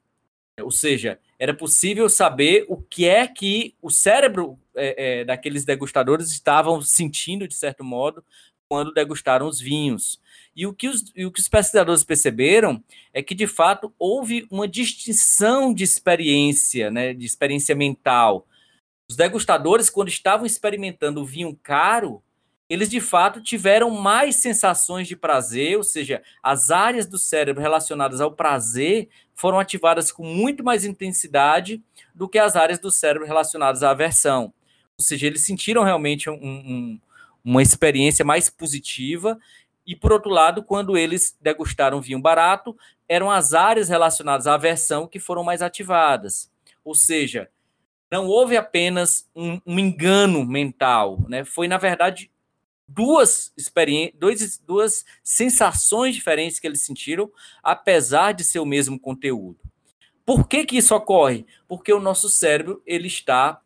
Ou 0.62 0.72
seja, 0.72 1.20
era 1.38 1.54
possível 1.54 2.08
saber 2.08 2.66
o 2.70 2.78
que 2.78 3.06
é 3.06 3.28
que 3.28 3.76
o 3.82 3.90
cérebro 3.90 4.58
é, 4.74 5.20
é, 5.20 5.26
daqueles 5.26 5.66
degustadores 5.66 6.32
estavam 6.32 6.82
sentindo, 6.82 7.48
de 7.48 7.56
certo 7.56 7.84
modo, 7.84 8.24
quando 8.70 8.94
degustaram 8.94 9.48
os 9.48 9.60
vinhos. 9.60 10.20
E 10.56 10.66
o 10.66 10.74
que 10.74 10.88
os, 10.88 11.02
o 11.18 11.32
que 11.32 11.40
os 11.40 11.48
pesquisadores 11.48 12.04
perceberam 12.04 12.84
é 13.14 13.22
que, 13.22 13.36
de 13.36 13.48
fato, 13.48 13.94
houve 14.00 14.48
uma 14.50 14.68
distinção 14.68 15.74
de 15.74 15.84
experiência, 15.84 16.90
né, 16.90 17.14
de 17.14 17.26
experiência 17.26 17.76
mental. 17.76 18.48
Os 19.10 19.16
degustadores, 19.16 19.90
quando 19.90 20.08
estavam 20.08 20.46
experimentando 20.46 21.22
o 21.22 21.26
vinho 21.26 21.58
caro, 21.62 22.24
eles 22.68 22.90
de 22.90 23.00
fato 23.00 23.42
tiveram 23.42 23.92
mais 23.92 24.38
sensações 24.38 25.08
de 25.08 25.16
prazer, 25.16 25.78
ou 25.78 25.84
seja, 25.84 26.24
as 26.42 26.72
áreas 26.72 27.06
do 27.06 27.20
cérebro 27.20 27.62
relacionadas 27.62 28.20
ao 28.20 28.32
prazer 28.32 29.08
foram 29.36 29.60
ativadas 29.60 30.12
com 30.12 30.26
muito 30.26 30.64
mais 30.64 30.84
intensidade 30.84 31.84
do 32.16 32.28
que 32.28 32.40
as 32.40 32.56
áreas 32.56 32.80
do 32.80 32.90
cérebro 32.90 33.28
relacionadas 33.28 33.84
à 33.84 33.92
aversão. 33.92 34.52
Ou 34.98 35.04
seja, 35.04 35.28
eles 35.28 35.46
sentiram 35.46 35.84
realmente 35.84 36.30
um, 36.30 36.34
um, 36.34 37.00
uma 37.46 37.62
experiência 37.62 38.26
mais 38.26 38.50
positiva. 38.50 39.40
E, 39.86 39.96
por 39.96 40.12
outro 40.12 40.32
lado, 40.32 40.64
quando 40.64 40.98
eles 40.98 41.38
degustaram 41.40 42.02
vinho 42.02 42.20
barato, 42.20 42.76
eram 43.08 43.30
as 43.30 43.54
áreas 43.54 43.88
relacionadas 43.88 44.48
à 44.48 44.56
aversão 44.56 45.08
que 45.08 45.20
foram 45.20 45.44
mais 45.44 45.62
ativadas. 45.62 46.52
Ou 46.84 46.96
seja, 46.96 47.50
não 48.12 48.26
houve 48.26 48.58
apenas 48.58 49.30
um, 49.36 49.62
um 49.66 49.78
engano 49.78 50.44
mental, 50.44 51.24
né? 51.28 51.46
Foi, 51.46 51.68
na 51.68 51.78
verdade, 51.78 52.32
duas 52.88 53.54
experiências, 53.56 54.60
duas 54.66 55.06
sensações 55.24 56.16
diferentes 56.16 56.60
que 56.60 56.66
eles 56.66 56.82
sentiram, 56.82 57.32
apesar 57.64 58.32
de 58.32 58.44
ser 58.44 58.60
o 58.60 58.66
mesmo 58.66 59.00
conteúdo. 59.00 59.60
Por 60.26 60.48
que, 60.48 60.66
que 60.66 60.78
isso 60.78 60.96
ocorre? 60.96 61.46
Porque 61.68 61.94
o 61.94 62.00
nosso 62.00 62.30
cérebro 62.30 62.82
ele 62.86 63.08
está 63.08 63.62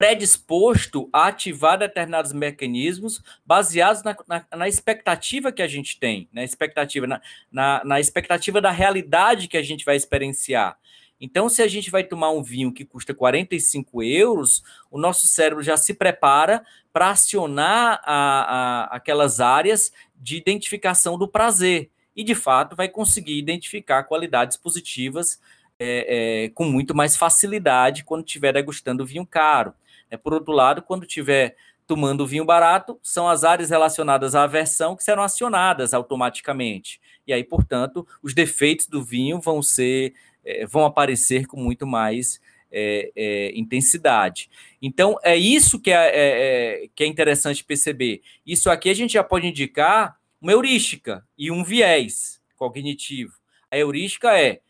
predisposto 0.00 1.10
a 1.12 1.26
ativar 1.26 1.78
determinados 1.78 2.32
mecanismos 2.32 3.22
baseados 3.44 4.02
na, 4.02 4.16
na, 4.26 4.46
na 4.56 4.66
expectativa 4.66 5.52
que 5.52 5.60
a 5.60 5.66
gente 5.66 6.00
tem, 6.00 6.26
na 6.32 6.42
expectativa, 6.42 7.06
na, 7.06 7.20
na, 7.52 7.82
na 7.84 8.00
expectativa 8.00 8.62
da 8.62 8.70
realidade 8.70 9.46
que 9.46 9.58
a 9.58 9.62
gente 9.62 9.84
vai 9.84 9.96
experienciar. 9.96 10.78
Então, 11.20 11.50
se 11.50 11.60
a 11.60 11.68
gente 11.68 11.90
vai 11.90 12.02
tomar 12.02 12.30
um 12.30 12.42
vinho 12.42 12.72
que 12.72 12.82
custa 12.82 13.12
45 13.12 14.02
euros, 14.02 14.62
o 14.90 14.98
nosso 14.98 15.26
cérebro 15.26 15.62
já 15.62 15.76
se 15.76 15.92
prepara 15.92 16.64
para 16.94 17.10
acionar 17.10 18.00
a, 18.02 18.14
a, 18.14 18.96
aquelas 18.96 19.38
áreas 19.38 19.92
de 20.16 20.34
identificação 20.34 21.18
do 21.18 21.28
prazer. 21.28 21.90
E, 22.16 22.24
de 22.24 22.34
fato, 22.34 22.74
vai 22.74 22.88
conseguir 22.88 23.36
identificar 23.36 24.04
qualidades 24.04 24.56
positivas 24.56 25.38
é, 25.78 26.44
é, 26.44 26.48
com 26.54 26.64
muito 26.64 26.94
mais 26.94 27.18
facilidade 27.18 28.02
quando 28.02 28.24
estiver 28.24 28.54
degustando 28.54 29.04
vinho 29.04 29.26
caro. 29.26 29.74
É, 30.10 30.16
por 30.16 30.34
outro 30.34 30.52
lado, 30.52 30.82
quando 30.82 31.04
estiver 31.04 31.56
tomando 31.86 32.26
vinho 32.26 32.44
barato, 32.44 32.98
são 33.02 33.28
as 33.28 33.42
áreas 33.42 33.70
relacionadas 33.70 34.34
à 34.34 34.44
aversão 34.44 34.94
que 34.94 35.02
serão 35.02 35.22
acionadas 35.22 35.92
automaticamente. 35.92 37.00
E 37.26 37.32
aí, 37.32 37.42
portanto, 37.42 38.06
os 38.22 38.32
defeitos 38.32 38.86
do 38.86 39.02
vinho 39.02 39.40
vão 39.40 39.60
ser, 39.60 40.14
é, 40.44 40.66
vão 40.66 40.84
aparecer 40.84 41.46
com 41.46 41.60
muito 41.60 41.86
mais 41.86 42.40
é, 42.70 43.10
é, 43.16 43.58
intensidade. 43.58 44.48
Então, 44.80 45.16
é 45.22 45.36
isso 45.36 45.80
que 45.80 45.90
é, 45.90 45.96
é, 45.96 46.84
é, 46.84 46.88
que 46.94 47.02
é 47.02 47.06
interessante 47.06 47.64
perceber. 47.64 48.22
Isso 48.46 48.70
aqui 48.70 48.88
a 48.88 48.94
gente 48.94 49.14
já 49.14 49.24
pode 49.24 49.46
indicar 49.46 50.16
uma 50.40 50.52
heurística 50.52 51.26
e 51.36 51.50
um 51.50 51.64
viés 51.64 52.40
cognitivo. 52.56 53.34
A 53.70 53.76
heurística 53.76 54.38
é, 54.38 54.60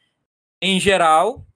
em 0.61 0.81
geral, 0.81 1.47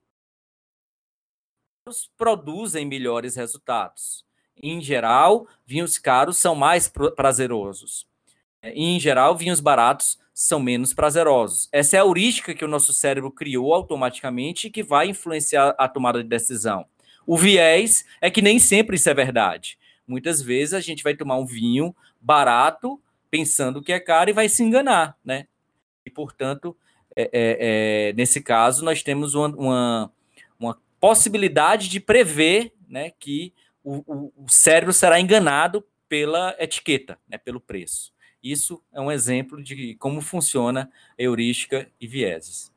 produzem 2.17 2.87
melhores 2.87 3.37
resultados. 3.37 4.25
Em 4.57 4.81
geral, 4.81 5.47
vinhos 5.67 5.99
caros 5.99 6.39
são 6.39 6.55
mais 6.55 6.91
prazerosos. 7.15 8.07
Em 8.63 8.99
geral, 8.99 9.37
vinhos 9.37 9.61
baratos 9.61 10.19
são 10.33 10.59
menos 10.59 10.95
prazerosos. 10.95 11.69
Essa 11.71 11.97
é 11.97 12.01
a 12.01 12.03
heurística 12.03 12.55
que 12.55 12.65
o 12.65 12.69
nosso 12.69 12.95
cérebro 12.95 13.31
criou 13.31 13.75
automaticamente 13.75 14.67
e 14.67 14.71
que 14.71 14.83
vai 14.83 15.09
influenciar 15.09 15.75
a 15.79 15.87
tomada 15.87 16.23
de 16.23 16.29
decisão. 16.29 16.87
O 17.27 17.37
viés 17.37 18.05
é 18.21 18.31
que 18.31 18.41
nem 18.41 18.59
sempre 18.59 18.97
isso 18.97 19.11
é 19.11 19.15
verdade. 19.15 19.79
Muitas 20.07 20.41
vezes 20.41 20.75
a 20.75 20.81
gente 20.81 21.03
vai 21.03 21.15
tomar 21.15 21.37
um 21.37 21.47
vinho 21.47 21.95
barato 22.21 23.01
pensando 23.31 23.83
que 23.83 23.93
é 23.93 24.01
caro 24.01 24.31
e 24.31 24.33
vai 24.33 24.49
se 24.49 24.63
enganar, 24.63 25.19
né? 25.25 25.47
E, 26.07 26.11
portanto, 26.11 26.77
é, 27.17 27.23
é, 27.25 27.29
é, 27.33 28.13
nesse 28.15 28.41
caso, 28.41 28.85
nós 28.85 29.03
temos 29.03 29.35
uma, 29.35 29.49
uma 29.49 30.13
possibilidade 31.05 31.91
de 31.91 32.01
prever 32.01 32.73
né, 32.89 33.11
que 33.11 33.53
o, 33.83 33.97
o, 34.07 34.33
o, 34.45 34.49
cérebro 34.49 34.91
será 34.91 35.21
enganado 35.21 35.85
pela 36.09 36.57
etiqueta, 36.59 37.19
né, 37.29 37.37
pelo 37.37 37.61
preço. 37.61 38.11
Isso 38.43 38.83
é 38.91 38.99
um 38.99 39.13
exemplo 39.13 39.63
de 39.63 39.97
como 39.97 40.23
funciona 40.23 40.91
heurística 41.19 41.87
e 42.01 42.07
vieses. 42.07 42.73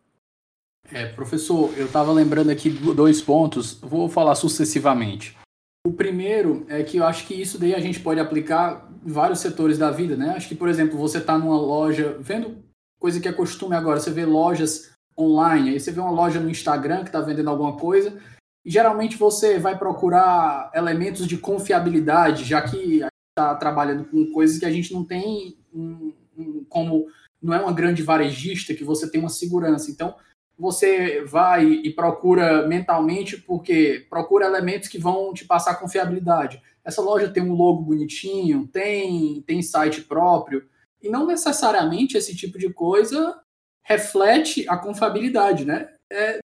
É, 0.92 1.06
professor, 1.06 1.74
eu 1.78 1.86
estava 1.86 2.12
lembrando 2.12 2.50
aqui 2.50 2.70
dois 2.70 3.22
pontos, 3.22 3.80
vou 3.80 4.10
falar 4.10 4.36
sucessivamente. 4.36 5.38
O 5.86 5.94
primeiro 5.94 6.66
é 6.68 6.84
que 6.84 6.98
eu 6.98 7.06
acho 7.06 7.26
que 7.28 7.34
isso 7.34 7.58
daí 7.58 7.74
a 7.74 7.80
gente 7.80 8.02
pode 8.02 8.20
aplicar 8.20 8.92
vários 9.06 9.40
setores 9.40 9.78
da 9.78 9.90
vida, 9.90 10.18
né? 10.18 10.32
Acho 10.32 10.50
que, 10.50 10.56
por 10.56 10.68
exemplo, 10.68 10.98
você 10.98 11.20
está 11.20 11.38
numa 11.38 11.58
loja, 11.58 12.18
vendo 12.20 12.62
coisa 13.00 13.22
que 13.22 13.28
é 13.30 13.32
costume 13.32 13.74
agora, 13.74 14.02
você 14.02 14.12
vê 14.12 14.26
lojas 14.26 14.97
online, 15.17 15.71
aí 15.71 15.80
você 15.80 15.91
vê 15.91 15.99
uma 15.99 16.12
loja 16.12 16.39
no 16.39 16.49
Instagram 16.49 17.01
que 17.01 17.10
está 17.10 17.21
vendendo 17.21 17.49
alguma 17.49 17.77
coisa, 17.77 18.17
e 18.65 18.69
geralmente 18.69 19.17
você 19.17 19.58
vai 19.58 19.77
procurar 19.77 20.69
elementos 20.73 21.25
de 21.27 21.38
confiabilidade, 21.38 22.43
já 22.43 22.62
que 22.62 23.01
está 23.30 23.56
trabalhando 23.56 24.06
com 24.06 24.32
coisas 24.32 24.58
que 24.60 24.65
a 24.65 24.71
gente 24.71 24.93
não 24.93 25.03
tem 25.03 25.58
um, 25.73 26.13
um, 26.38 26.65
como 26.67 27.08
não 27.41 27.53
é 27.53 27.60
uma 27.60 27.71
grande 27.71 28.03
varejista 28.03 28.73
que 28.73 28.84
você 28.84 29.10
tem 29.10 29.21
uma 29.21 29.30
segurança. 29.30 29.91
Então, 29.91 30.15
você 30.58 31.23
vai 31.23 31.65
e 31.65 31.93
procura 31.93 32.67
mentalmente 32.67 33.38
porque 33.38 34.06
procura 34.10 34.47
elementos 34.47 34.89
que 34.89 34.97
vão 34.97 35.34
te 35.34 35.45
passar 35.45 35.75
confiabilidade. 35.75 36.62
Essa 36.84 37.01
loja 37.01 37.30
tem 37.30 37.43
um 37.43 37.53
logo 37.53 37.84
bonitinho, 37.84 38.67
tem 38.67 39.41
tem 39.45 39.62
site 39.62 40.01
próprio 40.01 40.65
e 41.01 41.10
não 41.10 41.27
necessariamente 41.27 42.17
esse 42.17 42.36
tipo 42.36 42.58
de 42.58 42.73
coisa 42.73 43.39
reflete 43.88 44.67
a 44.67 44.78
confiabilidade, 44.78 45.63
né? 45.63 45.89
É, 46.12 46.39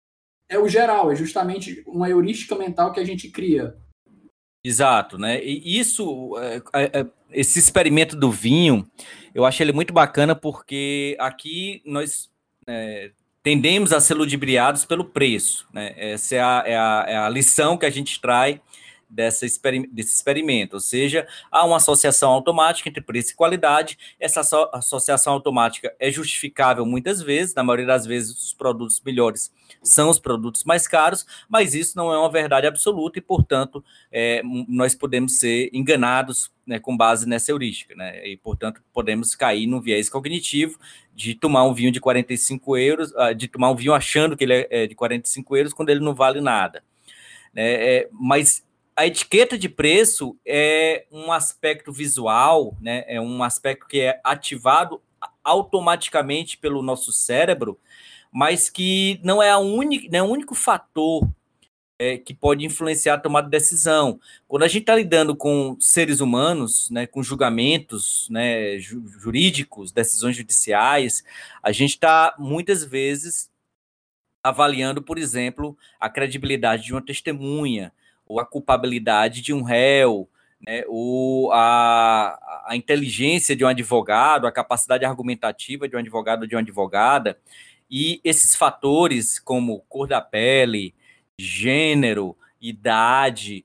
é 0.50 0.58
o 0.58 0.68
geral, 0.68 1.12
é 1.12 1.16
justamente 1.16 1.84
uma 1.86 2.08
heurística 2.08 2.56
mental 2.56 2.92
que 2.92 2.98
a 2.98 3.04
gente 3.04 3.30
cria. 3.30 3.76
Exato, 4.64 5.16
né? 5.16 5.42
E 5.42 5.78
isso, 5.78 6.36
é, 6.38 6.56
é, 6.74 7.00
é, 7.00 7.06
esse 7.30 7.60
experimento 7.60 8.16
do 8.16 8.30
vinho, 8.30 8.90
eu 9.32 9.44
acho 9.44 9.62
ele 9.62 9.72
muito 9.72 9.92
bacana 9.92 10.34
porque 10.34 11.16
aqui 11.20 11.80
nós 11.84 12.28
é, 12.66 13.12
tendemos 13.40 13.92
a 13.92 14.00
ser 14.00 14.14
ludibriados 14.14 14.84
pelo 14.84 15.04
preço, 15.04 15.68
né? 15.72 15.94
Essa 15.96 16.34
é 16.34 16.40
a, 16.40 16.62
é 16.66 16.76
a, 16.76 17.04
é 17.06 17.16
a 17.18 17.28
lição 17.28 17.78
que 17.78 17.86
a 17.86 17.90
gente 17.90 18.10
extrai 18.10 18.60
dessa 19.08 19.46
desse 19.90 20.14
experimento, 20.14 20.74
ou 20.74 20.80
seja, 20.80 21.26
há 21.50 21.64
uma 21.64 21.76
associação 21.76 22.30
automática 22.30 22.88
entre 22.88 23.00
preço 23.00 23.32
e 23.32 23.34
qualidade. 23.34 23.98
Essa 24.18 24.40
associação 24.72 25.32
automática 25.32 25.94
é 25.98 26.10
justificável 26.10 26.84
muitas 26.84 27.22
vezes, 27.22 27.54
na 27.54 27.62
maioria 27.62 27.86
das 27.86 28.06
vezes 28.06 28.30
os 28.42 28.52
produtos 28.52 29.00
melhores 29.04 29.52
são 29.82 30.10
os 30.10 30.18
produtos 30.18 30.64
mais 30.64 30.86
caros, 30.88 31.26
mas 31.48 31.74
isso 31.74 31.96
não 31.96 32.12
é 32.12 32.18
uma 32.18 32.30
verdade 32.30 32.66
absoluta 32.66 33.18
e, 33.18 33.22
portanto, 33.22 33.84
é, 34.10 34.42
nós 34.68 34.94
podemos 34.94 35.38
ser 35.38 35.70
enganados 35.72 36.50
né, 36.66 36.78
com 36.78 36.96
base 36.96 37.26
nessa 37.26 37.50
heurística, 37.50 37.94
né? 37.94 38.26
E, 38.26 38.36
portanto, 38.36 38.82
podemos 38.92 39.34
cair 39.34 39.66
no 39.66 39.80
viés 39.80 40.08
cognitivo 40.08 40.78
de 41.14 41.34
tomar 41.34 41.64
um 41.64 41.72
vinho 41.72 41.90
de 41.90 42.00
45 42.00 42.76
euros, 42.76 43.14
ah, 43.16 43.32
de 43.32 43.48
tomar 43.48 43.70
um 43.70 43.74
vinho 43.74 43.94
achando 43.94 44.36
que 44.36 44.44
ele 44.44 44.54
é, 44.54 44.68
é 44.70 44.86
de 44.86 44.94
45 44.94 45.56
euros 45.56 45.72
quando 45.72 45.88
ele 45.88 46.00
não 46.00 46.14
vale 46.14 46.40
nada. 46.40 46.82
É, 47.54 47.96
é, 47.96 48.08
mas 48.12 48.62
a 48.98 49.06
etiqueta 49.06 49.56
de 49.56 49.68
preço 49.68 50.36
é 50.44 51.06
um 51.12 51.30
aspecto 51.30 51.92
visual, 51.92 52.76
né? 52.80 53.04
É 53.06 53.20
um 53.20 53.44
aspecto 53.44 53.86
que 53.86 54.00
é 54.00 54.20
ativado 54.24 55.00
automaticamente 55.44 56.58
pelo 56.58 56.82
nosso 56.82 57.12
cérebro, 57.12 57.78
mas 58.32 58.68
que 58.68 59.20
não 59.22 59.40
é, 59.40 59.50
a 59.50 59.58
única, 59.58 60.08
não 60.10 60.18
é 60.18 60.22
o 60.24 60.32
único 60.32 60.52
fator 60.52 61.30
é, 61.96 62.18
que 62.18 62.34
pode 62.34 62.66
influenciar 62.66 63.14
a 63.14 63.18
tomada 63.18 63.44
de 63.44 63.52
decisão. 63.52 64.18
Quando 64.48 64.64
a 64.64 64.68
gente 64.68 64.80
está 64.80 64.96
lidando 64.96 65.36
com 65.36 65.76
seres 65.78 66.18
humanos, 66.20 66.90
né, 66.90 67.06
com 67.06 67.22
julgamentos 67.22 68.26
né, 68.28 68.80
jurídicos, 68.80 69.92
decisões 69.92 70.36
judiciais, 70.36 71.22
a 71.62 71.70
gente 71.70 71.90
está 71.90 72.34
muitas 72.36 72.82
vezes 72.82 73.48
avaliando, 74.42 75.00
por 75.00 75.18
exemplo, 75.18 75.78
a 76.00 76.10
credibilidade 76.10 76.82
de 76.82 76.92
uma 76.92 77.04
testemunha, 77.04 77.92
ou 78.28 78.38
a 78.38 78.46
culpabilidade 78.46 79.40
de 79.40 79.52
um 79.52 79.62
réu, 79.62 80.28
né, 80.64 80.82
ou 80.86 81.52
a, 81.52 82.38
a 82.66 82.76
inteligência 82.76 83.56
de 83.56 83.64
um 83.64 83.68
advogado, 83.68 84.46
a 84.46 84.52
capacidade 84.52 85.04
argumentativa 85.04 85.88
de 85.88 85.96
um 85.96 85.98
advogado 85.98 86.42
ou 86.42 86.48
de 86.48 86.54
uma 86.54 86.60
advogada, 86.60 87.38
e 87.90 88.20
esses 88.22 88.54
fatores 88.54 89.38
como 89.38 89.80
cor 89.88 90.06
da 90.06 90.20
pele, 90.20 90.94
gênero, 91.38 92.36
idade, 92.60 93.64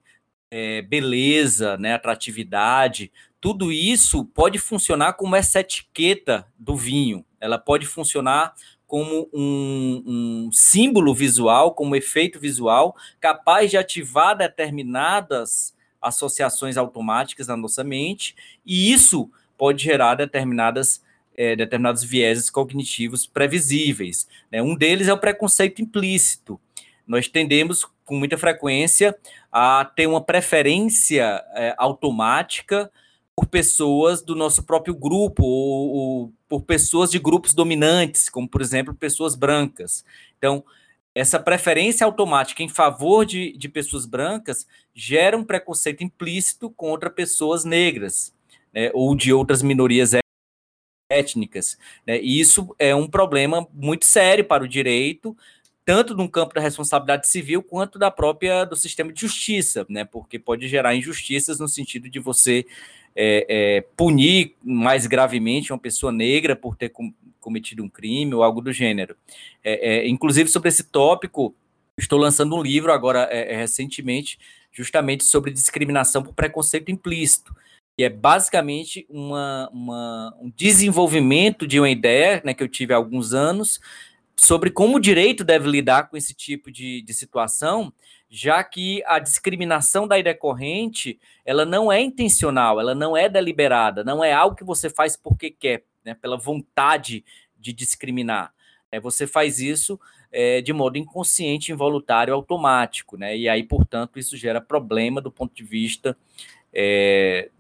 é, 0.50 0.82
beleza, 0.82 1.78
né, 1.78 1.94
atratividade, 1.94 3.12
tudo 3.42 3.72
isso 3.72 4.24
pode 4.24 4.58
funcionar 4.58 5.14
como 5.14 5.36
essa 5.36 5.60
etiqueta 5.60 6.48
do 6.58 6.78
vinho. 6.78 7.26
Ela 7.42 7.58
pode 7.58 7.86
funcionar 7.86 8.54
como 8.94 9.28
um, 9.34 10.04
um, 10.06 10.50
símbolo 10.52 11.16
visual, 11.16 11.74
como 11.74 11.96
efeito 11.96 12.40
visual, 12.40 12.96
capaz 13.20 13.72
de 13.72 13.76
ativar 13.76 14.38
determinadas 14.38 15.74
associações 16.00 16.78
automáticas 16.78 17.48
na 17.48 17.58
nossa 17.58 17.84
mente, 17.84 18.36
e 18.64 18.94
isso 18.94 19.32
pode 19.58 19.84
gerar 19.84 20.14
determinadas, 20.14 21.04
é, 21.36 21.56
determinados 21.56 22.04
vieses 22.04 22.52
cognitivos 22.52 23.26
previsíveis. 23.26 24.28
Né? 24.52 24.62
Um 24.62 24.76
deles 24.76 25.08
é 25.08 25.14
o 25.14 25.18
preconceito 25.18 25.82
implícito. 25.82 26.62
Nós 27.08 27.28
tendemos, 27.28 27.88
com 28.06 28.16
muita 28.16 28.38
frequência, 28.38 29.18
a 29.52 29.86
ter 29.86 30.06
uma 30.06 30.22
preferência 30.22 31.44
é, 31.56 31.74
automática 31.80 32.92
por 33.36 33.48
pessoas 33.48 34.22
do 34.22 34.36
nosso 34.36 34.62
próprio 34.62 34.94
grupo, 34.94 35.44
ou, 35.44 35.90
ou, 35.90 36.34
por 36.54 36.62
pessoas 36.62 37.10
de 37.10 37.18
grupos 37.18 37.52
dominantes, 37.52 38.30
como, 38.30 38.48
por 38.48 38.62
exemplo, 38.62 38.94
pessoas 38.94 39.34
brancas. 39.34 40.06
Então, 40.38 40.64
essa 41.16 41.40
preferência 41.40 42.06
automática 42.06 42.62
em 42.62 42.70
favor 42.70 43.26
de, 43.26 43.58
de 43.58 43.68
pessoas 43.68 44.06
brancas 44.06 44.68
gera 44.94 45.36
um 45.36 45.44
preconceito 45.44 46.04
implícito 46.04 46.70
contra 46.70 47.10
pessoas 47.10 47.66
negras, 47.66 48.36
né, 48.72 48.92
ou 48.94 49.16
de 49.16 49.34
outras 49.34 49.64
minorias 49.64 50.12
étnicas. 51.10 51.76
Né, 52.06 52.22
e 52.22 52.40
isso 52.40 52.76
é 52.78 52.94
um 52.94 53.08
problema 53.08 53.68
muito 53.74 54.06
sério 54.06 54.46
para 54.46 54.64
o 54.64 54.68
direito, 54.68 55.36
tanto 55.84 56.14
no 56.14 56.30
campo 56.30 56.54
da 56.54 56.62
responsabilidade 56.62 57.28
civil 57.28 57.64
quanto 57.64 57.98
da 57.98 58.12
própria 58.12 58.64
do 58.64 58.76
sistema 58.76 59.12
de 59.12 59.22
justiça, 59.22 59.88
né, 59.90 60.06
porque 60.06 60.38
pode 60.38 60.68
gerar 60.68 60.94
injustiças 60.94 61.60
no 61.60 61.68
sentido 61.68 62.08
de 62.08 62.20
você 62.20 62.64
é, 63.16 63.46
é, 63.48 63.82
punir 63.96 64.56
mais 64.64 65.06
gravemente 65.06 65.72
uma 65.72 65.80
pessoa 65.80 66.12
negra 66.12 66.56
por 66.56 66.76
ter 66.76 66.90
com, 66.90 67.14
cometido 67.40 67.84
um 67.84 67.90
crime 67.90 68.34
ou 68.34 68.44
algo 68.44 68.62
do 68.62 68.72
gênero. 68.72 69.16
É, 69.64 69.96
é 69.96 70.08
inclusive, 70.08 70.50
sobre 70.50 70.70
esse 70.70 70.84
tópico, 70.84 71.56
estou 71.98 72.18
lançando 72.20 72.56
um 72.56 72.62
livro 72.62 72.92
agora, 72.92 73.28
é, 73.32 73.54
é, 73.54 73.58
recentemente, 73.58 74.40
justamente 74.72 75.24
sobre 75.24 75.52
discriminação 75.52 76.24
por 76.24 76.34
preconceito 76.34 76.90
implícito, 76.90 77.56
que 77.96 78.04
é 78.04 78.10
basicamente 78.10 79.06
uma, 79.08 79.70
uma, 79.72 80.36
um 80.42 80.52
desenvolvimento 80.56 81.68
de 81.68 81.80
uma 81.80 81.90
ideia 81.90 82.42
né, 82.44 82.54
que 82.54 82.64
eu 82.64 82.68
tive 82.68 82.94
há 82.94 82.98
alguns 82.98 83.34
anos 83.34 83.80
sobre 84.36 84.72
como 84.72 84.98
o 84.98 85.00
direito 85.00 85.44
deve 85.44 85.70
lidar 85.70 86.10
com 86.10 86.18
esse 86.18 86.34
tipo 86.34 86.72
de, 86.72 87.04
de 87.04 87.14
situação 87.14 87.94
já 88.36 88.64
que 88.64 89.04
a 89.06 89.20
discriminação 89.20 90.08
daí 90.08 90.24
decorrente, 90.24 91.20
ela 91.46 91.66
não 91.66 91.92
é 91.92 92.02
intencional, 92.02 92.80
ela 92.80 92.96
não 92.96 93.16
é 93.16 93.30
deliberada, 93.30 94.04
não 94.04 94.24
é 94.24 94.34
algo 94.34 94.56
que 94.56 94.64
você 94.64 94.90
faz 94.90 95.16
porque 95.16 95.52
quer, 95.52 95.84
né, 96.04 96.16
pela 96.16 96.36
vontade 96.36 97.24
de 97.56 97.72
discriminar. 97.72 98.52
É, 98.92 99.00
você 99.00 99.28
faz 99.28 99.60
isso 99.60 100.00
é, 100.32 100.62
de 100.62 100.74
modo 100.74 100.98
inconsciente, 100.98 101.72
involuntário, 101.72 102.34
automático, 102.34 103.18
né? 103.18 103.38
E 103.38 103.48
aí, 103.48 103.62
portanto, 103.62 104.18
isso 104.18 104.36
gera 104.36 104.60
problema 104.60 105.22
do 105.22 105.32
ponto 105.32 105.54
de 105.54 105.64
vista 105.64 106.18
é, 106.74 107.52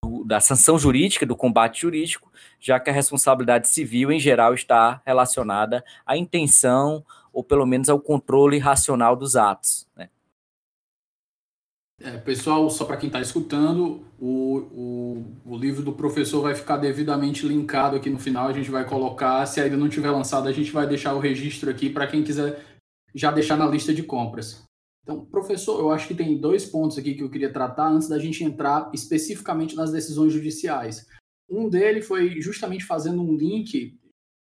do, 0.00 0.24
da 0.24 0.38
sanção 0.38 0.78
jurídica, 0.78 1.26
do 1.26 1.34
combate 1.34 1.80
jurídico, 1.80 2.32
já 2.60 2.78
que 2.78 2.88
a 2.88 2.92
responsabilidade 2.92 3.66
civil, 3.66 4.12
em 4.12 4.20
geral, 4.20 4.54
está 4.54 5.02
relacionada 5.04 5.84
à 6.06 6.16
intenção 6.16 7.04
ou 7.36 7.44
pelo 7.44 7.66
menos 7.66 7.90
ao 7.90 8.00
controle 8.00 8.56
racional 8.56 9.14
dos 9.14 9.36
atos. 9.36 9.86
Né? 9.94 10.08
É, 12.00 12.16
pessoal, 12.16 12.70
só 12.70 12.86
para 12.86 12.96
quem 12.96 13.08
está 13.08 13.20
escutando, 13.20 14.06
o, 14.18 14.56
o, 14.72 15.24
o, 15.44 15.56
livro 15.58 15.82
do 15.82 15.92
professor 15.92 16.40
vai 16.40 16.54
ficar 16.54 16.78
devidamente 16.78 17.46
linkado 17.46 17.94
aqui 17.94 18.08
no 18.08 18.18
final. 18.18 18.48
A 18.48 18.54
gente 18.54 18.70
vai 18.70 18.86
colocar, 18.86 19.44
se 19.44 19.60
ainda 19.60 19.76
não 19.76 19.86
tiver 19.86 20.10
lançado, 20.10 20.48
a 20.48 20.52
gente 20.52 20.72
vai 20.72 20.86
deixar 20.86 21.12
o 21.12 21.18
registro 21.18 21.68
aqui 21.70 21.90
para 21.90 22.06
quem 22.06 22.24
quiser 22.24 22.64
já 23.14 23.30
deixar 23.30 23.58
na 23.58 23.68
lista 23.68 23.92
de 23.92 24.02
compras. 24.02 24.64
Então, 25.02 25.22
professor, 25.26 25.78
eu 25.78 25.90
acho 25.90 26.08
que 26.08 26.14
tem 26.14 26.38
dois 26.38 26.64
pontos 26.64 26.96
aqui 26.96 27.14
que 27.14 27.22
eu 27.22 27.30
queria 27.30 27.52
tratar 27.52 27.88
antes 27.88 28.08
da 28.08 28.18
gente 28.18 28.42
entrar 28.42 28.90
especificamente 28.94 29.76
nas 29.76 29.92
decisões 29.92 30.32
judiciais. 30.32 31.06
Um 31.50 31.68
dele 31.68 32.00
foi 32.00 32.40
justamente 32.40 32.84
fazendo 32.84 33.20
um 33.20 33.36
link 33.36 33.94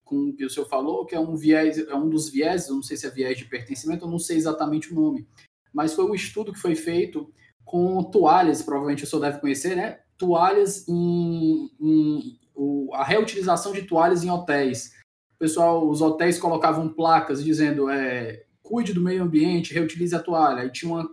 com 0.06 0.28
o 0.28 0.32
que 0.32 0.44
o 0.44 0.48
senhor 0.48 0.66
falou, 0.66 1.04
que 1.04 1.14
é 1.14 1.20
um 1.20 1.36
viés, 1.36 1.78
é 1.78 1.94
um 1.94 2.08
dos 2.08 2.30
viés, 2.30 2.68
eu 2.68 2.76
não 2.76 2.82
sei 2.82 2.96
se 2.96 3.06
é 3.06 3.10
viés 3.10 3.36
de 3.36 3.44
pertencimento, 3.44 4.06
eu 4.06 4.10
não 4.10 4.20
sei 4.20 4.36
exatamente 4.36 4.92
o 4.92 4.94
nome, 4.94 5.26
mas 5.74 5.92
foi 5.92 6.06
um 6.08 6.14
estudo 6.14 6.52
que 6.52 6.60
foi 6.60 6.76
feito 6.76 7.30
com 7.64 8.02
toalhas, 8.04 8.62
provavelmente 8.62 9.02
o 9.02 9.06
senhor 9.06 9.20
deve 9.20 9.40
conhecer, 9.40 9.76
né? 9.76 9.98
Toalhas 10.16 10.88
em, 10.88 11.68
em 11.80 12.38
o, 12.54 12.94
a 12.94 13.04
reutilização 13.04 13.72
de 13.72 13.82
toalhas 13.82 14.22
em 14.22 14.30
hotéis. 14.30 14.92
O 15.34 15.38
pessoal, 15.38 15.86
os 15.86 16.00
hotéis 16.00 16.38
colocavam 16.38 16.88
placas 16.88 17.44
dizendo 17.44 17.90
é, 17.90 18.46
cuide 18.62 18.92
do 18.92 19.00
meio 19.00 19.22
ambiente, 19.22 19.74
reutilize 19.74 20.14
a 20.14 20.22
toalha. 20.22 20.64
E 20.64 20.72
tinha 20.72 20.94
um 20.94 21.06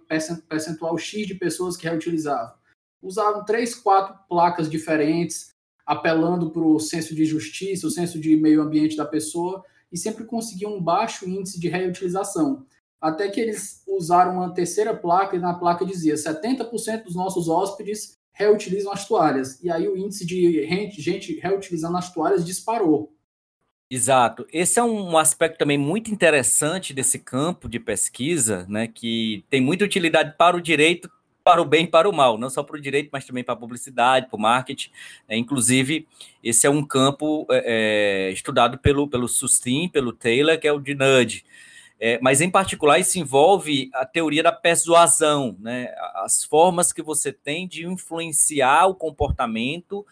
percentual 0.48 0.98
X 0.98 1.28
de 1.28 1.36
pessoas 1.36 1.76
que 1.76 1.88
reutilizavam. 1.88 2.54
usavam 3.02 3.44
três, 3.44 3.76
quatro 3.76 4.16
placas 4.30 4.70
diferentes, 4.70 5.53
apelando 5.86 6.50
para 6.50 6.64
o 6.64 6.80
senso 6.80 7.14
de 7.16 7.26
justiça, 7.26 7.88
o 7.88 7.92
senso 7.92 8.20
de 8.20 8.36
meio 8.36 8.62
ambiente 8.62 8.96
da 8.96 9.06
pessoa, 9.06 9.64
e 9.92 9.98
sempre 9.98 10.26
conseguiam 10.26 10.76
um 10.76 10.82
baixo 10.82 11.28
índice 11.28 11.60
de 11.60 11.68
reutilização. 11.68 12.66
Até 13.00 13.28
que 13.30 13.40
eles 13.40 13.84
usaram 13.88 14.38
uma 14.38 14.54
terceira 14.54 14.96
placa, 14.96 15.36
e 15.36 15.40
na 15.40 15.54
placa 15.54 15.86
dizia 15.86 16.16
70% 16.16 17.04
dos 17.04 17.16
nossos 17.16 17.50
hóspedes 17.50 18.18
reutilizam 18.32 18.92
as 18.92 19.08
toalhas. 19.08 19.62
E 19.62 19.70
aí 19.70 19.88
o 19.88 19.98
índice 19.98 20.26
de 20.26 20.66
gente 20.98 21.40
reutilizando 21.40 21.98
as 21.98 22.12
toalhas 22.12 22.46
disparou. 22.46 23.14
Exato. 23.90 24.48
Esse 24.52 24.80
é 24.80 24.84
um 24.84 25.16
aspecto 25.18 25.60
também 25.60 25.78
muito 25.78 26.10
interessante 26.10 26.94
desse 26.96 27.20
campo 27.20 27.70
de 27.70 27.80
pesquisa, 27.80 28.66
né, 28.68 28.88
que 28.88 29.46
tem 29.52 29.62
muita 29.62 29.86
utilidade 29.86 30.36
para 30.36 30.58
o 30.58 30.62
direito, 30.62 31.12
para 31.44 31.62
o 31.62 31.66
bem 31.66 31.86
e 31.86 31.88
para 31.88 32.10
o 32.10 32.14
mal, 32.14 32.38
não 32.38 32.50
só 32.50 32.64
para 32.64 32.78
o 32.78 32.82
direito, 32.82 33.10
mas 33.12 33.26
também 33.26 33.44
para 33.44 33.54
a 33.54 33.58
publicidade, 33.58 34.28
para 34.28 34.38
o 34.38 34.42
marketing. 34.42 34.90
É, 35.28 35.38
inclusive, 35.38 36.08
esse 36.44 36.66
é 36.66 36.70
um 36.70 36.86
campo 36.86 37.46
é, 37.52 38.30
é, 38.30 38.32
estudado 38.32 38.78
pelo, 38.78 39.08
pelo 39.08 39.28
Sustin, 39.28 39.90
pelo 39.90 40.14
Taylor, 40.14 40.58
que 40.58 40.68
é 40.68 40.72
o 40.72 40.80
de 40.80 40.96
nudge. 40.96 41.44
É, 42.00 42.20
mas, 42.22 42.42
em 42.42 42.50
particular, 42.50 43.00
isso 43.00 43.20
envolve 43.20 43.90
a 43.94 44.06
teoria 44.06 44.44
da 44.44 44.52
persuasão, 44.52 45.56
né? 45.60 45.94
as 46.16 46.44
formas 46.44 46.92
que 46.92 47.02
você 47.02 47.32
tem 47.32 47.68
de 47.68 47.86
influenciar 47.86 48.88
o 48.88 48.96
comportamento 48.96 50.06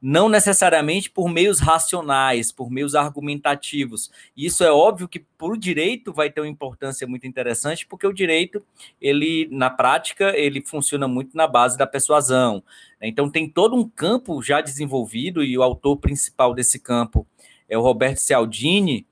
não 0.00 0.28
necessariamente 0.28 1.10
por 1.10 1.28
meios 1.28 1.58
racionais, 1.58 2.52
por 2.52 2.70
meios 2.70 2.94
argumentativos. 2.94 4.10
Isso 4.36 4.62
é 4.62 4.70
óbvio 4.70 5.08
que 5.08 5.20
para 5.20 5.48
o 5.48 5.56
direito 5.56 6.12
vai 6.12 6.30
ter 6.30 6.40
uma 6.40 6.48
importância 6.48 7.06
muito 7.06 7.26
interessante, 7.26 7.86
porque 7.86 8.06
o 8.06 8.12
direito, 8.12 8.62
ele 9.00 9.48
na 9.50 9.70
prática, 9.70 10.36
ele 10.36 10.60
funciona 10.60 11.08
muito 11.08 11.36
na 11.36 11.46
base 11.46 11.78
da 11.78 11.86
persuasão. 11.86 12.62
Então 13.00 13.30
tem 13.30 13.48
todo 13.48 13.74
um 13.74 13.88
campo 13.88 14.42
já 14.42 14.60
desenvolvido 14.60 15.42
e 15.42 15.56
o 15.56 15.62
autor 15.62 15.96
principal 15.96 16.54
desse 16.54 16.78
campo 16.78 17.26
é 17.68 17.76
o 17.76 17.82
Roberto 17.82 18.18
Cialdini, 18.18 19.06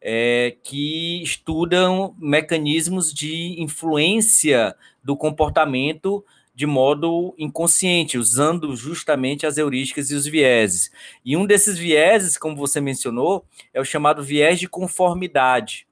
é, 0.00 0.56
que 0.64 1.22
estudam 1.22 2.16
mecanismos 2.18 3.14
de 3.14 3.60
influência 3.62 4.74
do 5.02 5.16
comportamento 5.16 6.24
de 6.54 6.66
modo 6.66 7.34
inconsciente, 7.38 8.18
usando 8.18 8.76
justamente 8.76 9.46
as 9.46 9.56
heurísticas 9.56 10.10
e 10.10 10.14
os 10.14 10.26
vieses. 10.26 10.90
E 11.24 11.36
um 11.36 11.46
desses 11.46 11.78
vieses, 11.78 12.36
como 12.36 12.56
você 12.56 12.80
mencionou, 12.80 13.44
é 13.72 13.80
o 13.80 13.84
chamado 13.84 14.22
viés 14.22 14.60
de 14.60 14.68
conformidade. 14.68 15.86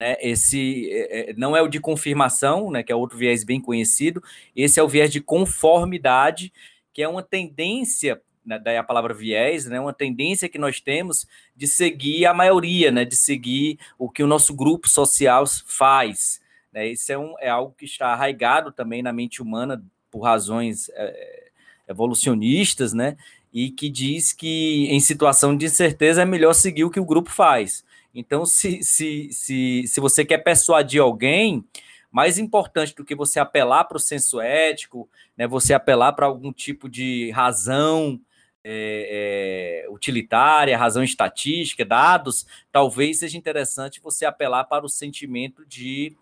Né? 0.00 0.16
Esse 0.20 0.90
é, 0.90 1.30
é, 1.30 1.34
não 1.34 1.56
é 1.56 1.62
o 1.62 1.68
de 1.68 1.78
confirmação, 1.78 2.70
né, 2.72 2.82
que 2.82 2.90
é 2.90 2.96
outro 2.96 3.16
viés 3.16 3.44
bem 3.44 3.60
conhecido, 3.60 4.22
esse 4.54 4.80
é 4.80 4.82
o 4.82 4.88
viés 4.88 5.12
de 5.12 5.20
conformidade, 5.20 6.52
que 6.92 7.02
é 7.02 7.08
uma 7.08 7.22
tendência 7.22 8.20
né, 8.44 8.58
daí 8.58 8.76
a 8.76 8.82
palavra 8.82 9.14
viés, 9.14 9.66
né, 9.66 9.78
uma 9.78 9.92
tendência 9.92 10.48
que 10.48 10.58
nós 10.58 10.80
temos 10.80 11.26
de 11.54 11.68
seguir 11.68 12.26
a 12.26 12.34
maioria, 12.34 12.90
né, 12.90 13.04
de 13.04 13.14
seguir 13.14 13.78
o 13.96 14.10
que 14.10 14.22
o 14.22 14.26
nosso 14.26 14.52
grupo 14.54 14.88
social 14.88 15.44
faz. 15.66 16.41
Né? 16.72 16.88
Isso 16.88 17.12
é, 17.12 17.18
um, 17.18 17.34
é 17.38 17.48
algo 17.48 17.74
que 17.76 17.84
está 17.84 18.08
arraigado 18.08 18.72
também 18.72 19.02
na 19.02 19.12
mente 19.12 19.42
humana 19.42 19.82
por 20.10 20.20
razões 20.20 20.88
é, 20.94 21.50
evolucionistas, 21.88 22.92
né? 22.92 23.16
E 23.52 23.70
que 23.70 23.90
diz 23.90 24.32
que 24.32 24.86
em 24.90 25.00
situação 25.00 25.56
de 25.56 25.66
incerteza 25.66 26.22
é 26.22 26.24
melhor 26.24 26.54
seguir 26.54 26.84
o 26.84 26.90
que 26.90 27.00
o 27.00 27.04
grupo 27.04 27.30
faz. 27.30 27.84
Então, 28.14 28.44
se, 28.46 28.82
se, 28.82 29.28
se, 29.30 29.84
se 29.86 30.00
você 30.00 30.24
quer 30.24 30.38
persuadir 30.38 31.00
alguém, 31.00 31.64
mais 32.10 32.38
importante 32.38 32.94
do 32.94 33.04
que 33.04 33.14
você 33.14 33.40
apelar 33.40 33.84
para 33.84 33.96
o 33.96 34.00
senso 34.00 34.40
ético, 34.40 35.08
né, 35.36 35.46
você 35.46 35.72
apelar 35.72 36.12
para 36.12 36.26
algum 36.26 36.52
tipo 36.52 36.88
de 36.88 37.30
razão 37.30 38.20
é, 38.62 39.84
é, 39.84 39.90
utilitária, 39.90 40.76
razão 40.76 41.02
estatística, 41.02 41.84
dados, 41.84 42.46
talvez 42.70 43.18
seja 43.18 43.38
interessante 43.38 44.00
você 44.00 44.26
apelar 44.26 44.64
para 44.64 44.84
o 44.84 44.90
sentimento 44.90 45.64
de 45.66 46.14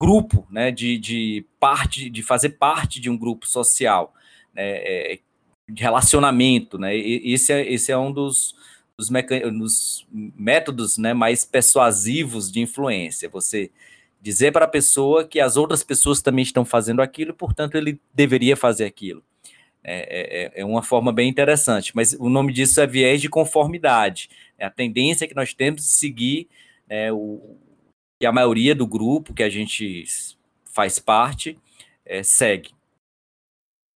grupo, 0.00 0.46
né, 0.50 0.70
de, 0.70 0.98
de 0.98 1.46
parte, 1.60 2.10
de 2.10 2.22
fazer 2.22 2.50
parte 2.50 3.00
de 3.00 3.08
um 3.08 3.16
grupo 3.16 3.46
social, 3.46 4.14
né, 4.54 4.62
é, 4.64 5.18
de 5.68 5.82
relacionamento, 5.82 6.78
né, 6.78 6.96
esse 6.96 7.52
é, 7.52 7.72
esse 7.72 7.92
é 7.92 7.98
um 7.98 8.12
dos, 8.12 8.54
dos, 8.96 9.08
dos 9.08 10.06
métodos, 10.10 10.98
né, 10.98 11.14
mais 11.14 11.44
persuasivos 11.44 12.50
de 12.50 12.60
influência, 12.60 13.28
você 13.28 13.70
dizer 14.20 14.52
para 14.52 14.66
a 14.66 14.68
pessoa 14.68 15.26
que 15.26 15.40
as 15.40 15.56
outras 15.56 15.82
pessoas 15.82 16.22
também 16.22 16.42
estão 16.42 16.64
fazendo 16.64 17.02
aquilo, 17.02 17.34
portanto 17.34 17.76
ele 17.76 18.00
deveria 18.14 18.56
fazer 18.56 18.84
aquilo. 18.84 19.22
É, 19.84 20.52
é, 20.54 20.60
é, 20.60 20.64
uma 20.64 20.80
forma 20.80 21.12
bem 21.12 21.28
interessante, 21.28 21.90
mas 21.94 22.12
o 22.12 22.28
nome 22.28 22.52
disso 22.52 22.80
é 22.80 22.86
viés 22.86 23.20
de 23.20 23.28
conformidade. 23.28 24.30
É 24.56 24.64
a 24.64 24.70
tendência 24.70 25.26
que 25.26 25.34
nós 25.34 25.52
temos 25.52 25.82
de 25.82 25.88
seguir 25.88 26.48
é, 26.88 27.12
o, 27.12 27.58
que 28.22 28.26
a 28.26 28.30
maioria 28.30 28.72
do 28.72 28.86
grupo 28.86 29.34
que 29.34 29.42
a 29.42 29.50
gente 29.50 30.04
faz 30.64 31.00
parte 31.00 31.58
é, 32.06 32.22
segue. 32.22 32.70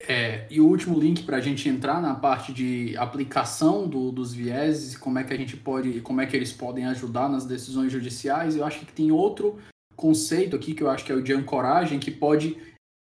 É, 0.02 0.48
e 0.50 0.60
o 0.60 0.66
último 0.66 0.98
link 0.98 1.22
para 1.22 1.36
a 1.36 1.40
gente 1.40 1.68
entrar 1.68 2.02
na 2.02 2.12
parte 2.12 2.52
de 2.52 2.96
aplicação 2.96 3.88
do, 3.88 4.10
dos 4.10 4.34
vieses, 4.34 4.96
como 4.96 5.20
é 5.20 5.22
que 5.22 5.32
a 5.32 5.36
gente 5.36 5.56
pode, 5.56 6.00
como 6.00 6.20
é 6.20 6.26
que 6.26 6.34
eles 6.34 6.52
podem 6.52 6.86
ajudar 6.86 7.28
nas 7.28 7.46
decisões 7.46 7.92
judiciais, 7.92 8.56
eu 8.56 8.64
acho 8.64 8.80
que 8.80 8.92
tem 8.92 9.12
outro 9.12 9.60
conceito 9.94 10.56
aqui 10.56 10.74
que 10.74 10.82
eu 10.82 10.90
acho 10.90 11.04
que 11.04 11.12
é 11.12 11.14
o 11.14 11.22
de 11.22 11.32
ancoragem, 11.32 12.00
que 12.00 12.10
pode 12.10 12.56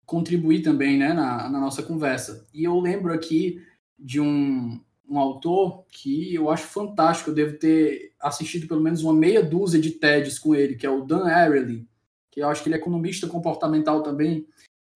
contribuir 0.06 0.62
também 0.62 0.96
né, 0.96 1.12
na, 1.12 1.48
na 1.48 1.58
nossa 1.58 1.82
conversa. 1.82 2.46
E 2.54 2.62
eu 2.62 2.78
lembro 2.78 3.12
aqui 3.12 3.60
de 3.98 4.20
um, 4.20 4.80
um 5.10 5.18
autor 5.18 5.84
que 5.88 6.32
eu 6.32 6.48
acho 6.48 6.68
fantástico, 6.68 7.30
eu 7.30 7.34
devo 7.34 7.58
ter 7.58 8.12
assistido 8.20 8.68
pelo 8.68 8.80
menos 8.80 9.02
uma 9.02 9.12
meia 9.12 9.42
dúzia 9.42 9.80
de 9.80 9.90
TEDs 9.90 10.38
com 10.38 10.54
ele, 10.54 10.76
que 10.76 10.86
é 10.86 10.90
o 10.90 11.04
Dan 11.04 11.24
Ariely, 11.24 11.84
que 12.30 12.40
eu 12.40 12.48
acho 12.48 12.62
que 12.62 12.68
ele 12.68 12.76
é 12.76 12.78
economista 12.78 13.26
comportamental 13.26 14.04
também, 14.04 14.46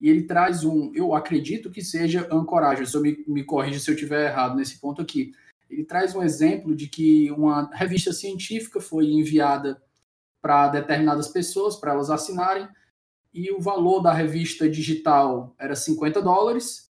e 0.00 0.08
ele 0.08 0.22
traz 0.22 0.62
um, 0.62 0.92
eu 0.94 1.14
acredito 1.14 1.68
que 1.68 1.82
seja 1.82 2.28
ancoragem, 2.30 2.86
se 2.86 2.96
eu 2.96 3.00
me, 3.00 3.24
me 3.26 3.42
corrija 3.42 3.80
se 3.80 3.90
eu 3.90 3.94
estiver 3.94 4.30
errado 4.30 4.54
nesse 4.54 4.78
ponto 4.78 5.02
aqui. 5.02 5.32
Ele 5.68 5.82
traz 5.82 6.14
um 6.14 6.22
exemplo 6.22 6.76
de 6.76 6.86
que 6.86 7.32
uma 7.32 7.68
revista 7.72 8.12
científica 8.12 8.80
foi 8.80 9.06
enviada 9.06 9.82
para 10.40 10.68
determinadas 10.68 11.26
pessoas, 11.26 11.74
para 11.74 11.92
elas 11.92 12.10
assinarem, 12.10 12.68
e 13.32 13.50
o 13.50 13.60
valor 13.60 14.00
da 14.00 14.12
revista 14.12 14.68
digital 14.68 15.56
era 15.58 15.74
50 15.74 16.22
dólares, 16.22 16.83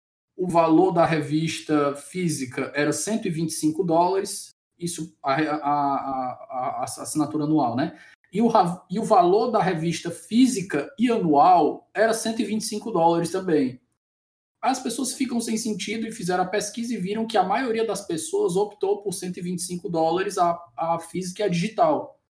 o 0.43 0.49
valor 0.49 0.91
da 0.91 1.07
revista 1.07 1.95
física 1.95 2.73
era 2.75 2.93
125 2.93 3.85
dólares, 3.85 4.57
isso 4.77 5.17
a, 5.23 5.35
a, 5.35 5.55
a, 5.55 6.81
a 6.81 6.83
assinatura 6.83 7.45
anual, 7.45 7.77
né? 7.77 7.97
E 8.33 8.43
o, 8.43 8.51
e 8.91 8.99
o 8.99 9.05
valor 9.05 9.53
da 9.53 9.63
revista 9.63 10.11
física 10.11 10.93
e 10.99 11.09
anual 11.09 11.89
era 11.95 12.13
125 12.13 12.91
dólares 12.91 13.31
também. 13.31 13.81
As 14.61 14.81
pessoas 14.81 15.13
ficam 15.13 15.41
sem 15.41 15.57
sentido 15.57 16.09
e 16.09 16.13
fizeram 16.13 16.43
a 16.43 16.49
pesquisa 16.49 16.93
e 16.93 16.97
viram 16.97 17.25
que 17.25 17.39
a 17.39 17.45
maioria 17.45 17.87
das 17.87 18.05
pessoas 18.05 18.57
optou 18.57 19.01
por 19.01 19.13
125 19.13 19.89
dólares 19.89 20.39
a, 20.39 20.59
a 20.77 20.99
física 20.99 21.43
e 21.43 21.47
a 21.47 21.49
digital. 21.49 22.21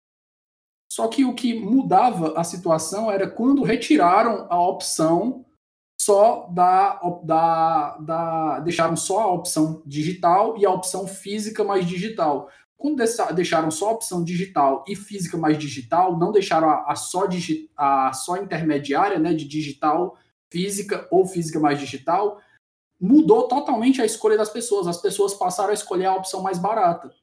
Só 0.92 1.08
que 1.08 1.24
o 1.24 1.34
que 1.34 1.58
mudava 1.58 2.38
a 2.38 2.44
situação 2.44 3.10
era 3.10 3.26
quando 3.26 3.62
retiraram 3.62 4.46
a 4.50 4.60
opção 4.60 5.46
só 6.04 6.48
da, 6.50 7.00
da, 7.22 7.96
da 7.98 8.60
deixaram 8.60 8.96
só 8.96 9.20
a 9.20 9.32
opção 9.32 9.82
digital 9.86 10.58
e 10.58 10.66
a 10.66 10.70
opção 10.70 11.06
física 11.06 11.62
mais 11.62 11.86
digital. 11.86 12.50
Quando 12.76 13.00
deixaram 13.34 13.70
só 13.70 13.90
a 13.90 13.92
opção 13.92 14.24
digital 14.24 14.84
e 14.88 14.96
física 14.96 15.36
mais 15.36 15.56
digital, 15.56 16.18
não 16.18 16.32
deixaram 16.32 16.68
a, 16.68 16.90
a 16.90 16.96
só, 16.96 17.26
digi, 17.26 17.70
a 17.76 18.12
só 18.12 18.36
intermediária, 18.36 19.20
né, 19.20 19.32
de 19.32 19.46
digital, 19.46 20.18
física 20.50 21.06
ou 21.08 21.24
física 21.24 21.60
mais 21.60 21.78
digital, 21.78 22.40
mudou 23.00 23.46
totalmente 23.46 24.02
a 24.02 24.04
escolha 24.04 24.36
das 24.36 24.50
pessoas. 24.50 24.88
As 24.88 25.00
pessoas 25.00 25.34
passaram 25.34 25.70
a 25.70 25.74
escolher 25.74 26.06
a 26.06 26.16
opção 26.16 26.42
mais 26.42 26.58
barata. 26.58 27.14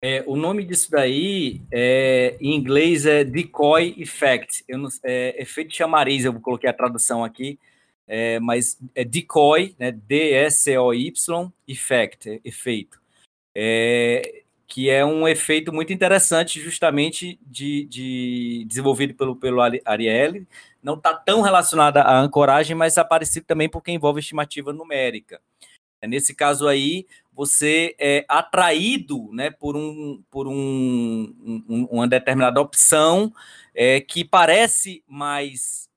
É, 0.00 0.22
o 0.26 0.36
nome 0.36 0.64
disso 0.64 0.88
daí, 0.90 1.60
é, 1.72 2.36
em 2.40 2.54
inglês, 2.54 3.04
é 3.04 3.24
decoy 3.24 3.94
effect. 3.98 4.64
Eu 4.68 4.78
não, 4.78 4.88
é, 5.04 5.42
efeito 5.42 5.74
chamariz, 5.74 6.24
eu 6.24 6.32
coloquei 6.40 6.70
a 6.70 6.72
tradução 6.72 7.24
aqui 7.24 7.58
é, 8.06 8.38
mas 8.40 8.78
é 8.94 9.04
decoy, 9.04 9.74
né, 9.78 9.92
D-E-C-O-Y, 9.92 11.52
effect, 11.68 12.30
é, 12.30 12.40
efeito, 12.44 13.00
é, 13.54 14.42
que 14.66 14.88
é 14.88 15.04
um 15.04 15.28
efeito 15.28 15.72
muito 15.72 15.92
interessante, 15.92 16.60
justamente 16.60 17.38
de, 17.46 17.84
de 17.84 18.64
desenvolvido 18.66 19.14
pelo, 19.14 19.36
pelo 19.36 19.60
Ariely, 19.60 20.46
não 20.82 20.94
está 20.94 21.14
tão 21.14 21.42
relacionado 21.42 21.98
à 21.98 22.18
ancoragem, 22.18 22.74
mas 22.74 22.98
aparecido 22.98 23.46
também 23.46 23.68
porque 23.68 23.92
envolve 23.92 24.20
estimativa 24.20 24.72
numérica. 24.72 25.40
É, 26.00 26.08
nesse 26.08 26.34
caso 26.34 26.66
aí, 26.66 27.06
você 27.32 27.94
é 27.98 28.24
atraído 28.28 29.30
né, 29.32 29.50
por, 29.50 29.76
um, 29.76 30.22
por 30.30 30.48
um, 30.48 31.32
um 31.68 31.86
uma 31.90 32.08
determinada 32.08 32.60
opção 32.60 33.32
é, 33.74 34.00
que 34.00 34.24
parece 34.24 35.02
mais 35.06 35.88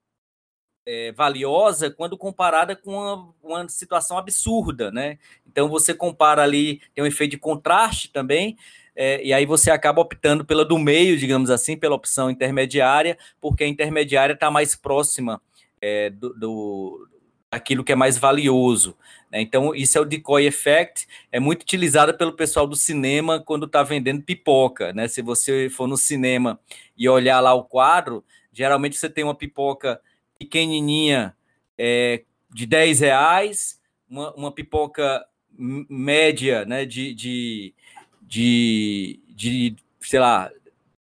é, 0.85 1.11
valiosa 1.11 1.89
quando 1.89 2.17
comparada 2.17 2.75
com 2.75 2.91
uma, 2.91 3.33
uma, 3.43 3.69
situação 3.69 4.17
absurda, 4.17 4.91
né? 4.91 5.17
Então 5.47 5.67
você 5.67 5.93
compara 5.93 6.43
ali, 6.43 6.81
tem 6.93 7.03
um 7.03 7.07
efeito 7.07 7.31
de 7.31 7.37
contraste 7.37 8.11
também, 8.11 8.57
é, 8.95 9.21
e 9.25 9.33
aí 9.33 9.45
você 9.45 9.71
acaba 9.71 10.01
optando 10.01 10.45
pela 10.45 10.63
do 10.63 10.77
meio, 10.77 11.17
digamos 11.17 11.49
assim, 11.49 11.75
pela 11.75 11.95
opção 11.95 12.29
intermediária, 12.29 13.17
porque 13.41 13.63
a 13.63 13.67
intermediária 13.67 14.33
está 14.33 14.49
mais 14.49 14.75
próxima 14.75 15.41
é, 15.81 16.09
do, 16.09 16.33
do 16.33 17.07
aquilo 17.51 17.83
que 17.83 17.91
é 17.91 17.95
mais 17.95 18.17
valioso. 18.17 18.97
Né? 19.31 19.41
Então, 19.41 19.73
isso 19.73 19.97
é 19.97 20.01
o 20.01 20.05
decoy 20.05 20.45
effect, 20.45 21.07
é 21.31 21.39
muito 21.39 21.63
utilizado 21.63 22.13
pelo 22.13 22.33
pessoal 22.33 22.67
do 22.67 22.75
cinema 22.75 23.39
quando 23.39 23.65
está 23.65 23.83
vendendo 23.83 24.21
pipoca. 24.21 24.93
Né? 24.93 25.07
Se 25.07 25.21
você 25.21 25.69
for 25.69 25.87
no 25.87 25.97
cinema 25.97 26.59
e 26.97 27.07
olhar 27.09 27.39
lá 27.39 27.53
o 27.53 27.63
quadro, 27.63 28.23
geralmente 28.51 28.97
você 28.97 29.09
tem 29.09 29.23
uma 29.23 29.35
pipoca 29.35 29.99
pequenininha 30.37 31.35
é, 31.77 32.23
de 32.53 32.65
10 32.65 32.99
reais, 33.01 33.81
uma, 34.09 34.33
uma 34.33 34.51
pipoca 34.51 35.25
média 35.57 36.65
né, 36.65 36.85
de, 36.85 37.13
de, 37.13 37.73
de, 38.21 39.19
de, 39.29 39.75
sei 40.01 40.19
lá, 40.19 40.51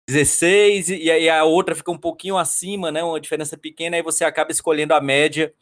16, 0.06 0.90
e 0.90 1.10
aí 1.10 1.28
a 1.28 1.44
outra 1.44 1.74
fica 1.74 1.90
um 1.90 1.98
pouquinho 1.98 2.36
acima, 2.36 2.92
né, 2.92 3.02
uma 3.02 3.20
diferença 3.20 3.56
pequena, 3.56 3.96
aí 3.96 4.02
você 4.02 4.24
acaba 4.24 4.52
escolhendo 4.52 4.92
a 4.92 5.00
média, 5.00 5.52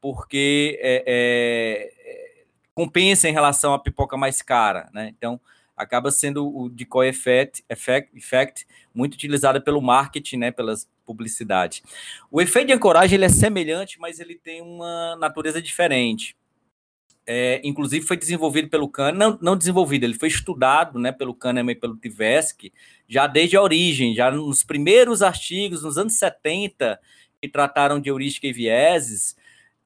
porque 0.00 0.78
é, 0.82 1.02
é, 1.06 2.44
compensa 2.74 3.28
em 3.28 3.32
relação 3.32 3.72
à 3.72 3.78
pipoca 3.78 4.16
mais 4.16 4.42
cara. 4.42 4.90
Né? 4.92 5.12
Então, 5.16 5.40
acaba 5.76 6.10
sendo 6.10 6.46
o 6.46 6.68
decoy 6.68 7.08
effect, 7.08 7.64
effect, 7.68 8.16
effect 8.16 8.66
muito 8.94 9.14
utilizado 9.14 9.60
pelo 9.60 9.82
marketing, 9.82 10.38
né, 10.38 10.50
pelas 10.50 10.88
publicidade. 11.06 11.82
O 12.30 12.42
efeito 12.42 12.66
de 12.66 12.72
ancoragem 12.72 13.14
ele 13.14 13.24
é 13.24 13.28
semelhante, 13.28 13.98
mas 14.00 14.18
ele 14.18 14.34
tem 14.34 14.60
uma 14.60 15.14
natureza 15.16 15.62
diferente. 15.62 16.36
É, 17.28 17.60
inclusive 17.64 18.06
foi 18.06 18.16
desenvolvido 18.16 18.68
pelo 18.68 18.88
Kahneman, 18.88 19.18
não, 19.18 19.38
não, 19.42 19.56
desenvolvido, 19.56 20.04
ele 20.04 20.14
foi 20.14 20.28
estudado 20.28 20.96
né, 20.96 21.10
pelo 21.10 21.34
Kahneman 21.34 21.72
e 21.72 21.74
pelo 21.74 21.96
Tversky 21.96 22.72
já 23.08 23.26
desde 23.26 23.56
a 23.56 23.62
origem, 23.62 24.14
já 24.14 24.30
nos 24.30 24.62
primeiros 24.62 25.22
artigos, 25.22 25.82
nos 25.82 25.98
anos 25.98 26.14
70, 26.14 27.00
que 27.40 27.48
trataram 27.48 28.00
de 28.00 28.10
heurística 28.10 28.46
e 28.46 28.52
vieses, 28.52 29.36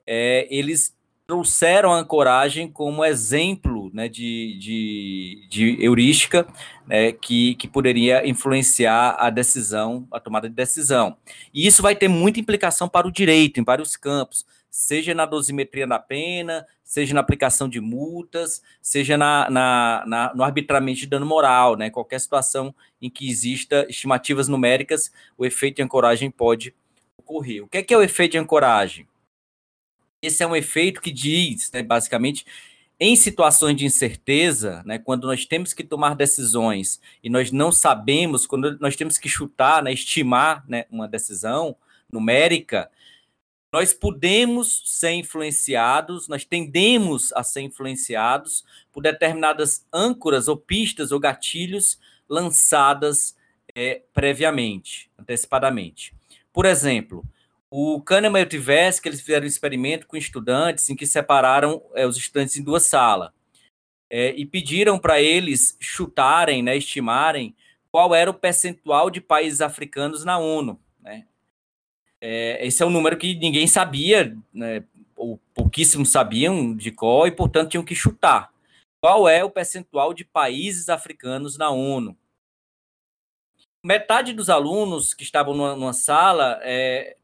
é, 0.06 0.46
eles 0.50 0.94
trouxeram 1.30 1.92
a 1.92 1.98
ancoragem 2.00 2.66
como 2.68 3.04
exemplo 3.04 3.88
né, 3.94 4.08
de, 4.08 4.58
de, 4.58 5.46
de 5.48 5.76
heurística 5.80 6.44
né, 6.84 7.12
que, 7.12 7.54
que 7.54 7.68
poderia 7.68 8.28
influenciar 8.28 9.14
a 9.16 9.30
decisão, 9.30 10.08
a 10.10 10.18
tomada 10.18 10.48
de 10.48 10.56
decisão. 10.56 11.16
E 11.54 11.68
isso 11.68 11.82
vai 11.82 11.94
ter 11.94 12.08
muita 12.08 12.40
implicação 12.40 12.88
para 12.88 13.06
o 13.06 13.12
direito, 13.12 13.60
em 13.60 13.62
vários 13.62 13.96
campos, 13.96 14.44
seja 14.68 15.14
na 15.14 15.24
dosimetria 15.24 15.86
da 15.86 16.00
pena, 16.00 16.66
seja 16.82 17.14
na 17.14 17.20
aplicação 17.20 17.68
de 17.68 17.80
multas, 17.80 18.60
seja 18.82 19.16
na, 19.16 19.48
na, 19.48 20.02
na, 20.08 20.34
no 20.34 20.42
arbitramento 20.42 20.98
de 20.98 21.06
dano 21.06 21.26
moral, 21.26 21.76
né? 21.76 21.90
Qualquer 21.90 22.18
situação 22.18 22.74
em 23.00 23.08
que 23.08 23.30
exista 23.30 23.86
estimativas 23.88 24.48
numéricas, 24.48 25.12
o 25.38 25.46
efeito 25.46 25.76
de 25.76 25.82
ancoragem 25.82 26.28
pode 26.28 26.74
ocorrer. 27.16 27.62
O 27.62 27.68
que 27.68 27.78
é, 27.78 27.82
que 27.84 27.94
é 27.94 27.96
o 27.96 28.02
efeito 28.02 28.32
de 28.32 28.38
ancoragem? 28.38 29.06
Esse 30.22 30.42
é 30.42 30.46
um 30.46 30.56
efeito 30.56 31.00
que 31.00 31.10
diz, 31.10 31.70
né, 31.72 31.82
basicamente, 31.82 32.44
em 32.98 33.16
situações 33.16 33.76
de 33.76 33.86
incerteza, 33.86 34.82
né, 34.84 34.98
quando 34.98 35.26
nós 35.26 35.46
temos 35.46 35.72
que 35.72 35.82
tomar 35.82 36.14
decisões 36.14 37.00
e 37.24 37.30
nós 37.30 37.50
não 37.50 37.72
sabemos, 37.72 38.46
quando 38.46 38.78
nós 38.78 38.94
temos 38.94 39.16
que 39.16 39.28
chutar, 39.28 39.82
né, 39.82 39.92
estimar 39.92 40.62
né, 40.68 40.84
uma 40.90 41.08
decisão 41.08 41.74
numérica, 42.12 42.90
nós 43.72 43.94
podemos 43.94 44.82
ser 44.84 45.12
influenciados, 45.12 46.28
nós 46.28 46.44
tendemos 46.44 47.32
a 47.32 47.42
ser 47.42 47.62
influenciados 47.62 48.64
por 48.92 49.02
determinadas 49.02 49.86
âncoras 49.92 50.48
ou 50.48 50.56
pistas 50.56 51.12
ou 51.12 51.20
gatilhos 51.20 51.98
lançadas 52.28 53.36
é, 53.74 54.02
previamente, 54.12 55.10
antecipadamente. 55.18 56.12
Por 56.52 56.66
exemplo, 56.66 57.24
o 57.70 58.00
Kahneman 58.02 58.40
e 58.40 58.44
o 58.44 58.48
Tversky, 58.48 59.08
eles 59.08 59.20
fizeram 59.20 59.44
um 59.44 59.48
experimento 59.48 60.06
com 60.06 60.16
estudantes 60.16 60.90
em 60.90 60.96
que 60.96 61.06
separaram 61.06 61.82
é, 61.94 62.04
os 62.04 62.16
estudantes 62.16 62.56
em 62.56 62.64
duas 62.64 62.84
salas 62.84 63.30
é, 64.10 64.32
e 64.32 64.44
pediram 64.44 64.98
para 64.98 65.22
eles 65.22 65.76
chutarem, 65.78 66.62
né, 66.62 66.76
estimarem 66.76 67.54
qual 67.92 68.12
era 68.14 68.30
o 68.30 68.34
percentual 68.34 69.08
de 69.08 69.20
países 69.20 69.60
africanos 69.60 70.24
na 70.24 70.38
ONU. 70.38 70.80
Né? 71.00 71.26
É, 72.20 72.66
esse 72.66 72.82
é 72.82 72.86
um 72.86 72.90
número 72.90 73.16
que 73.16 73.36
ninguém 73.36 73.68
sabia, 73.68 74.36
né, 74.52 74.82
ou 75.14 75.38
pouquíssimos 75.54 76.10
sabiam 76.10 76.74
de 76.74 76.90
qual, 76.90 77.26
e 77.26 77.30
portanto 77.30 77.70
tinham 77.70 77.84
que 77.84 77.94
chutar. 77.94 78.52
Qual 79.00 79.28
é 79.28 79.44
o 79.44 79.50
percentual 79.50 80.12
de 80.12 80.24
países 80.24 80.88
africanos 80.88 81.56
na 81.56 81.70
ONU? 81.70 82.16
Metade 83.82 84.34
dos 84.34 84.50
alunos 84.50 85.14
que 85.14 85.22
estavam 85.22 85.54
numa, 85.54 85.74
numa 85.74 85.92
sala 85.94 86.58
é, 86.62 87.16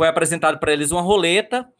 foi 0.00 0.08
apresentado 0.08 0.58
para 0.58 0.72
eles 0.72 0.92
uma 0.92 1.02
roleta, 1.02 1.70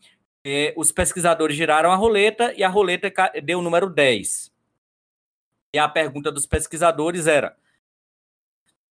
eh, 0.44 0.74
os 0.76 0.92
pesquisadores 0.92 1.56
giraram 1.56 1.90
a 1.90 1.96
roleta 1.96 2.52
e 2.54 2.62
a 2.62 2.68
roleta 2.68 3.10
deu 3.42 3.60
o 3.60 3.62
número 3.62 3.88
10. 3.88 4.52
E 5.72 5.78
a 5.78 5.88
pergunta 5.88 6.30
dos 6.30 6.44
pesquisadores 6.44 7.26
era: 7.26 7.56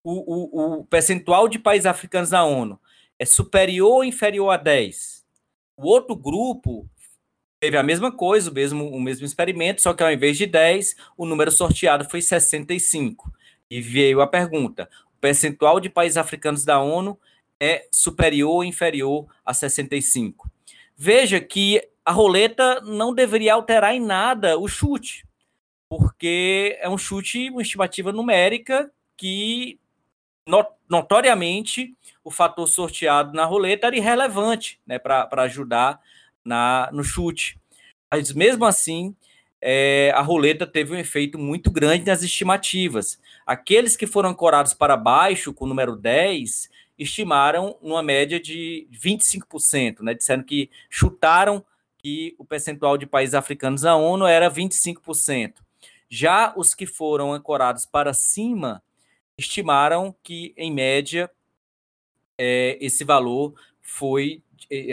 o, 0.03 0.13
o, 0.13 0.79
o 0.79 0.85
percentual 0.85 1.47
de 1.47 1.59
países 1.59 1.85
africanos 1.85 2.31
na 2.31 2.43
ONU 2.43 2.81
é 3.19 3.25
superior 3.25 3.97
ou 3.97 4.03
inferior 4.03 4.49
a 4.49 4.57
10? 4.57 5.23
O 5.77 5.85
outro 5.87 6.15
grupo 6.15 6.89
teve 7.59 7.77
a 7.77 7.83
mesma 7.83 8.11
coisa, 8.11 8.49
o 8.49 8.53
mesmo, 8.55 8.89
o 8.89 8.99
mesmo 8.99 9.27
experimento, 9.27 9.83
só 9.83 9.93
que 9.93 10.01
ao 10.01 10.11
invés 10.11 10.39
de 10.39 10.47
10, 10.47 10.95
o 11.15 11.23
número 11.23 11.51
sorteado 11.51 12.09
foi 12.09 12.23
65. 12.23 13.31
E 13.69 13.79
veio 13.79 14.21
a 14.21 14.27
pergunta: 14.27 14.89
o 15.15 15.19
percentual 15.21 15.79
de 15.79 15.87
países 15.87 16.17
africanos 16.17 16.65
da 16.65 16.79
ONU 16.81 17.15
é 17.59 17.87
superior 17.91 18.49
ou 18.51 18.63
inferior 18.63 19.27
a 19.45 19.53
65. 19.53 20.49
Veja 20.95 21.39
que 21.39 21.81
a 22.05 22.11
roleta 22.11 22.81
não 22.81 23.13
deveria 23.13 23.53
alterar 23.53 23.93
em 23.93 23.99
nada 23.99 24.57
o 24.57 24.67
chute, 24.67 25.25
porque 25.87 26.77
é 26.81 26.89
um 26.89 26.97
chute, 26.97 27.49
uma 27.49 27.61
estimativa 27.61 28.11
numérica 28.11 28.91
que 29.17 29.79
notoriamente 30.89 31.95
o 32.23 32.31
fator 32.31 32.67
sorteado 32.67 33.33
na 33.33 33.45
roleta 33.45 33.87
era 33.87 33.95
irrelevante 33.95 34.79
né, 34.85 34.97
para 34.97 35.43
ajudar 35.43 35.99
na, 36.43 36.89
no 36.91 37.03
chute. 37.03 37.59
Mas 38.11 38.33
mesmo 38.33 38.65
assim, 38.65 39.15
é, 39.61 40.11
a 40.15 40.21
roleta 40.21 40.65
teve 40.65 40.93
um 40.93 40.97
efeito 40.97 41.37
muito 41.37 41.69
grande 41.69 42.05
nas 42.05 42.23
estimativas. 42.23 43.19
Aqueles 43.45 43.95
que 43.95 44.07
foram 44.07 44.29
ancorados 44.29 44.73
para 44.73 44.97
baixo, 44.97 45.53
com 45.53 45.65
o 45.65 45.67
número 45.67 45.95
10, 45.95 46.69
estimaram 46.99 47.77
uma 47.81 48.03
média 48.03 48.39
de 48.39 48.87
25%, 48.91 50.01
né? 50.01 50.13
Disseram 50.13 50.43
que 50.43 50.69
chutaram 50.89 51.65
que 51.97 52.35
o 52.37 52.45
percentual 52.45 52.97
de 52.97 53.07
países 53.07 53.33
africanos 53.33 53.83
na 53.83 53.95
ONU 53.95 54.25
era 54.25 54.51
25%. 54.51 55.55
Já 56.09 56.53
os 56.55 56.75
que 56.75 56.85
foram 56.85 57.33
ancorados 57.33 57.85
para 57.85 58.13
cima 58.13 58.83
estimaram 59.37 60.13
que, 60.21 60.53
em 60.57 60.71
média, 60.71 61.31
é, 62.37 62.77
esse 62.81 63.03
valor 63.03 63.53
foi 63.81 64.43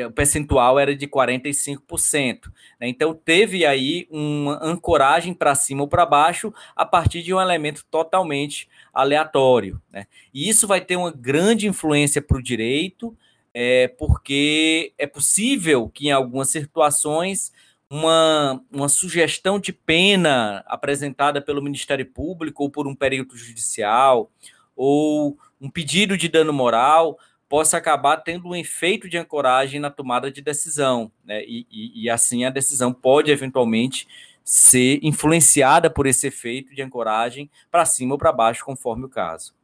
o 0.07 0.13
percentual 0.13 0.79
era 0.79 0.95
de 0.97 1.07
45%. 1.07 2.47
Né? 2.81 2.89
Então, 2.89 3.15
teve 3.15 3.65
aí 3.67 4.07
uma 4.11 4.59
ancoragem 4.63 5.35
para 5.35 5.55
cima 5.55 5.83
ou 5.83 5.89
para 5.89 6.07
baixo 6.07 6.53
a 6.75 6.85
partir 6.85 7.23
de 7.23 7.35
um 7.35 7.41
elemento 7.41 7.85
totalmente 7.91 8.69
aleatório. 8.93 9.81
Né? 9.91 10.07
E 10.33 10.49
isso 10.49 10.67
vai 10.67 10.81
ter 10.81 10.97
uma 10.97 11.11
grande 11.11 11.67
influência 11.67 12.23
para 12.23 12.39
o 12.39 12.43
direito, 12.43 13.17
é, 13.53 13.89
porque 13.89 14.93
é 14.99 15.07
possível 15.07 15.89
que, 15.89 16.09
em 16.09 16.13
algumas 16.13 16.51
situações, 16.51 17.53
uma, 17.91 18.63
uma 18.71 18.89
sugestão 18.89 19.59
de 19.59 19.73
pena 19.73 20.65
apresentada 20.67 21.41
pelo 21.41 21.63
Ministério 21.63 22.07
Público 22.07 22.65
ou 22.65 22.71
por 22.71 22.87
um 22.87 22.95
perito 22.95 23.37
judicial, 23.37 24.31
ou 24.75 25.39
um 25.61 25.71
pedido 25.71 26.17
de 26.17 26.29
dano 26.29 26.53
moral, 26.53 27.19
possa 27.49 27.77
acabar 27.77 28.19
tendo 28.19 28.49
um 28.49 28.57
efeito 28.57 29.09
de 29.09 29.17
ancoragem 29.17 29.81
na 29.81 29.91
tomada 29.91 30.31
de 30.31 30.41
decisão, 30.41 31.11
né? 31.25 31.45
E, 31.45 31.67
e, 31.71 32.05
e, 32.05 32.11
assim 32.11 32.45
a 32.45 32.51
decisão 32.51 32.93
pode 32.93 33.31
eventualmente 33.31 34.07
ser 34.45 35.01
influenciada 35.03 35.91
por 35.91 36.07
esse 36.07 36.27
efeito 36.27 36.75
de 36.75 36.83
ancoragem 36.83 37.51
para 37.71 37.85
cima 37.85 38.15
ou 38.15 38.19
para 38.19 38.33
baixo, 38.33 38.65
conforme 38.65 39.05
o 39.05 39.09
caso. 39.09 39.55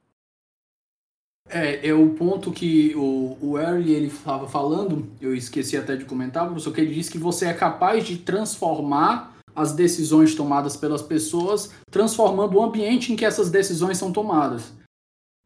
É, 1.48 1.88
é 1.88 1.92
o 1.92 2.10
ponto 2.10 2.52
que 2.52 2.94
o, 2.94 3.36
o 3.40 3.58
Early 3.58 3.92
ele 3.92 4.06
estava 4.06 4.48
falando, 4.48 5.10
eu 5.20 5.34
esqueci 5.34 5.76
até 5.76 5.96
de 5.96 6.04
comentar, 6.04 6.46
professor, 6.46 6.72
que 6.72 6.80
ele 6.80 6.94
disse 6.94 7.10
que 7.10 7.18
você 7.18 7.46
é 7.46 7.54
capaz 7.54 8.04
de 8.04 8.18
transformar 8.18 9.32
as 9.54 9.72
decisões 9.72 10.34
tomadas 10.34 10.76
pelas 10.76 11.02
pessoas, 11.02 11.72
transformando 11.90 12.56
o 12.56 12.62
ambiente 12.62 13.12
em 13.12 13.16
que 13.16 13.24
essas 13.24 13.50
decisões 13.50 13.98
são 13.98 14.12
tomadas. 14.12 14.72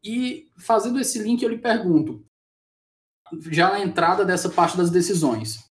E 0.05 0.49
fazendo 0.59 1.01
esse 1.01 1.18
link, 1.18 1.42
eu 1.42 1.49
lhe 1.49 1.59
pergunto: 1.59 2.24
já 3.51 3.70
na 3.70 3.80
entrada 3.80 4.24
dessa 4.24 4.49
parte 4.49 4.76
das 4.76 4.90
decisões. 4.90 5.64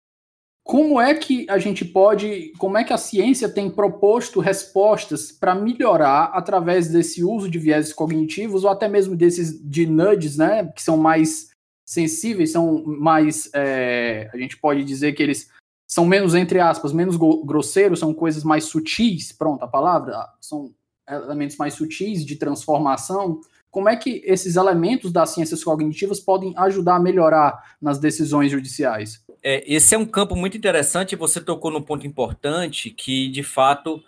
Como 0.64 1.00
é 1.00 1.14
que 1.14 1.48
a 1.48 1.58
gente 1.58 1.84
pode, 1.84 2.52
como 2.58 2.76
é 2.76 2.82
que 2.82 2.92
a 2.92 2.98
ciência 2.98 3.48
tem 3.48 3.70
proposto 3.70 4.40
respostas 4.40 5.30
para 5.30 5.54
melhorar 5.54 6.24
através 6.34 6.88
desse 6.88 7.22
uso 7.22 7.48
de 7.48 7.56
vieses 7.56 7.92
cognitivos 7.92 8.64
ou 8.64 8.70
até 8.70 8.88
mesmo 8.88 9.14
desses 9.14 9.62
de 9.62 9.86
nudges, 9.86 10.36
né, 10.36 10.66
que 10.74 10.82
são 10.82 10.96
mais 10.96 11.50
sensíveis, 11.88 12.50
são 12.50 12.82
mais, 12.84 13.48
é, 13.54 14.28
a 14.34 14.36
gente 14.36 14.56
pode 14.56 14.82
dizer 14.82 15.12
que 15.12 15.22
eles 15.22 15.48
são 15.88 16.04
menos, 16.04 16.34
entre 16.34 16.58
aspas, 16.58 16.92
menos 16.92 17.16
grosseiros, 17.16 18.00
são 18.00 18.12
coisas 18.12 18.42
mais 18.42 18.64
sutis, 18.64 19.30
pronto, 19.30 19.62
a 19.62 19.68
palavra, 19.68 20.28
são 20.40 20.74
elementos 21.08 21.56
mais 21.56 21.74
sutis 21.74 22.24
de 22.26 22.34
transformação. 22.34 23.40
Como 23.76 23.90
é 23.90 23.94
que 23.94 24.22
esses 24.24 24.56
elementos 24.56 25.12
das 25.12 25.34
ciências 25.34 25.62
cognitivas 25.62 26.18
podem 26.18 26.54
ajudar 26.56 26.96
a 26.96 26.98
melhorar 26.98 27.76
nas 27.78 27.98
decisões 27.98 28.50
judiciais? 28.50 29.22
É, 29.42 29.62
esse 29.70 29.94
é 29.94 29.98
um 29.98 30.06
campo 30.06 30.34
muito 30.34 30.56
interessante, 30.56 31.14
você 31.14 31.42
tocou 31.42 31.70
num 31.70 31.82
ponto 31.82 32.06
importante, 32.06 32.88
que 32.88 33.28
de 33.28 33.42
fato 33.42 34.02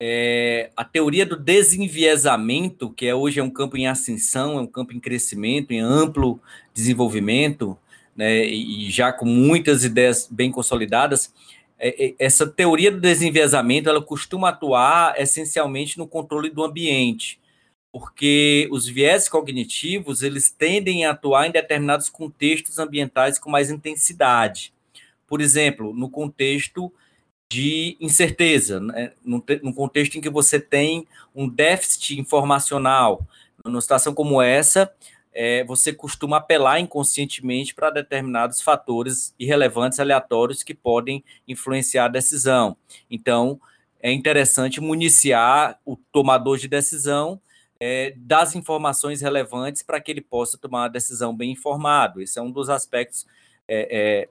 é, 0.00 0.70
a 0.74 0.82
teoria 0.82 1.26
do 1.26 1.36
desenviesamento, 1.36 2.88
que 2.88 3.04
é, 3.06 3.14
hoje 3.14 3.38
é 3.38 3.42
um 3.42 3.50
campo 3.50 3.76
em 3.76 3.86
ascensão, 3.86 4.56
é 4.56 4.62
um 4.62 4.66
campo 4.66 4.94
em 4.94 4.98
crescimento, 4.98 5.72
em 5.72 5.80
amplo 5.80 6.40
desenvolvimento, 6.72 7.76
né, 8.16 8.46
e 8.46 8.90
já 8.90 9.12
com 9.12 9.26
muitas 9.26 9.84
ideias 9.84 10.26
bem 10.30 10.50
consolidadas, 10.50 11.34
é, 11.78 12.06
é, 12.06 12.14
essa 12.18 12.46
teoria 12.46 12.90
do 12.90 12.98
desenviesamento 12.98 13.90
ela 13.90 14.00
costuma 14.00 14.48
atuar 14.48 15.20
essencialmente 15.20 15.98
no 15.98 16.08
controle 16.08 16.48
do 16.48 16.64
ambiente, 16.64 17.41
porque 17.92 18.66
os 18.72 18.88
viés 18.88 19.28
cognitivos 19.28 20.22
eles 20.22 20.50
tendem 20.50 21.04
a 21.04 21.10
atuar 21.10 21.46
em 21.46 21.52
determinados 21.52 22.08
contextos 22.08 22.78
ambientais 22.78 23.38
com 23.38 23.50
mais 23.50 23.70
intensidade. 23.70 24.72
Por 25.26 25.42
exemplo, 25.42 25.92
no 25.92 26.08
contexto 26.08 26.90
de 27.50 27.98
incerteza, 28.00 28.80
né? 28.80 29.12
no, 29.22 29.44
no 29.62 29.74
contexto 29.74 30.16
em 30.16 30.22
que 30.22 30.30
você 30.30 30.58
tem 30.58 31.06
um 31.34 31.46
déficit 31.46 32.18
informacional. 32.18 33.26
Numa 33.62 33.80
situação 33.82 34.14
como 34.14 34.40
essa, 34.40 34.90
é, 35.34 35.62
você 35.64 35.92
costuma 35.92 36.38
apelar 36.38 36.80
inconscientemente 36.80 37.74
para 37.74 37.90
determinados 37.90 38.62
fatores 38.62 39.34
irrelevantes, 39.38 40.00
aleatórios, 40.00 40.62
que 40.62 40.72
podem 40.72 41.22
influenciar 41.46 42.06
a 42.06 42.08
decisão. 42.08 42.74
Então, 43.10 43.60
é 44.00 44.10
interessante 44.10 44.80
municiar 44.80 45.78
o 45.84 45.96
tomador 46.10 46.56
de 46.56 46.68
decisão 46.68 47.38
é, 47.84 48.14
das 48.16 48.54
informações 48.54 49.20
relevantes 49.20 49.82
para 49.82 50.00
que 50.00 50.08
ele 50.12 50.20
possa 50.20 50.56
tomar 50.56 50.82
uma 50.82 50.88
decisão 50.88 51.36
bem 51.36 51.50
informado. 51.50 52.22
Esse 52.22 52.38
é 52.38 52.42
um 52.42 52.52
dos 52.52 52.70
aspectos 52.70 53.26
é, 53.66 54.28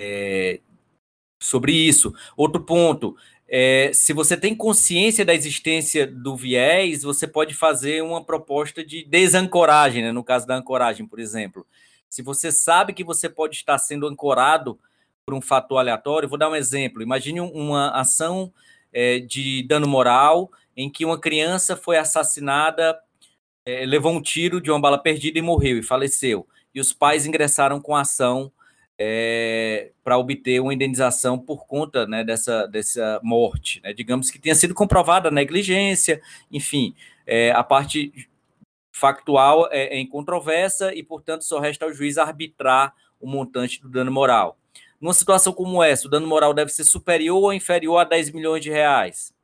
é, 0.00 0.54
é 0.56 0.60
sobre 1.40 1.70
isso. 1.70 2.12
Outro 2.36 2.64
ponto, 2.64 3.16
é, 3.46 3.92
se 3.94 4.12
você 4.12 4.36
tem 4.36 4.56
consciência 4.56 5.24
da 5.24 5.32
existência 5.32 6.04
do 6.04 6.34
viés, 6.34 7.04
você 7.04 7.28
pode 7.28 7.54
fazer 7.54 8.02
uma 8.02 8.24
proposta 8.24 8.84
de 8.84 9.04
desancoragem, 9.04 10.02
né? 10.02 10.10
no 10.10 10.24
caso 10.24 10.48
da 10.48 10.56
ancoragem, 10.56 11.06
por 11.06 11.20
exemplo. 11.20 11.64
Se 12.10 12.22
você 12.22 12.50
sabe 12.50 12.92
que 12.92 13.04
você 13.04 13.28
pode 13.28 13.54
estar 13.54 13.78
sendo 13.78 14.04
ancorado 14.04 14.80
por 15.24 15.32
um 15.32 15.40
fator 15.40 15.78
aleatório, 15.78 16.28
vou 16.28 16.36
dar 16.36 16.50
um 16.50 16.56
exemplo. 16.56 17.00
Imagine 17.00 17.38
uma 17.38 17.90
ação 17.90 18.52
é, 18.92 19.20
de 19.20 19.62
dano 19.62 19.86
moral 19.86 20.50
em 20.76 20.90
que 20.90 21.04
uma 21.04 21.18
criança 21.18 21.76
foi 21.76 21.96
assassinada, 21.96 22.98
é, 23.64 23.84
levou 23.86 24.12
um 24.12 24.22
tiro 24.22 24.60
de 24.60 24.70
uma 24.70 24.80
bala 24.80 24.98
perdida 24.98 25.38
e 25.38 25.42
morreu 25.42 25.78
e 25.78 25.82
faleceu. 25.82 26.46
E 26.74 26.80
os 26.80 26.92
pais 26.92 27.26
ingressaram 27.26 27.80
com 27.80 27.96
ação 27.96 28.52
é, 28.98 29.90
para 30.04 30.18
obter 30.18 30.60
uma 30.60 30.72
indenização 30.72 31.38
por 31.38 31.66
conta 31.66 32.06
né, 32.06 32.22
dessa, 32.22 32.66
dessa 32.66 33.20
morte. 33.22 33.80
Né? 33.82 33.92
Digamos 33.92 34.30
que 34.30 34.38
tenha 34.38 34.54
sido 34.54 34.74
comprovada 34.74 35.28
a 35.28 35.32
negligência, 35.32 36.20
enfim, 36.50 36.94
é, 37.26 37.50
a 37.50 37.62
parte 37.62 38.12
factual 38.92 39.68
é, 39.70 39.96
é 39.96 40.00
incontroversa 40.00 40.94
e, 40.94 41.02
portanto, 41.02 41.42
só 41.42 41.58
resta 41.58 41.84
ao 41.84 41.92
juiz 41.92 42.16
arbitrar 42.16 42.94
o 43.20 43.26
montante 43.26 43.80
do 43.80 43.88
dano 43.88 44.10
moral. 44.10 44.58
Numa 45.00 45.12
situação 45.12 45.52
como 45.52 45.82
essa, 45.82 46.06
o 46.06 46.10
dano 46.10 46.26
moral 46.26 46.54
deve 46.54 46.70
ser 46.70 46.84
superior 46.84 47.42
ou 47.42 47.52
inferior 47.52 47.98
a 47.98 48.04
10 48.04 48.30
milhões 48.30 48.62
de 48.62 48.70
reais. 48.70 49.35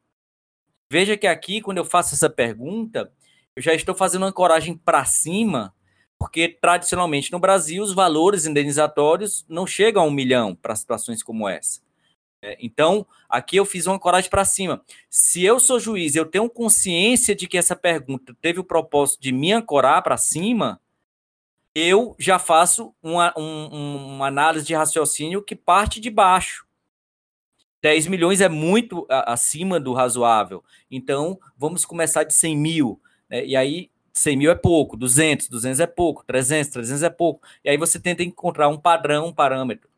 Veja 0.92 1.16
que 1.16 1.26
aqui, 1.26 1.62
quando 1.62 1.78
eu 1.78 1.86
faço 1.86 2.14
essa 2.14 2.28
pergunta, 2.28 3.10
eu 3.56 3.62
já 3.62 3.72
estou 3.72 3.94
fazendo 3.94 4.24
uma 4.24 4.32
coragem 4.32 4.76
para 4.76 5.06
cima, 5.06 5.74
porque 6.18 6.46
tradicionalmente 6.46 7.32
no 7.32 7.38
Brasil 7.38 7.82
os 7.82 7.94
valores 7.94 8.44
indenizatórios 8.44 9.42
não 9.48 9.66
chegam 9.66 10.02
a 10.02 10.06
um 10.06 10.10
milhão 10.10 10.54
para 10.54 10.76
situações 10.76 11.22
como 11.22 11.48
essa. 11.48 11.80
É, 12.42 12.58
então, 12.60 13.06
aqui 13.26 13.56
eu 13.56 13.64
fiz 13.64 13.86
uma 13.86 13.98
coragem 13.98 14.28
para 14.28 14.44
cima. 14.44 14.82
Se 15.08 15.42
eu 15.42 15.58
sou 15.58 15.80
juiz, 15.80 16.14
eu 16.14 16.26
tenho 16.26 16.50
consciência 16.50 17.34
de 17.34 17.48
que 17.48 17.56
essa 17.56 17.74
pergunta 17.74 18.36
teve 18.38 18.60
o 18.60 18.64
propósito 18.64 19.22
de 19.22 19.32
me 19.32 19.50
ancorar 19.50 20.02
para 20.02 20.18
cima, 20.18 20.78
eu 21.74 22.14
já 22.18 22.38
faço 22.38 22.94
uma, 23.02 23.32
um, 23.34 24.16
uma 24.16 24.26
análise 24.26 24.66
de 24.66 24.74
raciocínio 24.74 25.42
que 25.42 25.56
parte 25.56 25.98
de 25.98 26.10
baixo. 26.10 26.66
10 27.82 28.06
milhões 28.06 28.40
é 28.40 28.48
muito 28.48 29.06
acima 29.10 29.80
do 29.80 29.92
razoável. 29.92 30.62
Então, 30.90 31.38
vamos 31.58 31.84
começar 31.84 32.22
de 32.24 32.32
100 32.32 32.56
mil. 32.56 33.00
Né? 33.28 33.44
E 33.44 33.56
aí, 33.56 33.90
100 34.12 34.36
mil 34.36 34.50
é 34.50 34.54
pouco, 34.54 34.96
200, 34.96 35.48
200 35.48 35.80
é 35.80 35.86
pouco, 35.86 36.24
300, 36.24 36.70
300 36.70 37.02
é 37.02 37.10
pouco. 37.10 37.42
E 37.64 37.70
aí 37.70 37.76
você 37.76 37.98
tenta 37.98 38.22
encontrar 38.22 38.68
um 38.68 38.78
padrão, 38.78 39.26
um 39.26 39.32
parâmetro. 39.32 39.90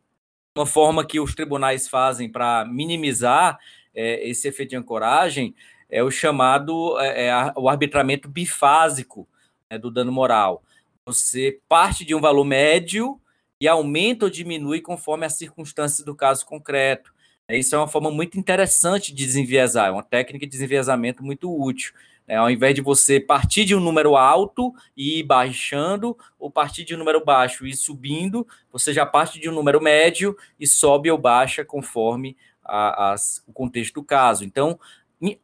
Uma 0.56 0.66
forma 0.66 1.04
que 1.04 1.18
os 1.18 1.34
tribunais 1.34 1.88
fazem 1.88 2.30
para 2.30 2.64
minimizar 2.64 3.58
é, 3.94 4.26
esse 4.28 4.48
efeito 4.48 4.70
de 4.70 4.76
ancoragem 4.76 5.54
é 5.90 6.02
o 6.02 6.10
chamado 6.10 6.98
é, 7.00 7.26
é, 7.26 7.52
o 7.56 7.68
arbitramento 7.68 8.28
bifásico 8.28 9.28
né, 9.70 9.78
do 9.78 9.90
dano 9.90 10.12
moral. 10.12 10.62
Você 11.06 11.60
parte 11.68 12.04
de 12.04 12.14
um 12.14 12.20
valor 12.20 12.44
médio 12.44 13.20
e 13.60 13.68
aumenta 13.68 14.24
ou 14.24 14.30
diminui 14.30 14.80
conforme 14.80 15.26
as 15.26 15.34
circunstâncias 15.34 16.04
do 16.04 16.14
caso 16.14 16.46
concreto. 16.46 17.13
Isso 17.50 17.74
é 17.74 17.78
uma 17.78 17.88
forma 17.88 18.10
muito 18.10 18.38
interessante 18.38 19.12
de 19.12 19.26
desenviesar, 19.26 19.88
é 19.88 19.90
uma 19.90 20.02
técnica 20.02 20.46
de 20.46 20.52
desenviesamento 20.52 21.22
muito 21.22 21.54
útil. 21.54 21.92
Né? 22.26 22.36
Ao 22.36 22.50
invés 22.50 22.74
de 22.74 22.80
você 22.80 23.20
partir 23.20 23.66
de 23.66 23.74
um 23.74 23.80
número 23.80 24.16
alto 24.16 24.74
e 24.96 25.18
ir 25.18 25.24
baixando, 25.24 26.16
ou 26.38 26.50
partir 26.50 26.84
de 26.84 26.94
um 26.94 26.98
número 26.98 27.22
baixo 27.22 27.66
e 27.66 27.70
ir 27.70 27.76
subindo, 27.76 28.46
você 28.72 28.94
já 28.94 29.04
parte 29.04 29.38
de 29.38 29.48
um 29.48 29.52
número 29.52 29.80
médio 29.80 30.36
e 30.58 30.66
sobe 30.66 31.10
ou 31.10 31.18
baixa 31.18 31.64
conforme 31.64 32.34
a, 32.64 33.12
a, 33.12 33.16
o 33.46 33.52
contexto 33.52 33.94
do 33.94 34.04
caso. 34.04 34.42
Então, 34.42 34.78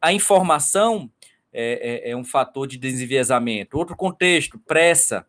a 0.01 0.11
informação 0.11 1.09
é, 1.53 2.07
é, 2.07 2.11
é 2.11 2.17
um 2.17 2.23
fator 2.23 2.65
de 2.65 2.77
desenviesamento. 2.77 3.77
Outro 3.77 3.95
contexto, 3.95 4.57
pressa. 4.57 5.25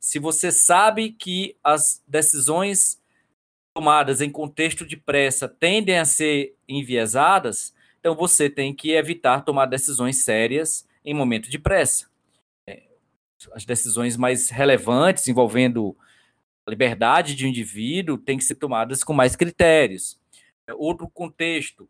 Se 0.00 0.18
você 0.18 0.50
sabe 0.50 1.12
que 1.12 1.56
as 1.62 2.02
decisões 2.06 3.00
tomadas 3.76 4.22
em 4.22 4.30
contexto 4.30 4.86
de 4.86 4.96
pressa 4.96 5.46
tendem 5.46 5.98
a 5.98 6.04
ser 6.06 6.56
enviesadas, 6.66 7.74
então 8.00 8.14
você 8.14 8.48
tem 8.48 8.74
que 8.74 8.92
evitar 8.92 9.42
tomar 9.42 9.66
decisões 9.66 10.24
sérias 10.24 10.88
em 11.04 11.12
momento 11.12 11.50
de 11.50 11.58
pressa. 11.58 12.06
É, 12.66 12.84
as 13.52 13.66
decisões 13.66 14.16
mais 14.16 14.48
relevantes 14.48 15.28
envolvendo 15.28 15.94
a 16.66 16.70
liberdade 16.70 17.34
de 17.34 17.44
um 17.44 17.50
indivíduo 17.50 18.16
têm 18.16 18.38
que 18.38 18.44
ser 18.44 18.54
tomadas 18.54 19.04
com 19.04 19.12
mais 19.12 19.36
critérios. 19.36 20.18
É, 20.66 20.72
outro 20.72 21.06
contexto, 21.10 21.86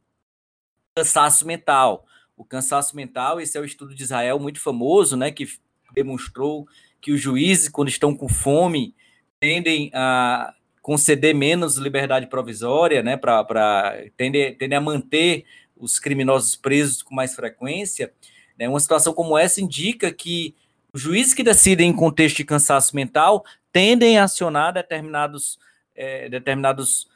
cansaço 0.92 1.46
mental. 1.46 2.04
O 2.36 2.44
cansaço 2.44 2.96
mental, 2.96 3.40
esse 3.40 3.56
é 3.56 3.60
o 3.60 3.64
estudo 3.64 3.94
de 3.94 4.02
Israel 4.02 4.40
muito 4.40 4.58
famoso, 4.58 5.16
né, 5.16 5.30
que 5.30 5.48
demonstrou 5.94 6.66
que 7.00 7.12
os 7.12 7.20
juízes, 7.20 7.68
quando 7.68 7.88
estão 7.88 8.12
com 8.12 8.28
fome, 8.28 8.92
tendem 9.38 9.88
a 9.94 10.52
conceder 10.86 11.34
menos 11.34 11.78
liberdade 11.78 12.28
provisória, 12.28 13.02
né, 13.02 13.16
para 13.16 14.04
tender, 14.16 14.56
tender 14.56 14.78
a 14.78 14.80
manter 14.80 15.44
os 15.76 15.98
criminosos 15.98 16.54
presos 16.54 17.02
com 17.02 17.12
mais 17.12 17.34
frequência, 17.34 18.12
né, 18.56 18.68
uma 18.68 18.78
situação 18.78 19.12
como 19.12 19.36
essa 19.36 19.60
indica 19.60 20.12
que 20.12 20.54
os 20.92 21.00
juízes 21.00 21.34
que 21.34 21.42
decidem 21.42 21.90
em 21.90 21.92
contexto 21.92 22.36
de 22.36 22.44
cansaço 22.44 22.94
mental 22.94 23.44
tendem 23.72 24.16
a 24.16 24.22
acionar 24.22 24.72
determinados, 24.72 25.58
é, 25.92 26.28
determinados 26.28 27.08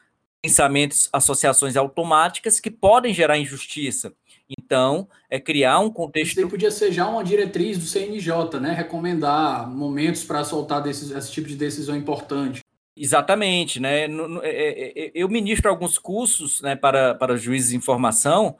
pensamentos, 0.43 1.09
associações 1.13 1.77
automáticas 1.77 2.59
que 2.59 2.73
podem 2.73 3.15
gerar 3.15 3.39
injustiça. 3.39 4.13
Então, 4.49 5.09
é 5.31 5.39
criar 5.39 5.79
um 5.79 5.93
contexto. 5.93 6.37
Isso 6.37 6.49
podia 6.49 6.73
ser 6.73 6.91
já 6.91 7.07
uma 7.07 7.23
diretriz 7.23 7.79
do 7.79 7.85
CNJ, 7.85 8.59
né? 8.59 8.73
Recomendar 8.73 9.71
momentos 9.71 10.25
para 10.25 10.43
soltar 10.43 10.83
desses, 10.83 11.13
esse 11.13 11.31
tipo 11.31 11.47
de 11.47 11.55
decisão 11.55 11.95
importante. 11.95 12.61
Exatamente, 13.03 13.81
né? 13.81 14.03
É, 14.03 14.07
é, 14.45 15.07
é, 15.07 15.11
eu 15.15 15.27
ministro 15.27 15.71
alguns 15.71 15.99
cursos 15.99 16.61
né, 16.61 16.77
para, 16.77 17.15
para 17.15 17.35
juízes 17.35 17.71
de 17.71 17.77
informação 17.77 18.59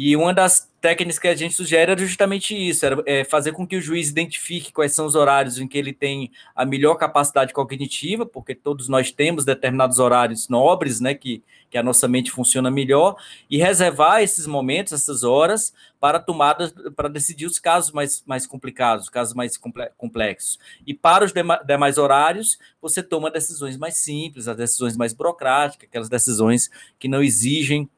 E 0.00 0.14
uma 0.14 0.32
das 0.32 0.70
técnicas 0.80 1.18
que 1.18 1.26
a 1.26 1.34
gente 1.34 1.56
sugere 1.56 1.90
era 1.90 2.00
justamente 2.00 2.54
isso, 2.54 2.86
era 2.86 3.02
é, 3.04 3.24
fazer 3.24 3.50
com 3.50 3.66
que 3.66 3.74
o 3.74 3.80
juiz 3.80 4.08
identifique 4.08 4.72
quais 4.72 4.94
são 4.94 5.04
os 5.06 5.16
horários 5.16 5.58
em 5.58 5.66
que 5.66 5.76
ele 5.76 5.92
tem 5.92 6.30
a 6.54 6.64
melhor 6.64 6.94
capacidade 6.94 7.52
cognitiva, 7.52 8.24
porque 8.24 8.54
todos 8.54 8.88
nós 8.88 9.10
temos 9.10 9.44
determinados 9.44 9.98
horários 9.98 10.48
nobres, 10.48 11.00
né, 11.00 11.14
que, 11.14 11.42
que 11.68 11.76
a 11.76 11.82
nossa 11.82 12.06
mente 12.06 12.30
funciona 12.30 12.70
melhor, 12.70 13.16
e 13.50 13.58
reservar 13.58 14.22
esses 14.22 14.46
momentos, 14.46 14.92
essas 14.92 15.24
horas, 15.24 15.74
para 15.98 16.20
tomada, 16.20 16.72
para 16.94 17.08
decidir 17.08 17.46
os 17.46 17.58
casos 17.58 17.90
mais, 17.90 18.22
mais 18.24 18.46
complicados, 18.46 19.06
os 19.06 19.10
casos 19.10 19.34
mais 19.34 19.58
complexos. 19.96 20.60
E 20.86 20.94
para 20.94 21.24
os 21.24 21.32
demais 21.66 21.98
horários, 21.98 22.56
você 22.80 23.02
toma 23.02 23.32
decisões 23.32 23.76
mais 23.76 23.96
simples, 23.96 24.46
as 24.46 24.56
decisões 24.56 24.96
mais 24.96 25.12
burocráticas, 25.12 25.88
aquelas 25.88 26.08
decisões 26.08 26.70
que 27.00 27.08
não 27.08 27.20
exigem 27.20 27.90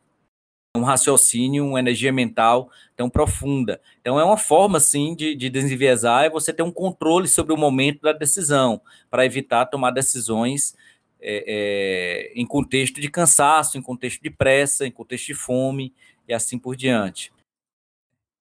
um 0.77 0.83
raciocínio, 0.83 1.67
uma 1.67 1.81
energia 1.81 2.13
mental 2.13 2.71
tão 2.97 3.11
profunda. 3.11 3.81
Então, 4.01 4.21
é 4.21 4.25
uma 4.25 4.37
forma, 4.37 4.79
sim, 4.79 5.15
de, 5.15 5.35
de 5.35 5.51
desenviesar, 5.51 6.25
é 6.25 6.31
você 6.31 6.53
ter 6.53 6.63
um 6.63 6.71
controle 6.71 7.27
sobre 7.27 7.53
o 7.53 7.57
momento 7.57 8.03
da 8.03 8.13
decisão, 8.13 8.81
para 9.11 9.27
evitar 9.27 9.67
tomar 9.67 9.91
decisões 9.91 10.75
é, 11.21 11.45
é, 11.47 12.41
em 12.41 12.47
contexto 12.47 13.01
de 13.01 13.11
cansaço, 13.11 13.77
em 13.77 13.83
contexto 13.83 14.23
de 14.23 14.31
pressa, 14.31 14.87
em 14.87 14.93
contexto 14.93 15.27
de 15.27 15.35
fome, 15.35 15.93
e 16.29 16.33
assim 16.33 16.59
por 16.59 16.77
diante. 16.77 17.33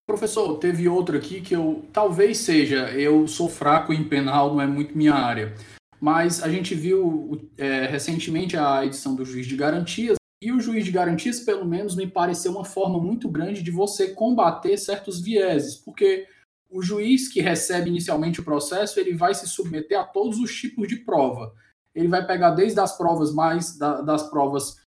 Professor, 0.08 0.58
teve 0.58 0.88
outro 0.88 1.18
aqui 1.18 1.42
que 1.42 1.56
eu 1.56 1.86
talvez 1.92 2.38
seja, 2.40 2.92
eu 2.92 3.28
sou 3.28 3.50
fraco 3.50 3.94
em 3.94 4.04
penal, 4.04 4.54
não 4.54 4.62
é 4.62 4.68
muito 4.68 4.98
minha 4.98 5.14
área. 5.14 5.56
Mas 6.00 6.42
a 6.42 6.50
gente 6.50 6.74
viu 6.74 7.50
é, 7.58 7.86
recentemente 7.86 8.56
a 8.56 8.86
edição 8.86 9.16
do 9.16 9.26
juiz 9.26 9.46
de 9.46 9.56
garantias 9.56 10.19
e 10.42 10.52
o 10.52 10.60
juiz 10.60 10.86
de 10.86 10.92
garantias, 10.92 11.42
pelo 11.42 11.66
menos, 11.66 11.96
me 11.96 12.08
pareceu 12.08 12.52
uma 12.52 12.64
forma 12.64 12.98
muito 13.00 13.28
grande 13.28 13.62
de 13.62 13.72
você 13.72 14.14
combater 14.14 14.78
certos 14.78 15.20
vieses, 15.20 15.76
porque 15.76 16.28
o 16.70 16.82
juiz 16.82 17.28
que 17.28 17.42
recebe 17.42 17.90
inicialmente 17.90 18.40
o 18.40 18.44
processo, 18.44 19.00
ele 19.00 19.16
vai 19.16 19.34
se 19.34 19.48
submeter 19.48 20.00
a 20.00 20.04
todos 20.04 20.40
os 20.40 20.56
tipos 20.56 20.88
de 20.88 20.98
prova. 20.98 21.54
Ele 21.94 22.08
vai 22.08 22.26
pegar 22.26 22.52
desde 22.52 22.80
as 22.80 22.96
provas 22.96 23.34
mais 23.34 23.78
da, 23.78 24.02
das 24.02 24.30
provas 24.30 24.78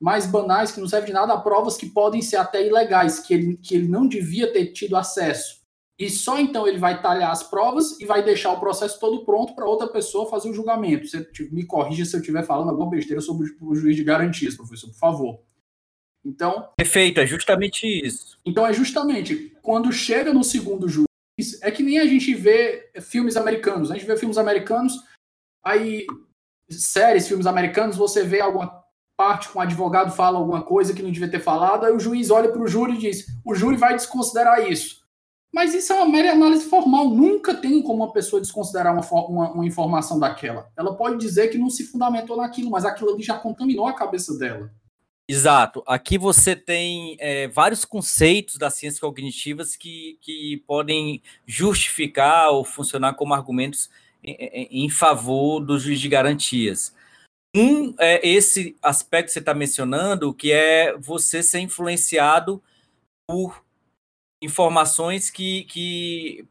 mais 0.00 0.26
banais, 0.26 0.72
que 0.72 0.80
não 0.80 0.88
servem 0.88 1.08
de 1.08 1.12
nada, 1.12 1.34
a 1.34 1.40
provas 1.40 1.76
que 1.76 1.86
podem 1.86 2.20
ser 2.20 2.36
até 2.36 2.66
ilegais, 2.66 3.20
que 3.20 3.32
ele, 3.32 3.56
que 3.56 3.74
ele 3.74 3.88
não 3.88 4.08
devia 4.08 4.52
ter 4.52 4.72
tido 4.72 4.96
acesso. 4.96 5.60
E 5.98 6.10
só 6.10 6.38
então 6.38 6.68
ele 6.68 6.78
vai 6.78 7.00
talhar 7.00 7.30
as 7.30 7.42
provas 7.42 7.98
e 7.98 8.04
vai 8.04 8.22
deixar 8.22 8.52
o 8.52 8.60
processo 8.60 9.00
todo 9.00 9.24
pronto 9.24 9.54
para 9.54 9.64
outra 9.64 9.88
pessoa 9.88 10.28
fazer 10.28 10.50
o 10.50 10.54
julgamento. 10.54 11.06
Você 11.06 11.26
me 11.50 11.64
corrija 11.64 12.04
se 12.04 12.14
eu 12.14 12.20
estiver 12.20 12.44
falando 12.44 12.68
alguma 12.68 12.90
besteira 12.90 13.20
sobre 13.22 13.48
o 13.60 13.74
juiz 13.74 13.96
de 13.96 14.04
garantias, 14.04 14.54
professor, 14.54 14.90
por 14.90 14.98
favor. 14.98 15.40
Então. 16.24 16.68
Perfeito, 16.76 17.20
é 17.20 17.26
justamente 17.26 17.86
isso. 17.86 18.38
Então 18.44 18.66
é 18.66 18.72
justamente 18.72 19.56
quando 19.62 19.90
chega 19.90 20.34
no 20.34 20.44
segundo 20.44 20.86
juiz, 20.86 21.06
é 21.62 21.70
que 21.70 21.82
nem 21.82 21.98
a 21.98 22.06
gente 22.06 22.34
vê 22.34 22.90
filmes 23.00 23.36
americanos. 23.36 23.90
A 23.90 23.94
gente 23.94 24.06
vê 24.06 24.16
filmes 24.18 24.36
americanos, 24.36 24.92
aí 25.64 26.06
séries, 26.70 27.26
filmes 27.26 27.46
americanos, 27.46 27.96
você 27.96 28.22
vê 28.22 28.40
alguma 28.40 28.84
parte 29.16 29.48
com 29.48 29.60
o 29.60 29.62
advogado 29.62 30.14
fala 30.14 30.38
alguma 30.38 30.62
coisa 30.62 30.92
que 30.92 31.02
não 31.02 31.10
devia 31.10 31.30
ter 31.30 31.40
falado, 31.40 31.86
aí 31.86 31.92
o 31.92 31.98
juiz 31.98 32.28
olha 32.28 32.50
para 32.52 32.60
o 32.60 32.68
júri 32.68 32.94
e 32.94 32.98
diz: 32.98 33.26
o 33.44 33.54
júri 33.54 33.76
vai 33.76 33.94
desconsiderar 33.94 34.70
isso. 34.70 35.05
Mas 35.56 35.72
isso 35.72 35.90
é 35.90 35.96
uma 35.96 36.06
mera 36.06 36.32
análise 36.32 36.68
formal. 36.68 37.08
Nunca 37.08 37.54
tem 37.54 37.80
como 37.80 38.04
uma 38.04 38.12
pessoa 38.12 38.42
desconsiderar 38.42 38.92
uma, 38.92 39.00
uma, 39.22 39.52
uma, 39.52 39.66
informação 39.66 40.20
daquela. 40.20 40.70
Ela 40.76 40.94
pode 40.94 41.16
dizer 41.16 41.48
que 41.48 41.56
não 41.56 41.70
se 41.70 41.86
fundamentou 41.86 42.36
naquilo, 42.36 42.70
mas 42.70 42.84
aquilo 42.84 43.14
ali 43.14 43.22
já 43.22 43.38
contaminou 43.38 43.86
a 43.86 43.94
cabeça 43.94 44.36
dela. 44.36 44.70
Exato. 45.26 45.82
Aqui 45.86 46.18
você 46.18 46.54
tem 46.54 47.16
é, 47.18 47.48
vários 47.48 47.86
conceitos 47.86 48.56
das 48.56 48.74
ciências 48.74 49.00
cognitivas 49.00 49.76
que, 49.76 50.18
que 50.20 50.62
podem 50.66 51.22
justificar 51.46 52.50
ou 52.50 52.62
funcionar 52.62 53.14
como 53.14 53.32
argumentos 53.32 53.88
em, 54.22 54.84
em 54.84 54.90
favor 54.90 55.58
do 55.60 55.78
juiz 55.78 55.98
de 55.98 56.08
garantias. 56.10 56.94
Um 57.56 57.94
é 57.98 58.28
esse 58.28 58.76
aspecto 58.82 59.28
que 59.28 59.32
você 59.32 59.38
está 59.38 59.54
mencionando, 59.54 60.34
que 60.34 60.52
é 60.52 60.94
você 60.98 61.42
ser 61.42 61.60
influenciado 61.60 62.62
por 63.26 63.64
informações 64.40 65.30
que, 65.30 65.64
que 65.64 66.44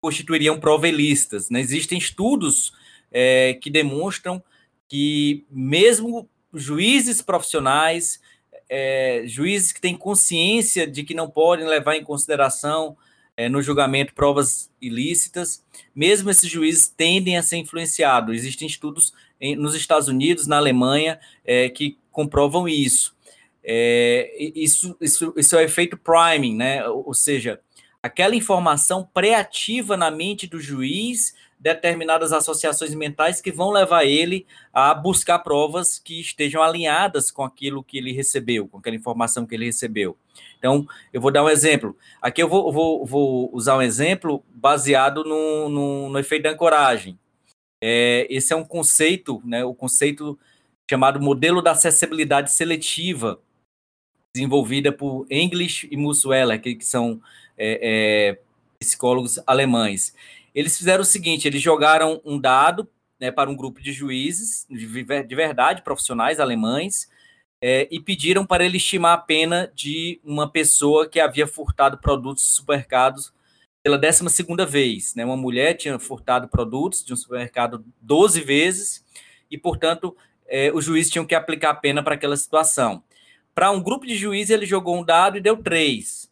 constituiriam 0.00 0.58
provelistas. 0.58 1.50
Né? 1.50 1.60
Existem 1.60 1.98
estudos 1.98 2.72
é, 3.10 3.54
que 3.54 3.70
demonstram 3.70 4.42
que 4.88 5.44
mesmo 5.50 6.28
juízes 6.52 7.20
profissionais, 7.20 8.20
é, 8.68 9.24
juízes 9.26 9.72
que 9.72 9.80
têm 9.80 9.96
consciência 9.96 10.86
de 10.86 11.02
que 11.02 11.14
não 11.14 11.28
podem 11.28 11.66
levar 11.66 11.96
em 11.96 12.04
consideração 12.04 12.96
é, 13.36 13.48
no 13.48 13.60
julgamento 13.60 14.14
provas 14.14 14.70
ilícitas, 14.80 15.62
mesmo 15.94 16.30
esses 16.30 16.50
juízes 16.50 16.88
tendem 16.88 17.36
a 17.36 17.42
ser 17.42 17.56
influenciados. 17.56 18.34
Existem 18.34 18.66
estudos 18.66 19.12
em, 19.40 19.54
nos 19.56 19.74
Estados 19.74 20.08
Unidos, 20.08 20.46
na 20.46 20.56
Alemanha, 20.56 21.18
é, 21.44 21.68
que 21.68 21.98
comprovam 22.10 22.68
isso. 22.68 23.15
É, 23.68 24.32
isso, 24.54 24.96
isso, 25.00 25.34
isso 25.36 25.56
é 25.56 25.58
o 25.58 25.62
efeito 25.62 25.96
priming, 25.96 26.54
né? 26.54 26.86
Ou 26.88 27.12
seja, 27.12 27.60
aquela 28.00 28.36
informação 28.36 29.08
pré-ativa 29.12 29.96
na 29.96 30.08
mente 30.08 30.46
do 30.46 30.60
juiz 30.60 31.34
determinadas 31.58 32.32
associações 32.32 32.94
mentais 32.94 33.40
que 33.40 33.50
vão 33.50 33.70
levar 33.70 34.04
ele 34.04 34.46
a 34.72 34.94
buscar 34.94 35.40
provas 35.40 35.98
que 35.98 36.20
estejam 36.20 36.62
alinhadas 36.62 37.30
com 37.30 37.42
aquilo 37.42 37.82
que 37.82 37.98
ele 37.98 38.12
recebeu, 38.12 38.68
com 38.68 38.78
aquela 38.78 38.94
informação 38.94 39.44
que 39.44 39.54
ele 39.54 39.64
recebeu. 39.64 40.16
Então, 40.58 40.86
eu 41.12 41.20
vou 41.20 41.32
dar 41.32 41.42
um 41.42 41.48
exemplo. 41.48 41.96
Aqui 42.22 42.42
eu 42.42 42.48
vou, 42.48 42.72
vou, 42.72 43.04
vou 43.04 43.50
usar 43.52 43.76
um 43.76 43.82
exemplo 43.82 44.44
baseado 44.48 45.24
no, 45.24 45.68
no, 45.68 46.08
no 46.10 46.18
efeito 46.18 46.44
da 46.44 46.50
ancoragem. 46.50 47.18
É, 47.82 48.26
esse 48.30 48.52
é 48.52 48.56
um 48.56 48.64
conceito, 48.64 49.42
né, 49.44 49.64
o 49.64 49.74
conceito 49.74 50.38
chamado 50.88 51.20
modelo 51.20 51.60
da 51.60 51.72
acessibilidade 51.72 52.52
seletiva, 52.52 53.40
desenvolvida 54.36 54.92
por 54.92 55.26
English 55.30 55.88
e 55.90 55.96
Musweller, 55.96 56.60
que, 56.60 56.74
que 56.74 56.84
são 56.84 57.20
é, 57.56 57.80
é, 57.82 58.38
psicólogos 58.78 59.40
alemães. 59.46 60.14
Eles 60.54 60.76
fizeram 60.76 61.02
o 61.02 61.06
seguinte: 61.06 61.48
eles 61.48 61.62
jogaram 61.62 62.20
um 62.24 62.38
dado 62.38 62.86
né, 63.18 63.30
para 63.30 63.48
um 63.48 63.56
grupo 63.56 63.80
de 63.80 63.92
juízes 63.92 64.66
de, 64.68 64.86
de 64.86 65.34
verdade, 65.34 65.82
profissionais 65.82 66.38
alemães, 66.38 67.08
é, 67.62 67.88
e 67.90 67.98
pediram 67.98 68.44
para 68.44 68.64
ele 68.64 68.76
estimar 68.76 69.14
a 69.14 69.18
pena 69.18 69.72
de 69.74 70.20
uma 70.22 70.50
pessoa 70.50 71.08
que 71.08 71.18
havia 71.18 71.46
furtado 71.46 71.96
produtos 71.96 72.44
de 72.44 72.50
supermercados 72.50 73.32
pela 73.82 73.96
12 73.96 74.28
segunda 74.28 74.66
vez. 74.66 75.14
Né? 75.14 75.24
Uma 75.24 75.36
mulher 75.36 75.74
tinha 75.74 75.98
furtado 75.98 76.48
produtos 76.48 77.02
de 77.02 77.14
um 77.14 77.16
supermercado 77.16 77.82
12 78.02 78.42
vezes 78.42 79.04
e, 79.50 79.56
portanto, 79.56 80.14
é, 80.46 80.70
o 80.72 80.82
juiz 80.82 81.08
tinha 81.08 81.24
que 81.24 81.34
aplicar 81.34 81.70
a 81.70 81.74
pena 81.74 82.02
para 82.02 82.14
aquela 82.14 82.36
situação. 82.36 83.02
Para 83.56 83.70
um 83.70 83.82
grupo 83.82 84.06
de 84.06 84.14
juízes, 84.14 84.50
ele 84.50 84.66
jogou 84.66 84.98
um 84.98 85.02
dado 85.02 85.38
e 85.38 85.40
deu 85.40 85.56
três. 85.56 86.30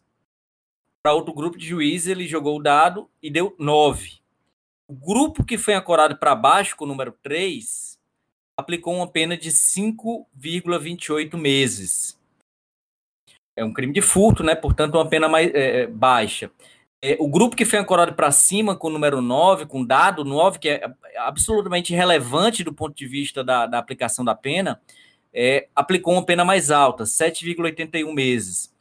Para 1.01 1.13
outro 1.13 1.33
grupo 1.33 1.57
de 1.57 1.65
juízes, 1.65 2.05
ele 2.07 2.27
jogou 2.27 2.59
o 2.59 2.61
dado 2.61 3.09
e 3.19 3.31
deu 3.31 3.55
nove. 3.57 4.19
O 4.87 4.93
grupo 4.93 5.43
que 5.43 5.57
foi 5.57 5.73
ancorado 5.73 6.15
para 6.17 6.35
baixo, 6.35 6.75
com 6.75 6.85
o 6.85 6.87
número 6.87 7.11
3, 7.23 7.97
aplicou 8.55 8.93
uma 8.93 9.07
pena 9.07 9.35
de 9.35 9.49
5,28 9.49 11.35
meses. 11.35 12.15
É 13.55 13.65
um 13.65 13.73
crime 13.73 13.91
de 13.91 14.03
furto, 14.03 14.43
né? 14.43 14.53
Portanto, 14.53 14.93
uma 14.93 15.09
pena 15.09 15.27
mais 15.27 15.51
é, 15.51 15.81
é 15.81 15.87
baixa. 15.87 16.51
É, 17.01 17.17
o 17.19 17.27
grupo 17.27 17.55
que 17.55 17.65
foi 17.65 17.79
ancorado 17.79 18.13
para 18.13 18.31
cima 18.31 18.75
com 18.75 18.87
o 18.87 18.91
número 18.91 19.19
9, 19.19 19.65
com 19.65 19.83
dado 19.83 20.23
9, 20.23 20.59
que 20.59 20.69
é 20.69 20.93
absolutamente 21.17 21.91
relevante 21.91 22.63
do 22.63 22.71
ponto 22.71 22.95
de 22.95 23.07
vista 23.07 23.43
da, 23.43 23.65
da 23.65 23.79
aplicação 23.79 24.23
da 24.23 24.35
pena, 24.35 24.79
é, 25.37 25.67
aplicou 25.75 26.13
uma 26.13 26.25
pena 26.25 26.45
mais 26.45 26.71
alta, 26.71 27.03
7,81 27.03 28.13
meses. 28.13 28.73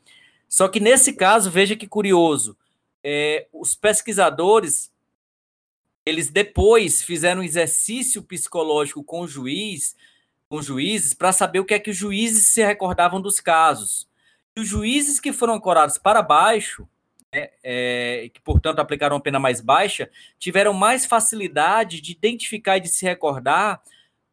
Só 0.49 0.69
que 0.69 0.79
nesse 0.79 1.13
caso, 1.13 1.51
veja 1.51 1.75
que 1.75 1.89
curioso, 1.89 2.57
é, 3.03 3.49
os 3.53 3.75
pesquisadores, 3.75 4.93
eles 6.07 6.31
depois 6.31 7.03
fizeram 7.03 7.41
um 7.41 7.45
exercício 7.45 8.23
psicológico 8.23 9.03
com 9.03 9.23
o 9.23 9.29
juiz, 9.29 9.97
com 10.49 10.63
juízes, 10.63 11.13
para 11.13 11.33
saber 11.33 11.59
o 11.59 11.65
que 11.65 11.75
é 11.75 11.79
que 11.81 11.91
os 11.91 11.97
juízes 11.97 12.47
se 12.47 12.65
recordavam 12.65 13.21
dos 13.21 13.41
casos. 13.41 14.09
E 14.57 14.61
os 14.61 14.69
juízes 14.69 15.19
que 15.19 15.33
foram 15.33 15.55
ancorados 15.55 15.99
para 15.99 16.23
baixo, 16.23 16.89
né, 17.33 17.49
é, 17.65 18.31
que 18.33 18.41
portanto 18.41 18.79
aplicaram 18.79 19.17
uma 19.17 19.23
pena 19.23 19.41
mais 19.41 19.61
baixa, 19.61 20.09
tiveram 20.39 20.73
mais 20.73 21.05
facilidade 21.05 22.01
de 22.01 22.13
identificar 22.13 22.77
e 22.77 22.81
de 22.83 22.89
se 22.89 23.05
recordar 23.05 23.83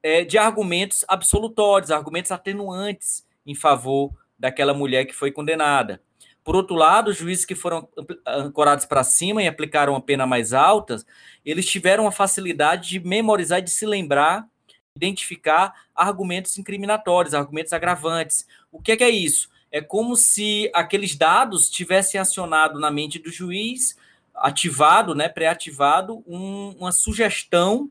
é, 0.04 0.24
de 0.24 0.38
argumentos 0.38 1.06
absolutórios, 1.08 1.92
argumentos 1.92 2.32
atenuantes 2.32 3.26
em 3.46 3.56
favor 3.56 4.12
daquela 4.38 4.74
mulher 4.74 5.06
que 5.06 5.14
foi 5.14 5.32
condenada. 5.32 6.02
Por 6.44 6.56
outro 6.56 6.76
lado, 6.76 7.12
os 7.12 7.18
juízes 7.18 7.46
que 7.46 7.54
foram 7.54 7.88
ancorados 8.26 8.86
para 8.86 9.04
cima 9.04 9.44
e 9.44 9.48
aplicaram 9.48 9.96
a 9.96 10.02
pena 10.02 10.26
mais 10.26 10.54
alta, 10.54 10.98
eles 11.46 11.68
tiveram 11.68 12.08
a 12.08 12.12
facilidade 12.12 12.90
de 12.90 13.00
memorizar 13.00 13.62
de 13.62 13.70
se 13.70 13.86
lembrar, 13.86 14.48
identificar 14.96 15.74
argumentos 15.96 16.58
incriminatórios, 16.58 17.36
argumentos 17.36 17.74
agravantes. 17.74 18.48
O 18.72 18.82
que 18.82 18.94
é, 18.94 18.98
que 18.98 19.04
é 19.04 19.10
isso? 19.10 19.52
é 19.72 19.82
como 19.82 20.16
se 20.18 20.70
aqueles 20.74 21.16
dados 21.16 21.70
tivessem 21.70 22.20
acionado 22.20 22.80
na 22.80 22.92
mente 22.92 23.18
do 23.18 23.32
juiz, 23.32 23.98
ativado, 24.36 25.16
né, 25.16 25.30
pré-ativado, 25.30 26.22
um, 26.28 26.76
uma 26.78 26.92
sugestão 26.92 27.90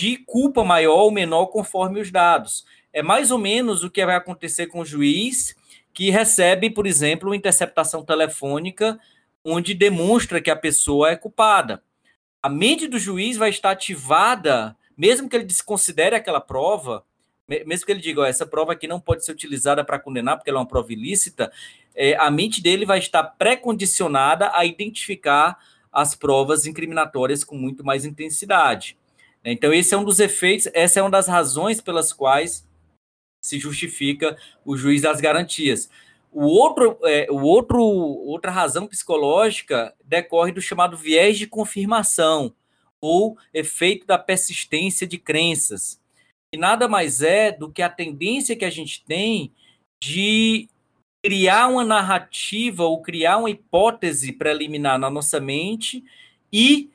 de 0.00 0.16
culpa 0.16 0.64
maior 0.64 0.96
ou 1.00 1.10
menor 1.10 1.48
conforme 1.48 2.00
os 2.00 2.10
dados. 2.10 2.64
É 2.90 3.02
mais 3.02 3.30
ou 3.30 3.36
menos 3.36 3.84
o 3.84 3.90
que 3.90 4.06
vai 4.06 4.16
acontecer 4.16 4.66
com 4.66 4.80
o 4.80 4.84
juiz 4.84 5.54
que 5.92 6.08
recebe, 6.08 6.70
por 6.70 6.86
exemplo, 6.86 7.28
uma 7.28 7.36
interceptação 7.36 8.02
telefônica 8.02 8.98
onde 9.44 9.74
demonstra 9.74 10.40
que 10.40 10.50
a 10.50 10.56
pessoa 10.56 11.10
é 11.10 11.16
culpada. 11.16 11.82
A 12.42 12.48
mente 12.48 12.86
do 12.88 12.98
juiz 12.98 13.36
vai 13.36 13.50
estar 13.50 13.72
ativada, 13.72 14.74
mesmo 14.96 15.28
que 15.28 15.36
ele 15.36 15.44
desconsidere 15.44 16.16
aquela 16.16 16.40
prova, 16.40 17.04
mesmo 17.66 17.84
que 17.84 17.92
ele 17.92 18.00
diga, 18.00 18.26
essa 18.26 18.46
prova 18.46 18.72
aqui 18.72 18.86
não 18.86 19.00
pode 19.00 19.22
ser 19.22 19.32
utilizada 19.32 19.84
para 19.84 19.98
condenar 19.98 20.38
porque 20.38 20.48
ela 20.48 20.60
é 20.60 20.62
uma 20.62 20.66
prova 20.66 20.90
ilícita, 20.94 21.52
é, 21.94 22.16
a 22.16 22.30
mente 22.30 22.62
dele 22.62 22.86
vai 22.86 23.00
estar 23.00 23.22
pré-condicionada 23.22 24.50
a 24.54 24.64
identificar 24.64 25.58
as 25.92 26.14
provas 26.14 26.64
incriminatórias 26.64 27.44
com 27.44 27.54
muito 27.54 27.84
mais 27.84 28.06
intensidade. 28.06 28.96
Então, 29.44 29.72
esse 29.72 29.94
é 29.94 29.98
um 29.98 30.04
dos 30.04 30.20
efeitos, 30.20 30.68
essa 30.74 31.00
é 31.00 31.02
uma 31.02 31.10
das 31.10 31.26
razões 31.26 31.80
pelas 31.80 32.12
quais 32.12 32.68
se 33.42 33.58
justifica 33.58 34.36
o 34.64 34.76
juiz 34.76 35.02
das 35.02 35.20
garantias. 35.20 35.90
O 36.30 36.44
outro, 36.44 36.98
é, 37.04 37.26
o 37.30 37.40
outro, 37.40 37.82
outra 37.82 38.50
razão 38.50 38.86
psicológica 38.86 39.94
decorre 40.04 40.52
do 40.52 40.60
chamado 40.60 40.96
viés 40.96 41.38
de 41.38 41.46
confirmação 41.46 42.54
ou 43.00 43.36
efeito 43.52 44.06
da 44.06 44.18
persistência 44.18 45.06
de 45.06 45.16
crenças, 45.18 46.00
que 46.52 46.60
nada 46.60 46.86
mais 46.86 47.22
é 47.22 47.50
do 47.50 47.70
que 47.70 47.80
a 47.80 47.88
tendência 47.88 48.54
que 48.54 48.64
a 48.64 48.70
gente 48.70 49.02
tem 49.04 49.52
de 50.02 50.68
criar 51.24 51.68
uma 51.68 51.84
narrativa 51.84 52.84
ou 52.84 53.02
criar 53.02 53.38
uma 53.38 53.50
hipótese 53.50 54.32
preliminar 54.32 54.98
na 54.98 55.10
nossa 55.10 55.40
mente 55.40 56.04
e 56.52 56.90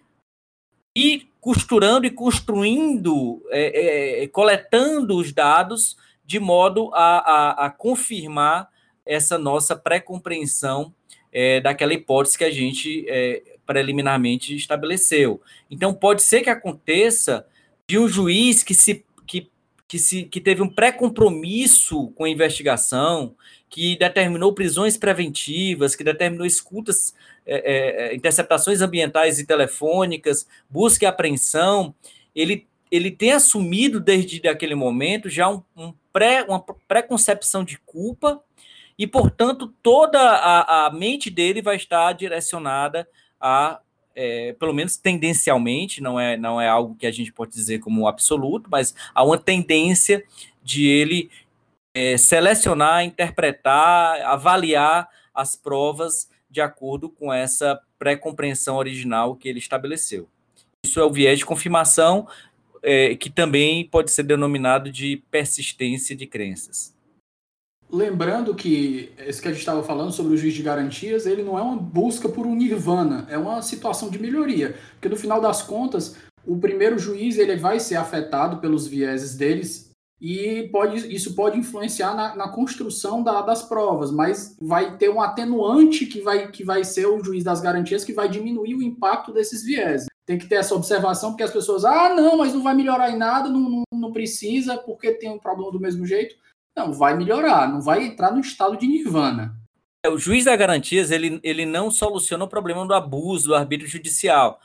ir 0.96 1.28
costurando 1.46 2.08
e 2.08 2.10
construindo, 2.10 3.40
é, 3.52 4.24
é, 4.24 4.28
coletando 4.30 5.16
os 5.16 5.32
dados 5.32 5.96
de 6.26 6.40
modo 6.40 6.90
a, 6.92 7.20
a, 7.20 7.66
a 7.68 7.70
confirmar 7.70 8.68
essa 9.06 9.38
nossa 9.38 9.76
pré-compreensão 9.76 10.92
é, 11.32 11.62
daquela 11.62 11.94
hipótese 11.94 12.36
que 12.36 12.44
a 12.44 12.50
gente 12.50 13.06
é, 13.08 13.44
preliminarmente 13.64 14.56
estabeleceu. 14.56 15.40
Então, 15.70 15.94
pode 15.94 16.24
ser 16.24 16.42
que 16.42 16.50
aconteça 16.50 17.46
de 17.88 18.00
um 18.00 18.08
juiz 18.08 18.64
que 18.64 18.74
se 18.74 19.06
que, 19.28 19.48
que, 19.88 20.00
se, 20.00 20.24
que 20.24 20.42
teve 20.42 20.64
um 20.64 20.68
pré-compromisso 20.68 22.08
com 22.16 22.24
a 22.24 22.30
investigação, 22.30 23.36
que 23.76 23.98
determinou 23.98 24.54
prisões 24.54 24.96
preventivas, 24.96 25.98
que 25.98 26.04
determinou 26.06 26.46
escutas, 26.46 27.14
é, 27.46 28.12
é, 28.12 28.16
interceptações 28.16 28.80
ambientais 28.80 29.38
e 29.38 29.46
telefônicas, 29.46 30.48
busca 30.70 31.04
e 31.04 31.08
apreensão, 31.10 31.94
ele, 32.34 32.66
ele 32.90 33.12
tem 33.12 33.34
assumido 33.34 34.00
desde 34.00 34.48
aquele 34.48 34.76
momento 34.76 35.30
já 35.30 35.50
um, 35.50 35.62
um 35.76 35.94
pré, 36.14 36.44
uma 36.44 36.64
pré-concepção 36.88 37.66
de 37.66 37.78
culpa 37.80 38.42
e, 38.98 39.06
portanto, 39.06 39.68
toda 39.84 40.22
a, 40.22 40.86
a 40.86 40.92
mente 40.92 41.30
dele 41.30 41.62
vai 41.62 41.76
estar 41.76 42.14
direcionada 42.14 43.06
a, 43.42 43.82
é, 44.16 44.56
pelo 44.58 44.74
menos 44.74 44.96
tendencialmente, 44.96 46.02
não 46.02 46.18
é, 46.18 46.38
não 46.38 46.62
é 46.62 46.70
algo 46.70 46.96
que 46.96 47.06
a 47.06 47.12
gente 47.12 47.34
pode 47.34 47.52
dizer 47.52 47.80
como 47.80 48.08
absoluto, 48.08 48.70
mas 48.72 48.96
há 49.14 49.22
uma 49.22 49.38
tendência 49.38 50.24
de 50.64 50.88
ele 50.88 51.30
é, 51.96 52.18
selecionar, 52.18 53.06
interpretar, 53.06 54.22
avaliar 54.24 55.10
as 55.34 55.56
provas 55.56 56.30
de 56.50 56.60
acordo 56.60 57.10
com 57.10 57.34
essa 57.34 57.80
pré-compreensão 57.98 58.76
original 58.76 59.36
que 59.36 59.48
ele 59.48 59.60
estabeleceu. 59.60 60.28
Isso 60.86 61.00
é 61.00 61.04
o 61.04 61.12
viés 61.12 61.40
de 61.40 61.46
confirmação, 61.46 62.28
é, 62.84 63.16
que 63.16 63.30
também 63.30 63.88
pode 63.88 64.12
ser 64.12 64.24
denominado 64.24 64.92
de 64.92 65.24
persistência 65.32 66.16
de 66.16 66.28
crenças. 66.28 66.94
Lembrando 67.90 68.54
que 68.54 69.12
esse 69.18 69.42
que 69.42 69.48
a 69.48 69.52
gente 69.52 69.60
estava 69.60 69.82
falando 69.84 70.12
sobre 70.12 70.34
o 70.34 70.38
juiz 70.38 70.54
de 70.54 70.62
garantias, 70.62 71.26
ele 71.26 71.44
não 71.44 71.58
é 71.58 71.62
uma 71.62 71.78
busca 71.78 72.28
por 72.28 72.46
um 72.46 72.56
nirvana, 72.56 73.26
é 73.30 73.38
uma 73.38 73.62
situação 73.62 74.10
de 74.10 74.20
melhoria. 74.20 74.76
Porque 74.94 75.08
no 75.08 75.16
final 75.16 75.40
das 75.40 75.62
contas, 75.62 76.18
o 76.46 76.58
primeiro 76.58 77.00
juiz 77.00 77.38
ele 77.38 77.56
vai 77.56 77.80
ser 77.80 77.96
afetado 77.96 78.58
pelos 78.58 78.88
vieses 78.88 79.36
deles 79.36 79.85
e 80.20 80.70
pode, 80.72 81.14
isso 81.14 81.36
pode 81.36 81.58
influenciar 81.58 82.16
na, 82.16 82.36
na 82.36 82.50
construção 82.50 83.22
da, 83.22 83.42
das 83.42 83.64
provas, 83.64 84.12
mas 84.12 84.56
vai 84.62 84.98
ter 84.98 85.10
um 85.10 85.22
atenuante 85.22 86.06
que 86.06 86.22
vai, 86.22 86.50
que 86.50 86.64
vai 86.64 86.84
ser 86.84 87.06
o 87.06 87.24
juiz 87.24 87.44
das 87.44 87.60
garantias 87.60 88.04
que 88.04 88.14
vai 88.14 88.30
diminuir 88.30 88.76
o 88.76 88.82
impacto 88.82 89.34
desses 89.34 89.64
vieses. 89.64 90.08
Tem 90.26 90.38
que 90.38 90.48
ter 90.48 90.56
essa 90.56 90.74
observação, 90.74 91.32
porque 91.32 91.44
as 91.44 91.52
pessoas, 91.52 91.86
ah, 91.86 92.16
não, 92.16 92.38
mas 92.38 92.54
não 92.54 92.64
vai 92.64 92.74
melhorar 92.74 93.12
em 93.12 93.18
nada, 93.18 93.50
não, 93.50 93.70
não, 93.70 93.84
não 93.94 94.12
precisa, 94.12 94.78
porque 94.78 95.12
tem 95.12 95.30
um 95.30 95.38
problema 95.38 95.72
do 95.72 95.80
mesmo 95.80 96.06
jeito. 96.06 96.36
Não, 96.76 96.92
vai 96.92 97.16
melhorar, 97.16 97.70
não 97.72 97.82
vai 97.82 98.04
entrar 98.06 98.32
no 98.32 98.40
estado 98.40 98.76
de 98.76 98.88
nirvana. 98.88 99.56
É, 100.04 100.10
o 100.10 100.18
juiz 100.18 100.46
da 100.46 100.56
garantias, 100.56 101.12
ele, 101.12 101.40
ele 101.44 101.66
não 101.66 101.92
soluciona 101.92 102.44
o 102.44 102.50
problema 102.50 102.86
do 102.86 102.94
abuso 102.94 103.50
do 103.50 103.56
arbítrio 103.56 103.90
judicial, 103.90 104.60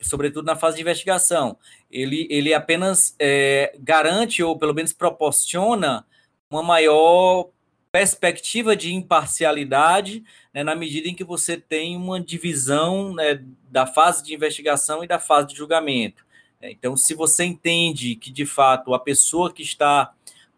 sobretudo 0.00 0.46
na 0.46 0.56
fase 0.56 0.76
de 0.76 0.82
investigação. 0.82 1.56
Ele, 1.90 2.26
ele 2.30 2.52
apenas 2.52 3.14
é, 3.18 3.74
garante, 3.78 4.42
ou 4.42 4.58
pelo 4.58 4.74
menos 4.74 4.92
proporciona, 4.92 6.06
uma 6.50 6.62
maior 6.62 7.48
perspectiva 7.90 8.74
de 8.74 8.92
imparcialidade, 8.92 10.24
né, 10.52 10.64
na 10.64 10.74
medida 10.74 11.08
em 11.08 11.14
que 11.14 11.24
você 11.24 11.56
tem 11.56 11.96
uma 11.96 12.20
divisão 12.20 13.14
né, 13.14 13.42
da 13.70 13.86
fase 13.86 14.22
de 14.24 14.34
investigação 14.34 15.04
e 15.04 15.06
da 15.06 15.18
fase 15.18 15.48
de 15.48 15.56
julgamento. 15.56 16.24
Então, 16.60 16.96
se 16.96 17.14
você 17.14 17.44
entende 17.44 18.16
que, 18.16 18.30
de 18.30 18.46
fato, 18.46 18.94
a 18.94 18.98
pessoa 18.98 19.52
que 19.52 19.62
está 19.62 20.12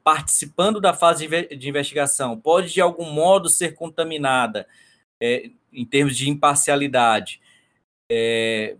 participando 0.04 0.80
da 0.80 0.94
fase 0.94 1.26
de 1.26 1.68
investigação 1.68 2.38
pode, 2.38 2.72
de 2.72 2.80
algum 2.80 3.10
modo, 3.10 3.48
ser 3.48 3.74
contaminada 3.74 4.68
é, 5.20 5.50
em 5.72 5.84
termos 5.84 6.16
de 6.16 6.30
imparcialidade. 6.30 7.40
É, 8.08 8.76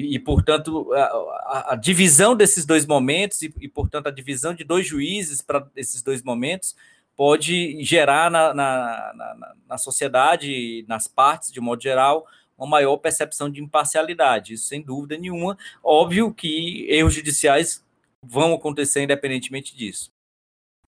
e, 0.00 0.14
e, 0.14 0.18
portanto, 0.18 0.92
a, 0.92 1.72
a, 1.72 1.76
divisão 1.76 2.36
desses 2.36 2.64
dois 2.64 2.86
momentos, 2.86 3.42
e, 3.42 3.52
e, 3.60 3.68
portanto, 3.68 4.06
a 4.06 4.10
divisão 4.10 4.54
de 4.54 4.64
dois 4.64 4.86
juízes 4.86 5.40
para 5.40 5.66
esses 5.76 6.02
dois 6.02 6.22
momentos, 6.22 6.74
pode 7.16 7.82
gerar 7.84 8.30
na, 8.30 8.52
na, 8.52 9.12
na, 9.14 9.54
na 9.68 9.78
sociedade, 9.78 10.84
nas 10.88 11.06
partes, 11.06 11.52
de 11.52 11.60
modo 11.60 11.82
geral, 11.82 12.26
uma 12.58 12.66
maior 12.66 12.96
percepção 12.96 13.48
de 13.48 13.62
imparcialidade. 13.62 14.54
Isso, 14.54 14.66
sem 14.66 14.82
dúvida 14.82 15.16
nenhuma. 15.16 15.56
Óbvio 15.82 16.32
que 16.32 16.86
erros 16.88 17.14
judiciais 17.14 17.84
vão 18.22 18.54
acontecer 18.54 19.02
independentemente 19.02 19.76
disso 19.76 20.14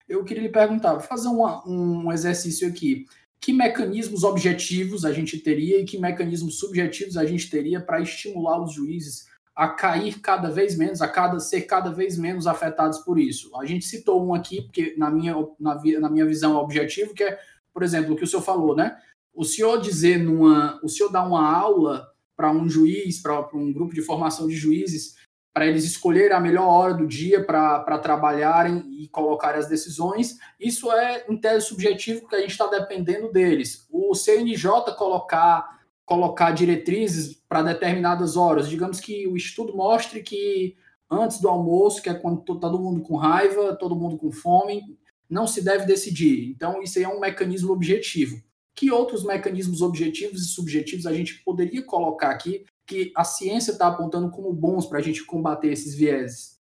eu 0.09 0.25
queria 0.25 0.45
lhe 0.45 0.49
perguntar, 0.49 0.93
vou 0.93 1.01
fazer 1.01 1.29
uma, 1.29 1.67
um 1.69 2.13
exercício 2.13 2.69
aqui. 2.69 3.07
Que 3.41 3.53
mecanismos 3.53 4.25
objetivos 4.25 5.05
a 5.05 5.13
gente 5.13 5.39
teria 5.39 5.81
e 5.81 5.85
que 5.85 5.99
mecanismos 5.99 6.59
subjetivos 6.59 7.17
a 7.17 7.25
gente 7.25 7.49
teria 7.49 7.81
para 7.81 8.01
estimular 8.01 8.63
os 8.63 8.73
juízes 8.73 9.27
a 9.55 9.69
cair 9.69 10.21
cada 10.21 10.51
vez 10.51 10.77
menos, 10.77 11.01
a 11.01 11.09
cada 11.09 11.41
ser 11.41 11.63
cada 11.63 11.91
vez 11.91 12.19
menos 12.19 12.47
afetados 12.47 12.99
por 12.99 13.19
isso? 13.19 13.57
A 13.57 13.65
gente 13.65 13.87
citou 13.87 14.27
um 14.27 14.35
aqui, 14.35 14.63
porque 14.63 14.95
na 14.99 15.11
minha, 15.11 15.35
na, 15.59 15.81
na 16.01 16.11
minha 16.11 16.27
visão 16.27 16.55
é 16.57 16.61
objetivo, 16.61 17.15
que 17.15 17.25
é, 17.25 17.39
por 17.73 17.83
exemplo, 17.83 18.13
o 18.13 18.17
que 18.17 18.25
o 18.25 18.27
senhor 18.27 18.43
falou, 18.43 18.77
né? 18.77 18.99
O 19.35 19.45
senhor 19.45 19.81
dizer 19.81 20.19
numa. 20.19 20.79
O 20.83 20.89
senhor 20.89 21.11
dá 21.11 21.23
uma 21.25 21.51
aula 21.51 22.07
para 22.37 22.53
um 22.53 22.69
juiz, 22.69 23.21
para 23.21 23.49
um 23.55 23.73
grupo 23.73 23.95
de 23.95 24.03
formação 24.03 24.47
de 24.47 24.55
juízes, 24.55 25.15
para 25.57 25.67
eles 25.67 25.85
escolherem 25.85 26.37
a 26.37 26.39
melhor 26.39 26.67
hora 26.67 26.93
do 26.93 27.07
dia 27.07 27.43
para 27.43 27.99
trabalharem 27.99 28.85
e 29.01 29.09
colocarem 29.09 29.59
as 29.59 29.67
decisões. 29.67 30.37
Isso 30.61 30.93
é, 30.93 31.25
em 31.31 31.37
tese, 31.39 31.69
subjetivo, 31.69 32.21
porque 32.21 32.37
a 32.37 32.41
gente 32.43 32.51
está 32.51 32.67
dependendo 32.67 33.33
deles. 33.33 33.87
O 33.91 34.15
CNJ 34.15 34.93
colocar, 34.99 35.81
colocar 36.05 36.51
diretrizes 36.51 37.43
para 37.49 37.63
determinadas 37.63 38.37
horas, 38.37 38.69
digamos 38.69 39.01
que 39.01 39.27
o 39.27 39.35
estudo 39.35 39.75
mostre 39.75 40.23
que 40.23 40.77
antes 41.11 41.41
do 41.41 41.49
almoço, 41.49 42.03
que 42.03 42.11
é 42.11 42.15
quando 42.15 42.43
todo 42.43 42.79
mundo 42.79 43.01
com 43.01 43.17
raiva, 43.17 43.75
todo 43.77 43.97
mundo 43.97 44.19
com 44.19 44.31
fome, 44.31 44.83
não 45.27 45.47
se 45.47 45.65
deve 45.65 45.87
decidir. 45.87 46.51
Então, 46.51 46.83
isso 46.83 46.99
aí 46.99 47.07
é 47.07 47.09
um 47.09 47.19
mecanismo 47.19 47.73
objetivo. 47.73 48.43
Que 48.75 48.91
outros 48.91 49.25
mecanismos 49.25 49.81
objetivos 49.81 50.43
e 50.43 50.49
subjetivos 50.49 51.07
a 51.07 51.15
gente 51.15 51.43
poderia 51.43 51.83
colocar 51.83 52.29
aqui 52.29 52.67
que 52.87 53.13
a 53.15 53.25
ciência 53.25 53.73
está 53.73 53.89
apontando 53.89 54.31
como 54.31 54.53
bons 54.53 54.87
para 54.87 54.99
a 54.99 55.03
gente 55.03 55.25
combater 55.25 55.69
esses 55.69 55.95
vieses? 55.95 56.57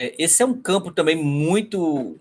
É, 0.00 0.14
esse 0.22 0.42
é 0.42 0.46
um 0.46 0.60
campo 0.60 0.90
também 0.90 1.16
muito 1.16 2.18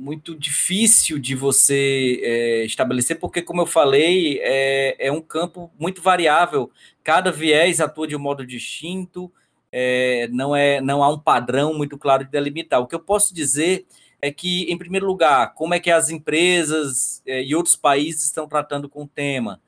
muito 0.00 0.34
difícil 0.34 1.18
de 1.18 1.34
você 1.34 2.20
é, 2.22 2.64
estabelecer, 2.64 3.18
porque, 3.18 3.42
como 3.42 3.60
eu 3.60 3.66
falei, 3.66 4.40
é, 4.40 4.96
é, 4.98 5.12
um 5.12 5.20
campo 5.20 5.70
muito 5.78 6.00
variável. 6.00 6.70
Cada 7.04 7.30
viés 7.30 7.82
atua 7.82 8.08
de 8.08 8.16
um 8.16 8.18
modo 8.18 8.46
distinto, 8.46 9.30
é, 9.70 10.26
não, 10.32 10.56
é, 10.56 10.80
não 10.80 11.04
há 11.04 11.08
um 11.10 11.18
padrão 11.18 11.74
muito 11.74 11.98
claro 11.98 12.24
de 12.24 12.30
delimitar. 12.30 12.80
O 12.80 12.86
que 12.86 12.94
eu 12.94 13.00
posso 13.00 13.34
dizer 13.34 13.86
é 14.22 14.32
que, 14.32 14.62
em 14.72 14.78
primeiro 14.78 15.06
lugar, 15.06 15.54
como 15.54 15.74
é 15.74 15.80
que 15.80 15.90
as 15.90 16.08
empresas 16.08 17.22
é, 17.26 17.42
e 17.42 17.54
outros 17.54 17.76
países 17.76 18.24
estão 18.24 18.48
tratando 18.48 18.88
com 18.88 19.02
o 19.02 19.08
tema. 19.08 19.60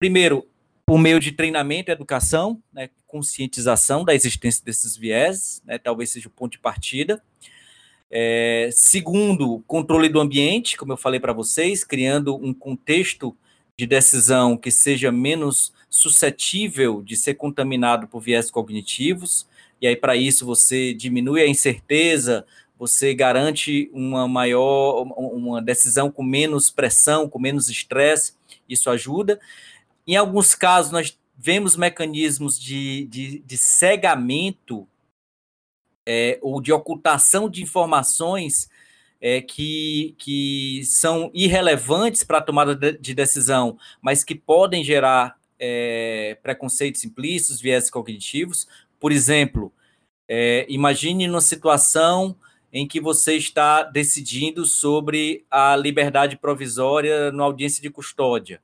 Primeiro, 0.00 0.44
por 0.88 0.98
meio 0.98 1.20
de 1.20 1.32
treinamento 1.32 1.90
e 1.90 1.92
educação, 1.92 2.62
né, 2.72 2.88
conscientização 3.06 4.06
da 4.06 4.14
existência 4.14 4.64
desses 4.64 4.96
viés, 4.96 5.60
né, 5.66 5.76
talvez 5.76 6.08
seja 6.08 6.28
o 6.28 6.30
ponto 6.30 6.52
de 6.52 6.58
partida. 6.58 7.22
É, 8.10 8.70
segundo, 8.72 9.62
controle 9.66 10.08
do 10.08 10.18
ambiente, 10.18 10.78
como 10.78 10.94
eu 10.94 10.96
falei 10.96 11.20
para 11.20 11.34
vocês, 11.34 11.84
criando 11.84 12.34
um 12.36 12.54
contexto 12.54 13.36
de 13.76 13.86
decisão 13.86 14.56
que 14.56 14.70
seja 14.70 15.12
menos 15.12 15.74
suscetível 15.90 17.02
de 17.02 17.18
ser 17.18 17.34
contaminado 17.34 18.08
por 18.08 18.22
viés 18.22 18.50
cognitivos, 18.50 19.46
e 19.82 19.86
aí 19.86 19.94
para 19.94 20.16
isso 20.16 20.46
você 20.46 20.94
diminui 20.94 21.42
a 21.42 21.46
incerteza, 21.46 22.46
você 22.78 23.12
garante 23.12 23.90
uma 23.92 24.26
maior, 24.26 25.02
uma 25.02 25.60
decisão 25.60 26.10
com 26.10 26.22
menos 26.22 26.70
pressão, 26.70 27.28
com 27.28 27.38
menos 27.38 27.68
estresse, 27.68 28.32
isso 28.66 28.88
ajuda. 28.88 29.38
Em 30.08 30.16
alguns 30.16 30.54
casos, 30.54 30.90
nós 30.90 31.18
vemos 31.36 31.76
mecanismos 31.76 32.58
de, 32.58 33.04
de, 33.10 33.40
de 33.40 33.56
cegamento 33.58 34.88
é, 36.06 36.38
ou 36.40 36.62
de 36.62 36.72
ocultação 36.72 37.46
de 37.46 37.62
informações 37.62 38.70
é, 39.20 39.42
que, 39.42 40.14
que 40.16 40.82
são 40.86 41.30
irrelevantes 41.34 42.24
para 42.24 42.38
a 42.38 42.42
tomada 42.42 42.74
de 42.74 43.14
decisão, 43.14 43.78
mas 44.00 44.24
que 44.24 44.34
podem 44.34 44.82
gerar 44.82 45.38
é, 45.58 46.38
preconceitos 46.42 47.04
implícitos, 47.04 47.60
viés 47.60 47.90
cognitivos. 47.90 48.66
Por 48.98 49.12
exemplo, 49.12 49.70
é, 50.26 50.64
imagine 50.70 51.28
uma 51.28 51.42
situação 51.42 52.34
em 52.72 52.88
que 52.88 52.98
você 52.98 53.34
está 53.34 53.82
decidindo 53.82 54.64
sobre 54.64 55.44
a 55.50 55.76
liberdade 55.76 56.34
provisória 56.38 57.30
na 57.30 57.44
audiência 57.44 57.82
de 57.82 57.90
custódia. 57.90 58.62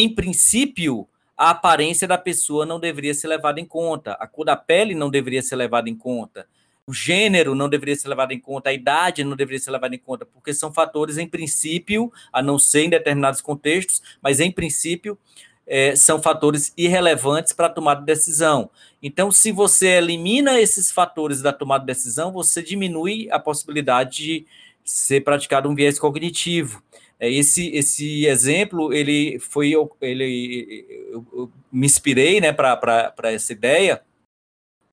Em 0.00 0.08
princípio, 0.08 1.08
a 1.36 1.50
aparência 1.50 2.06
da 2.06 2.16
pessoa 2.16 2.64
não 2.64 2.78
deveria 2.78 3.12
ser 3.12 3.26
levada 3.26 3.58
em 3.58 3.64
conta, 3.64 4.12
a 4.12 4.28
cor 4.28 4.44
da 4.44 4.54
pele 4.54 4.94
não 4.94 5.10
deveria 5.10 5.42
ser 5.42 5.56
levada 5.56 5.90
em 5.90 5.96
conta, 5.96 6.46
o 6.86 6.94
gênero 6.94 7.52
não 7.52 7.68
deveria 7.68 7.96
ser 7.96 8.06
levado 8.06 8.30
em 8.30 8.38
conta, 8.38 8.70
a 8.70 8.72
idade 8.72 9.24
não 9.24 9.34
deveria 9.34 9.58
ser 9.58 9.72
levada 9.72 9.96
em 9.96 9.98
conta, 9.98 10.24
porque 10.24 10.54
são 10.54 10.72
fatores, 10.72 11.18
em 11.18 11.26
princípio, 11.26 12.12
a 12.32 12.40
não 12.40 12.60
ser 12.60 12.84
em 12.84 12.90
determinados 12.90 13.40
contextos, 13.40 14.00
mas 14.22 14.38
em 14.38 14.52
princípio, 14.52 15.18
é, 15.66 15.96
são 15.96 16.22
fatores 16.22 16.72
irrelevantes 16.76 17.52
para 17.52 17.66
a 17.66 17.70
tomada 17.70 17.98
de 17.98 18.06
decisão. 18.06 18.70
Então, 19.02 19.32
se 19.32 19.50
você 19.50 19.98
elimina 19.98 20.60
esses 20.60 20.92
fatores 20.92 21.42
da 21.42 21.52
tomada 21.52 21.80
de 21.80 21.92
decisão, 21.92 22.30
você 22.30 22.62
diminui 22.62 23.28
a 23.32 23.38
possibilidade 23.40 24.16
de 24.18 24.46
ser 24.84 25.22
praticado 25.22 25.68
um 25.68 25.74
viés 25.74 25.98
cognitivo. 25.98 26.80
É, 27.20 27.30
esse, 27.30 27.68
esse 27.74 28.26
exemplo, 28.26 28.92
ele 28.92 29.38
foi, 29.40 29.72
ele, 30.00 30.86
eu, 31.10 31.26
eu 31.32 31.52
me 31.72 31.86
inspirei, 31.86 32.40
né, 32.40 32.52
para 32.52 33.12
essa 33.24 33.52
ideia 33.52 34.02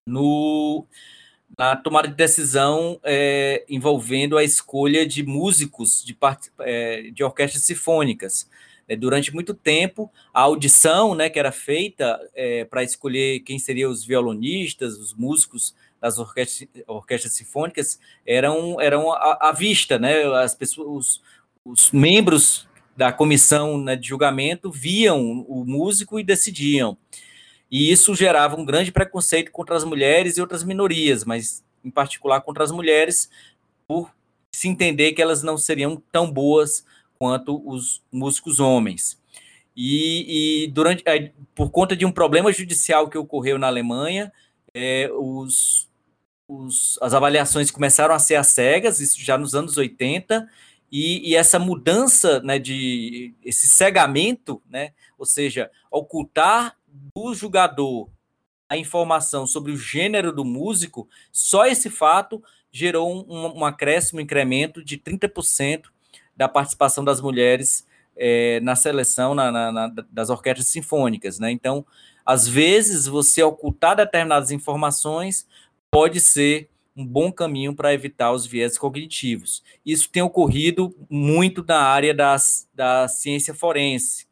no 0.06 0.86
na 1.56 1.74
tomada 1.74 2.08
de 2.08 2.14
decisão 2.14 3.00
é, 3.02 3.64
envolvendo 3.68 4.36
a 4.36 4.44
escolha 4.44 5.06
de 5.06 5.22
músicos 5.22 6.04
de, 6.04 6.16
é, 6.60 7.10
de 7.10 7.24
orquestras 7.24 7.62
sinfônicas. 7.62 8.48
É, 8.88 8.94
durante 8.94 9.34
muito 9.34 9.54
tempo, 9.54 10.12
a 10.32 10.42
audição 10.42 11.14
né, 11.14 11.30
que 11.30 11.38
era 11.38 11.50
feita 11.50 12.20
é, 12.34 12.64
para 12.64 12.84
escolher 12.84 13.40
quem 13.40 13.58
seriam 13.58 13.90
os 13.90 14.04
violonistas, 14.04 14.98
os 14.98 15.14
músicos 15.14 15.74
das 16.00 16.18
orquestras, 16.18 16.68
orquestras 16.86 17.32
sinfônicas, 17.32 17.98
eram, 18.24 18.80
eram 18.80 19.10
à, 19.12 19.48
à 19.48 19.52
vista. 19.52 19.98
Né, 19.98 20.24
as 20.24 20.54
pessoas, 20.54 21.20
os, 21.66 21.86
os 21.86 21.92
membros 21.92 22.68
da 22.96 23.12
comissão 23.12 23.78
né, 23.78 23.96
de 23.96 24.08
julgamento 24.08 24.70
viam 24.70 25.44
o 25.48 25.64
músico 25.64 26.18
e 26.18 26.24
decidiam. 26.24 26.96
E 27.70 27.90
isso 27.90 28.14
gerava 28.14 28.56
um 28.56 28.64
grande 28.64 28.92
preconceito 28.92 29.50
contra 29.50 29.76
as 29.76 29.84
mulheres 29.84 30.36
e 30.36 30.40
outras 30.40 30.64
minorias, 30.64 31.24
mas 31.24 31.64
em 31.84 31.90
particular 31.90 32.40
contra 32.40 32.64
as 32.64 32.70
mulheres, 32.70 33.28
por 33.86 34.10
se 34.50 34.68
entender 34.68 35.12
que 35.12 35.20
elas 35.20 35.42
não 35.42 35.58
seriam 35.58 36.02
tão 36.10 36.30
boas 36.30 36.84
quanto 37.18 37.62
os 37.68 38.02
músicos 38.10 38.60
homens. 38.60 39.20
E, 39.76 40.64
e 40.64 40.68
durante, 40.68 41.04
por 41.54 41.70
conta 41.70 41.94
de 41.94 42.06
um 42.06 42.12
problema 42.12 42.50
judicial 42.52 43.08
que 43.10 43.18
ocorreu 43.18 43.58
na 43.58 43.66
Alemanha, 43.66 44.32
é, 44.72 45.10
os, 45.12 45.88
os, 46.48 46.98
as 47.02 47.12
avaliações 47.12 47.70
começaram 47.70 48.14
a 48.14 48.18
ser 48.18 48.36
às 48.36 48.48
cegas, 48.48 49.00
isso 49.00 49.20
já 49.20 49.36
nos 49.36 49.54
anos 49.54 49.76
80, 49.76 50.48
e, 50.90 51.30
e, 51.30 51.34
essa 51.34 51.58
mudança, 51.58 52.40
né, 52.40 52.58
de 52.58 53.34
esse 53.42 53.68
cegamento, 53.68 54.62
né, 54.68 54.92
ou 55.18 55.26
seja, 55.26 55.70
ocultar 55.90 56.76
do 57.14 57.34
jogador 57.34 58.08
a 58.68 58.76
informação 58.76 59.46
sobre 59.46 59.72
o 59.72 59.76
gênero 59.76 60.32
do 60.32 60.44
músico, 60.44 61.08
só 61.30 61.66
esse 61.66 61.90
fato 61.90 62.42
gerou 62.70 63.26
um, 63.28 63.58
um 63.58 63.64
acréscimo, 63.64 64.18
um 64.18 64.22
incremento 64.22 64.84
de 64.84 64.98
30% 64.98 65.84
da 66.36 66.48
participação 66.48 67.04
das 67.04 67.20
mulheres 67.20 67.86
é, 68.16 68.60
na 68.60 68.74
seleção 68.74 69.34
na, 69.34 69.50
na, 69.52 69.72
na, 69.72 69.92
das 70.10 70.30
orquestras 70.30 70.68
sinfônicas. 70.68 71.38
Né? 71.38 71.50
Então, 71.50 71.84
às 72.24 72.48
vezes, 72.48 73.06
você 73.06 73.42
ocultar 73.42 73.96
determinadas 73.96 74.50
informações 74.50 75.46
pode 75.90 76.20
ser 76.20 76.68
um 76.96 77.06
bom 77.06 77.30
caminho 77.30 77.74
para 77.74 77.92
evitar 77.92 78.32
os 78.32 78.46
viés 78.46 78.78
cognitivos. 78.78 79.62
Isso 79.84 80.08
tem 80.10 80.22
ocorrido 80.22 80.96
muito 81.10 81.62
na 81.62 81.80
área 81.80 82.14
das, 82.14 82.68
da 82.72 83.06
ciência 83.06 83.52
forense. 83.52 84.26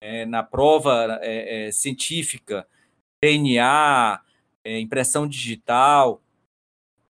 É, 0.00 0.26
na 0.26 0.42
prova 0.42 1.18
é, 1.22 1.68
é 1.68 1.72
científica, 1.72 2.66
DNA, 3.22 4.20
é, 4.64 4.80
impressão 4.80 5.26
digital, 5.26 6.22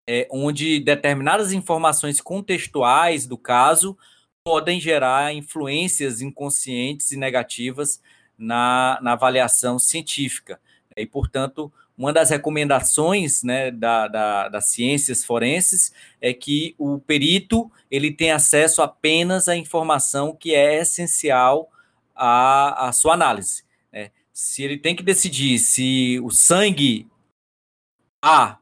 é, 0.06 0.28
onde 0.30 0.80
determinadas 0.80 1.52
informações 1.52 2.20
contextuais 2.20 3.26
do 3.26 3.38
caso 3.38 3.96
podem 4.44 4.80
gerar 4.80 5.32
influências 5.32 6.20
inconscientes 6.20 7.12
e 7.12 7.16
negativas 7.16 8.02
na, 8.36 8.98
na 9.02 9.12
avaliação 9.12 9.78
científica. 9.78 10.60
E, 10.96 11.06
portanto, 11.06 11.72
uma 12.00 12.14
das 12.14 12.30
recomendações 12.30 13.42
né, 13.42 13.70
da, 13.70 14.08
da, 14.08 14.48
das 14.48 14.70
ciências 14.70 15.22
forenses 15.22 15.92
é 16.18 16.32
que 16.32 16.74
o 16.78 16.98
perito 16.98 17.70
ele 17.90 18.10
tem 18.10 18.32
acesso 18.32 18.80
apenas 18.80 19.48
à 19.48 19.54
informação 19.54 20.34
que 20.34 20.54
é 20.54 20.80
essencial 20.80 21.70
à, 22.16 22.88
à 22.88 22.92
sua 22.92 23.12
análise. 23.12 23.64
Né? 23.92 24.12
Se 24.32 24.62
ele 24.62 24.78
tem 24.78 24.96
que 24.96 25.02
decidir 25.02 25.58
se 25.58 26.18
o 26.24 26.30
sangue 26.30 27.06
A 28.22 28.56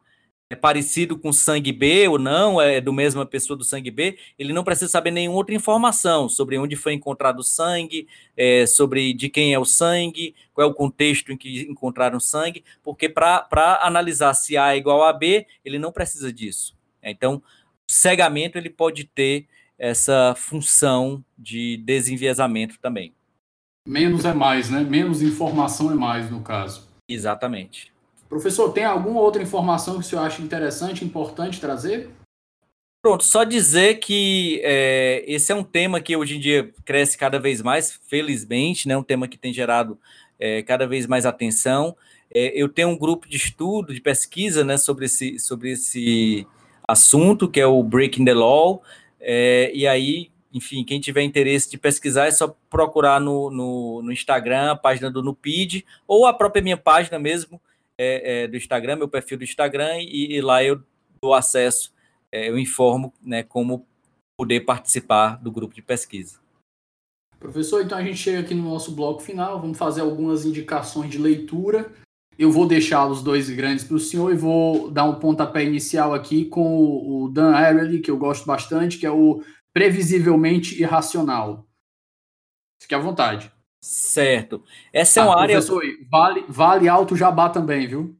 é 0.50 0.56
parecido 0.56 1.18
com 1.18 1.30
sangue 1.30 1.72
B 1.72 2.08
ou 2.08 2.18
não, 2.18 2.60
é 2.60 2.80
do 2.80 2.92
mesma 2.92 3.26
pessoa 3.26 3.56
do 3.56 3.64
sangue 3.64 3.90
B, 3.90 4.18
ele 4.38 4.52
não 4.52 4.64
precisa 4.64 4.90
saber 4.90 5.10
nenhuma 5.10 5.36
outra 5.36 5.54
informação 5.54 6.28
sobre 6.28 6.56
onde 6.56 6.74
foi 6.74 6.94
encontrado 6.94 7.40
o 7.40 7.44
sangue, 7.44 8.08
é, 8.34 8.66
sobre 8.66 9.12
de 9.12 9.28
quem 9.28 9.52
é 9.52 9.58
o 9.58 9.64
sangue, 9.66 10.34
qual 10.54 10.66
é 10.66 10.70
o 10.70 10.74
contexto 10.74 11.30
em 11.32 11.36
que 11.36 11.62
encontraram 11.62 12.16
o 12.16 12.20
sangue, 12.20 12.64
porque 12.82 13.10
para 13.10 13.46
analisar 13.82 14.32
se 14.32 14.56
A 14.56 14.74
é 14.74 14.78
igual 14.78 15.04
a 15.04 15.12
B, 15.12 15.46
ele 15.62 15.78
não 15.78 15.92
precisa 15.92 16.32
disso. 16.32 16.74
Então, 17.02 17.42
cegamento 17.86 18.56
ele 18.56 18.70
pode 18.70 19.04
ter 19.04 19.46
essa 19.78 20.34
função 20.34 21.22
de 21.36 21.76
desenviesamento 21.76 22.78
também. 22.80 23.12
Menos 23.86 24.24
é 24.24 24.32
mais, 24.32 24.70
né? 24.70 24.80
Menos 24.80 25.22
informação 25.22 25.90
é 25.90 25.94
mais, 25.94 26.30
no 26.30 26.42
caso. 26.42 26.88
Exatamente. 27.08 27.92
Professor, 28.28 28.72
tem 28.72 28.84
alguma 28.84 29.20
outra 29.20 29.42
informação 29.42 29.94
que 29.94 30.00
o 30.00 30.02
senhor 30.04 30.22
acha 30.22 30.42
interessante, 30.42 31.04
importante 31.04 31.60
trazer? 31.60 32.10
Pronto, 33.00 33.24
só 33.24 33.44
dizer 33.44 34.00
que 34.00 34.60
é, 34.62 35.24
esse 35.26 35.52
é 35.52 35.54
um 35.54 35.62
tema 35.62 36.00
que 36.00 36.16
hoje 36.16 36.36
em 36.36 36.40
dia 36.40 36.72
cresce 36.84 37.16
cada 37.16 37.38
vez 37.38 37.62
mais, 37.62 37.98
felizmente, 38.06 38.88
né? 38.88 38.96
Um 38.96 39.02
tema 39.02 39.28
que 39.28 39.38
tem 39.38 39.52
gerado 39.52 39.98
é, 40.38 40.62
cada 40.62 40.86
vez 40.86 41.06
mais 41.06 41.24
atenção. 41.24 41.96
É, 42.32 42.52
eu 42.60 42.68
tenho 42.68 42.88
um 42.88 42.98
grupo 42.98 43.28
de 43.28 43.36
estudo, 43.36 43.94
de 43.94 44.00
pesquisa, 44.00 44.64
né, 44.64 44.76
sobre 44.76 45.06
esse, 45.06 45.38
sobre 45.38 45.70
esse 45.72 46.46
assunto, 46.86 47.48
que 47.48 47.60
é 47.60 47.66
o 47.66 47.82
Breaking 47.82 48.24
the 48.24 48.34
Law. 48.34 48.82
É, 49.20 49.70
e 49.74 49.86
aí, 49.86 50.30
enfim, 50.52 50.84
quem 50.84 51.00
tiver 51.00 51.22
interesse 51.22 51.70
de 51.70 51.78
pesquisar 51.78 52.26
é 52.26 52.30
só 52.30 52.54
procurar 52.68 53.20
no, 53.20 53.50
no, 53.50 54.02
no 54.02 54.12
Instagram, 54.12 54.72
a 54.72 54.76
página 54.76 55.10
do 55.10 55.22
Nupid, 55.22 55.84
ou 56.06 56.26
a 56.26 56.32
própria 56.34 56.62
minha 56.62 56.76
página 56.76 57.18
mesmo, 57.18 57.60
é, 57.98 58.44
é, 58.44 58.48
do 58.48 58.56
Instagram, 58.56 58.96
meu 58.96 59.08
perfil 59.08 59.38
do 59.38 59.44
Instagram, 59.44 59.98
e, 59.98 60.36
e 60.36 60.40
lá 60.40 60.62
eu 60.62 60.80
dou 61.20 61.34
acesso, 61.34 61.92
é, 62.30 62.48
eu 62.48 62.58
informo 62.58 63.12
né, 63.20 63.42
como 63.42 63.86
poder 64.38 64.60
participar 64.60 65.36
do 65.42 65.50
grupo 65.50 65.74
de 65.74 65.82
pesquisa. 65.82 66.38
Professor, 67.40 67.82
então 67.82 67.98
a 67.98 68.02
gente 68.02 68.16
chega 68.16 68.40
aqui 68.40 68.54
no 68.54 68.62
nosso 68.62 68.92
bloco 68.92 69.20
final, 69.20 69.60
vamos 69.60 69.78
fazer 69.78 70.00
algumas 70.00 70.44
indicações 70.44 71.10
de 71.10 71.18
leitura. 71.18 71.92
eu 72.38 72.50
vou 72.50 72.66
deixar 72.66 73.06
os 73.06 73.22
dois 73.22 73.50
grandes 73.50 73.84
para 73.84 73.96
o 73.96 74.00
senhor 74.00 74.32
e 74.32 74.36
vou 74.36 74.90
dar 74.90 75.04
um 75.04 75.18
pontapé 75.18 75.64
inicial 75.64 76.14
aqui 76.14 76.44
com 76.44 77.24
o 77.24 77.28
Dan 77.28 77.52
Ariely, 77.52 78.00
que 78.00 78.10
eu 78.10 78.16
gosto 78.16 78.46
bastante, 78.46 78.98
que 78.98 79.06
é 79.06 79.10
o 79.10 79.42
Previsivelmente 79.72 80.80
Irracional. 80.80 81.66
Fique 82.80 82.94
à 82.94 82.98
vontade. 82.98 83.52
Certo. 83.80 84.64
Essa 84.92 85.20
é 85.20 85.22
uma 85.24 85.34
ah, 85.34 85.42
área. 85.42 85.54
Professor, 85.56 85.82
vale, 86.10 86.44
vale 86.48 86.88
alto 86.88 87.16
jabá 87.16 87.48
também, 87.48 87.86
viu? 87.86 88.16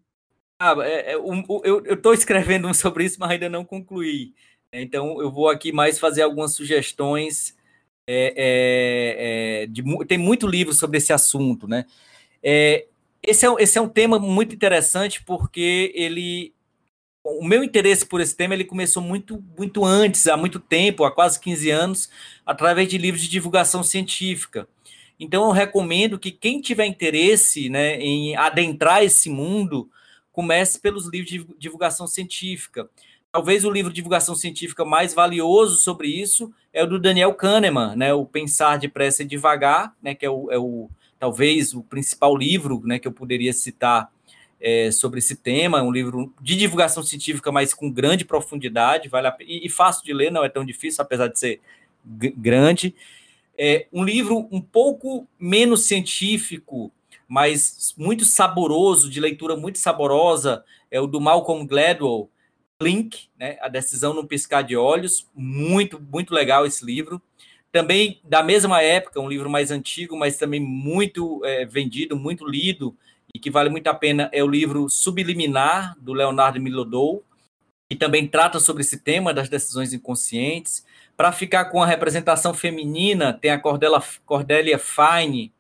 Ah, 0.59 0.75
é, 0.81 1.13
é, 1.13 1.19
um, 1.19 1.45
eu 1.65 1.95
estou 1.95 2.13
escrevendo 2.13 2.69
um 2.69 2.75
sobre 2.75 3.05
isso, 3.05 3.17
mas 3.19 3.31
ainda 3.31 3.49
não 3.49 3.65
concluí. 3.65 4.35
Então, 4.73 5.21
eu 5.21 5.31
vou 5.31 5.49
aqui 5.49 5.73
mais 5.73 5.99
fazer 5.99 6.23
algumas 6.23 6.55
sugestões. 6.55 7.57
É, 8.07 8.35
é, 8.37 9.63
é 9.63 9.67
de, 9.67 9.83
tem 10.07 10.19
muito 10.19 10.47
livro 10.47 10.73
sobre 10.73 10.99
esse 10.99 11.13
assunto, 11.13 11.69
né? 11.69 11.85
É, 12.43 12.87
esse, 13.23 13.47
é, 13.47 13.55
esse 13.59 13.79
é 13.79 13.81
um 13.81 13.89
tema 13.89 14.19
muito 14.19 14.55
interessante 14.55 15.23
porque 15.25 15.93
ele. 15.95 16.55
O 17.25 17.45
meu 17.45 17.63
interesse 17.63 18.07
por 18.07 18.21
esse 18.23 18.35
tema 18.35 18.55
ele 18.55 18.65
começou 18.65 19.03
muito, 19.03 19.45
muito 19.57 19.85
antes, 19.85 20.27
há 20.27 20.37
muito 20.37 20.59
tempo, 20.59 21.05
há 21.05 21.11
quase 21.11 21.39
15 21.39 21.71
anos, 21.71 22.11
através 22.47 22.89
de 22.89 22.97
livros 22.97 23.23
de 23.23 23.29
divulgação 23.29 23.83
científica. 23.83 24.67
Então, 25.19 25.45
eu 25.45 25.51
recomendo 25.51 26.19
que 26.19 26.31
quem 26.31 26.61
tiver 26.61 26.87
interesse 26.87 27.69
né, 27.69 27.99
em 28.01 28.37
adentrar 28.37 29.03
esse 29.03 29.29
mundo, 29.29 29.91
comece 30.39 30.81
pelos 30.81 31.09
livros 31.09 31.29
de 31.29 31.45
divulgação 31.59 32.07
científica. 32.07 32.89
Talvez 33.33 33.65
o 33.65 33.71
livro 33.71 33.91
de 33.91 33.97
divulgação 33.97 34.37
científica 34.37 34.85
mais 34.85 35.13
valioso 35.13 35.79
sobre 35.79 36.07
isso 36.07 36.53
é 36.73 36.85
o 36.85 36.87
do 36.87 36.97
Daniel 36.97 37.35
Kahneman, 37.35 37.97
né, 37.97 38.15
o 38.15 38.25
Pensar 38.25 38.79
Depressa 38.79 39.25
e 39.25 39.27
Devagar, 39.27 39.93
né, 40.01 40.15
que 40.15 40.25
é 40.25 40.31
o, 40.31 40.49
é 40.53 40.57
o 40.57 40.89
talvez 41.19 41.75
o 41.75 41.83
principal 41.83 42.37
livro 42.37 42.81
né, 42.85 43.01
que 43.01 43.09
eu 43.09 43.13
poderia 43.13 43.53
citar 43.53 44.13
é, 44.61 44.93
sobre 44.93 45.19
esse 45.19 45.35
tema, 45.35 45.81
é 45.81 45.83
um 45.83 45.91
livro 45.91 46.33
de 46.41 46.57
divulgação 46.57 47.03
científica, 47.03 47.51
mas 47.51 47.75
com 47.75 47.91
grande 47.91 48.25
profundidade, 48.25 49.09
vale 49.09 49.29
e, 49.41 49.67
e, 49.67 49.69
fácil 49.69 50.05
de 50.05 50.13
ler, 50.13 50.31
não 50.31 50.45
é 50.45 50.49
tão 50.49 50.65
difícil, 50.65 51.03
apesar 51.03 51.27
de 51.27 51.39
ser 51.39 51.61
grande. 52.05 52.95
É 53.59 53.89
um 53.93 54.05
livro 54.05 54.49
um 54.53 54.61
pouco 54.61 55.27
menos 55.39 55.85
científico, 55.85 56.93
mas 57.27 57.93
muito 57.99 58.25
saboroso, 58.25 59.11
de 59.11 59.21
leitura 59.21 59.57
muito 59.57 59.79
saborosa, 59.79 60.65
é 60.91 61.01
o 61.01 61.07
do 61.07 61.21
Malcolm 61.21 61.67
Gladwell, 61.67 62.31
Link, 62.81 63.29
né, 63.37 63.59
A 63.61 63.69
Decisão 63.69 64.15
no 64.15 64.27
Piscar 64.27 64.63
de 64.63 64.77
Olhos, 64.77 65.27
muito, 65.35 66.01
muito 66.01 66.33
legal 66.33 66.65
esse 66.65 66.85
livro. 66.85 67.21
Também 67.73 68.21
da 68.23 68.43
mesma 68.43 68.81
época, 68.81 69.21
um 69.21 69.29
livro 69.29 69.51
mais 69.51 69.73
antigo, 69.73 70.17
mas 70.17 70.37
também 70.37 70.61
muito 70.61 71.45
é, 71.45 71.67
vendido, 71.67 72.17
muito 72.17 72.47
lido, 72.47 72.97
e 73.35 73.39
que 73.39 73.51
vale 73.51 73.69
muito 73.69 73.89
a 73.89 73.95
pena, 73.95 74.31
é 74.33 74.43
o 74.43 74.47
livro 74.49 74.89
Subliminar, 74.89 75.97
do 76.01 76.13
Leonardo 76.13 76.61
Milodou, 76.61 77.25
que 77.91 77.97
também 77.97 78.27
trata 78.27 78.61
sobre 78.61 78.83
esse 78.83 78.99
tema 78.99 79.35
das 79.35 79.49
decisões 79.49 79.93
inconscientes. 79.93 80.85
Para 81.19 81.33
ficar 81.33 81.65
com 81.65 81.83
a 81.83 81.87
representação 81.87 82.55
feminina, 82.55 83.33
tem 83.33 83.51
a 83.51 83.59
Cordélia, 83.59 84.01
Cordélia 84.25 84.79
Fine, 84.79 85.53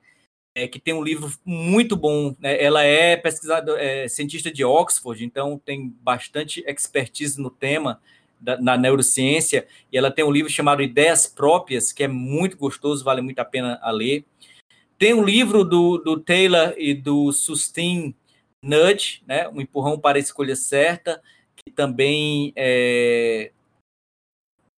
é, 0.54 0.68
que 0.68 0.78
tem 0.78 0.94
um 0.94 1.02
livro 1.02 1.28
muito 1.44 1.96
bom. 1.96 2.32
Né? 2.38 2.62
Ela 2.62 2.84
é 2.84 3.16
pesquisadora, 3.16 3.82
é, 3.82 4.06
cientista 4.06 4.52
de 4.52 4.64
Oxford, 4.64 5.24
então 5.24 5.58
tem 5.58 5.88
bastante 6.00 6.62
expertise 6.64 7.42
no 7.42 7.50
tema 7.50 8.00
da, 8.40 8.56
na 8.60 8.76
neurociência. 8.76 9.66
E 9.92 9.98
ela 9.98 10.12
tem 10.12 10.24
um 10.24 10.30
livro 10.30 10.48
chamado 10.48 10.80
Ideias 10.80 11.26
Próprias, 11.26 11.92
que 11.92 12.04
é 12.04 12.08
muito 12.08 12.56
gostoso, 12.56 13.02
vale 13.02 13.20
muito 13.20 13.40
a 13.40 13.44
pena 13.44 13.80
a 13.82 13.90
ler. 13.90 14.24
Tem 14.96 15.12
um 15.12 15.24
livro 15.24 15.64
do, 15.64 15.98
do 15.98 16.20
Taylor 16.20 16.72
e 16.76 16.94
do 16.94 17.32
Sustin 17.32 18.14
Nudge, 18.64 19.24
né? 19.26 19.48
Um 19.48 19.60
empurrão 19.60 19.98
para 19.98 20.18
a 20.18 20.20
escolha 20.20 20.54
certa, 20.54 21.20
que 21.56 21.72
também 21.72 22.52
é, 22.54 23.50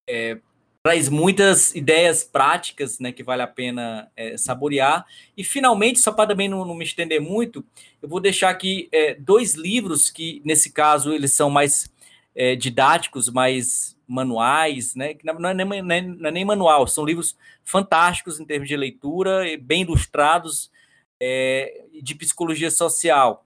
é, 0.10 0.40
traz 0.82 1.10
muitas 1.10 1.76
ideias 1.76 2.24
práticas 2.24 3.00
né, 3.00 3.12
que 3.12 3.24
vale 3.24 3.42
a 3.42 3.48
pena 3.48 4.10
é, 4.16 4.38
saborear. 4.38 5.06
E, 5.36 5.44
finalmente, 5.44 6.00
só 6.00 6.12
para 6.12 6.30
também 6.30 6.48
não, 6.48 6.66
não, 6.66 6.74
me 6.74 6.86
estender 6.86 7.20
muito, 7.20 7.66
eu 8.02 8.08
vou 8.08 8.20
deixar 8.20 8.50
aqui 8.50 8.88
é, 8.92 9.14
dois 9.16 9.56
livros 9.56 10.10
que, 10.10 10.42
nesse 10.46 10.72
caso, 10.72 11.14
eles 11.14 11.34
são 11.34 11.50
mais 11.50 11.92
é, 12.34 12.56
didáticos, 12.56 13.30
mais 13.30 13.98
manuais, 14.08 14.96
né, 14.96 15.14
que 15.14 15.26
não 15.26 15.50
é, 15.50 15.54
nem, 15.54 15.66
não 15.84 16.30
é, 16.30 16.32
nem, 16.32 16.46
manual, 16.46 16.88
são 16.88 17.06
livros 17.06 17.38
fantásticos 17.64 18.40
em 18.40 18.46
termos 18.46 18.68
de 18.68 18.76
leitura, 18.76 19.44
bem 19.62 19.84
ilustrados, 19.84 20.72
é, 21.20 21.86
de 22.02 22.16
psicologia 22.16 22.72
social. 22.72 23.46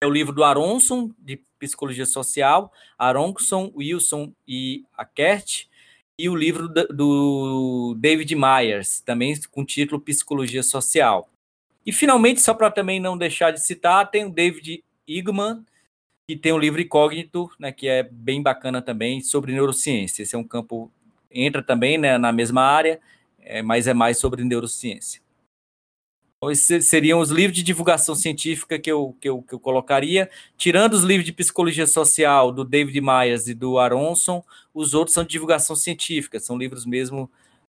É 0.00 0.06
o 0.06 0.10
livro 0.10 0.32
do 0.32 0.44
Aronson, 0.44 1.10
de 1.18 1.42
psicologia 1.58 2.06
social, 2.06 2.70
Aronson, 2.98 3.72
Wilson 3.74 4.32
e 4.46 4.84
Akert, 4.96 5.66
e 6.18 6.28
o 6.28 6.34
livro 6.34 6.68
do 6.68 7.94
David 7.98 8.34
Myers, 8.34 9.00
também 9.00 9.34
com 9.50 9.64
título 9.64 10.00
Psicologia 10.00 10.62
Social. 10.62 11.28
E 11.84 11.92
finalmente, 11.92 12.40
só 12.40 12.54
para 12.54 12.70
também 12.70 12.98
não 12.98 13.18
deixar 13.18 13.50
de 13.50 13.64
citar, 13.64 14.10
tem 14.10 14.24
o 14.24 14.30
David 14.30 14.82
Igman, 15.06 15.64
que 16.28 16.36
tem 16.36 16.52
o 16.52 16.58
livro 16.58 16.80
Incógnito, 16.80 17.50
né, 17.58 17.70
que 17.70 17.86
é 17.86 18.02
bem 18.02 18.42
bacana 18.42 18.82
também, 18.82 19.20
sobre 19.20 19.52
neurociência. 19.52 20.22
Esse 20.22 20.34
é 20.34 20.38
um 20.38 20.44
campo, 20.44 20.90
entra 21.30 21.62
também 21.62 21.98
né, 21.98 22.18
na 22.18 22.32
mesma 22.32 22.62
área, 22.62 23.00
é, 23.38 23.62
mas 23.62 23.86
é 23.86 23.94
mais 23.94 24.18
sobre 24.18 24.42
neurociência. 24.42 25.20
Seriam 26.82 27.18
os 27.18 27.30
livros 27.30 27.56
de 27.56 27.62
divulgação 27.62 28.14
científica 28.14 28.78
que 28.78 28.90
eu, 28.90 29.16
que, 29.20 29.28
eu, 29.28 29.42
que 29.42 29.54
eu 29.54 29.60
colocaria. 29.60 30.30
Tirando 30.56 30.92
os 30.92 31.02
livros 31.02 31.24
de 31.24 31.32
psicologia 31.32 31.86
social 31.86 32.52
do 32.52 32.64
David 32.64 33.00
Myers 33.00 33.48
e 33.48 33.54
do 33.54 33.78
Aronson, 33.78 34.44
os 34.74 34.92
outros 34.92 35.14
são 35.14 35.24
de 35.24 35.30
divulgação 35.30 35.74
científica, 35.74 36.38
são 36.38 36.58
livros 36.58 36.84
mesmo 36.84 37.30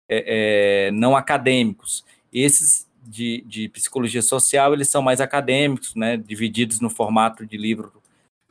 é, 0.08 0.86
é, 0.86 0.90
não 0.92 1.14
acadêmicos. 1.14 2.04
Esses 2.32 2.88
de, 3.06 3.44
de 3.46 3.68
psicologia 3.68 4.22
social, 4.22 4.72
eles 4.72 4.88
são 4.88 5.02
mais 5.02 5.20
acadêmicos, 5.20 5.94
né, 5.94 6.16
divididos 6.16 6.80
no 6.80 6.88
formato 6.88 7.46
de 7.46 7.56
livro 7.58 7.92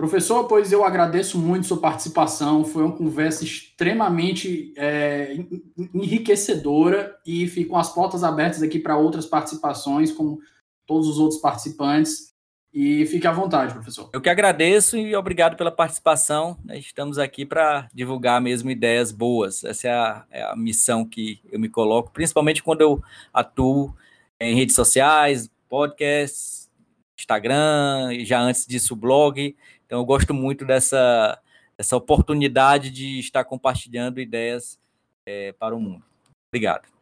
Professor, 0.04 0.50
pois 0.50 0.70
eu 0.70 0.84
agradeço 0.84 1.40
muito 1.40 1.66
sua 1.66 1.80
participação. 1.80 2.66
Foi 2.66 2.84
uma 2.84 2.94
conversa 2.94 3.46
extremamente 3.46 4.74
é, 4.76 5.34
enriquecedora 5.94 7.18
e 7.26 7.48
ficam 7.48 7.78
as 7.78 7.94
portas 7.94 8.22
abertas 8.22 8.62
aqui 8.62 8.80
para 8.80 8.98
outras 8.98 9.26
participações, 9.26 10.12
como 10.12 10.42
todos 10.86 11.08
os 11.08 11.20
outros 11.20 11.40
participantes. 11.40 12.34
E 12.74 13.06
fique 13.06 13.26
à 13.26 13.32
vontade, 13.32 13.74
professor. 13.74 14.10
Eu 14.12 14.20
que 14.20 14.28
agradeço 14.28 14.98
e 14.98 15.16
obrigado 15.16 15.56
pela 15.56 15.72
participação. 15.72 16.58
Estamos 16.72 17.18
aqui 17.18 17.46
para 17.46 17.88
divulgar 17.94 18.42
mesmo 18.42 18.70
ideias 18.70 19.10
boas. 19.10 19.64
Essa 19.64 19.88
é 19.88 19.92
a, 19.94 20.26
é 20.32 20.44
a 20.44 20.56
missão 20.58 21.06
que 21.06 21.40
eu 21.50 21.58
me 21.58 21.70
coloco, 21.70 22.12
principalmente 22.12 22.62
quando 22.62 22.82
eu 22.82 23.02
atuo 23.34 23.96
em 24.38 24.54
redes 24.54 24.76
sociais, 24.76 25.50
podcasts, 25.70 26.64
Instagram, 27.18 28.14
e 28.14 28.26
já 28.26 28.42
antes 28.42 28.66
disso, 28.68 28.96
blog. 28.96 29.56
Então, 29.94 30.02
eu 30.02 30.06
gosto 30.06 30.34
muito 30.34 30.66
dessa, 30.66 31.40
dessa 31.78 31.96
oportunidade 31.96 32.90
de 32.90 33.20
estar 33.20 33.44
compartilhando 33.44 34.20
ideias 34.20 34.80
é, 35.24 35.52
para 35.52 35.76
o 35.76 35.80
mundo. 35.80 36.04
Obrigado. 36.50 36.93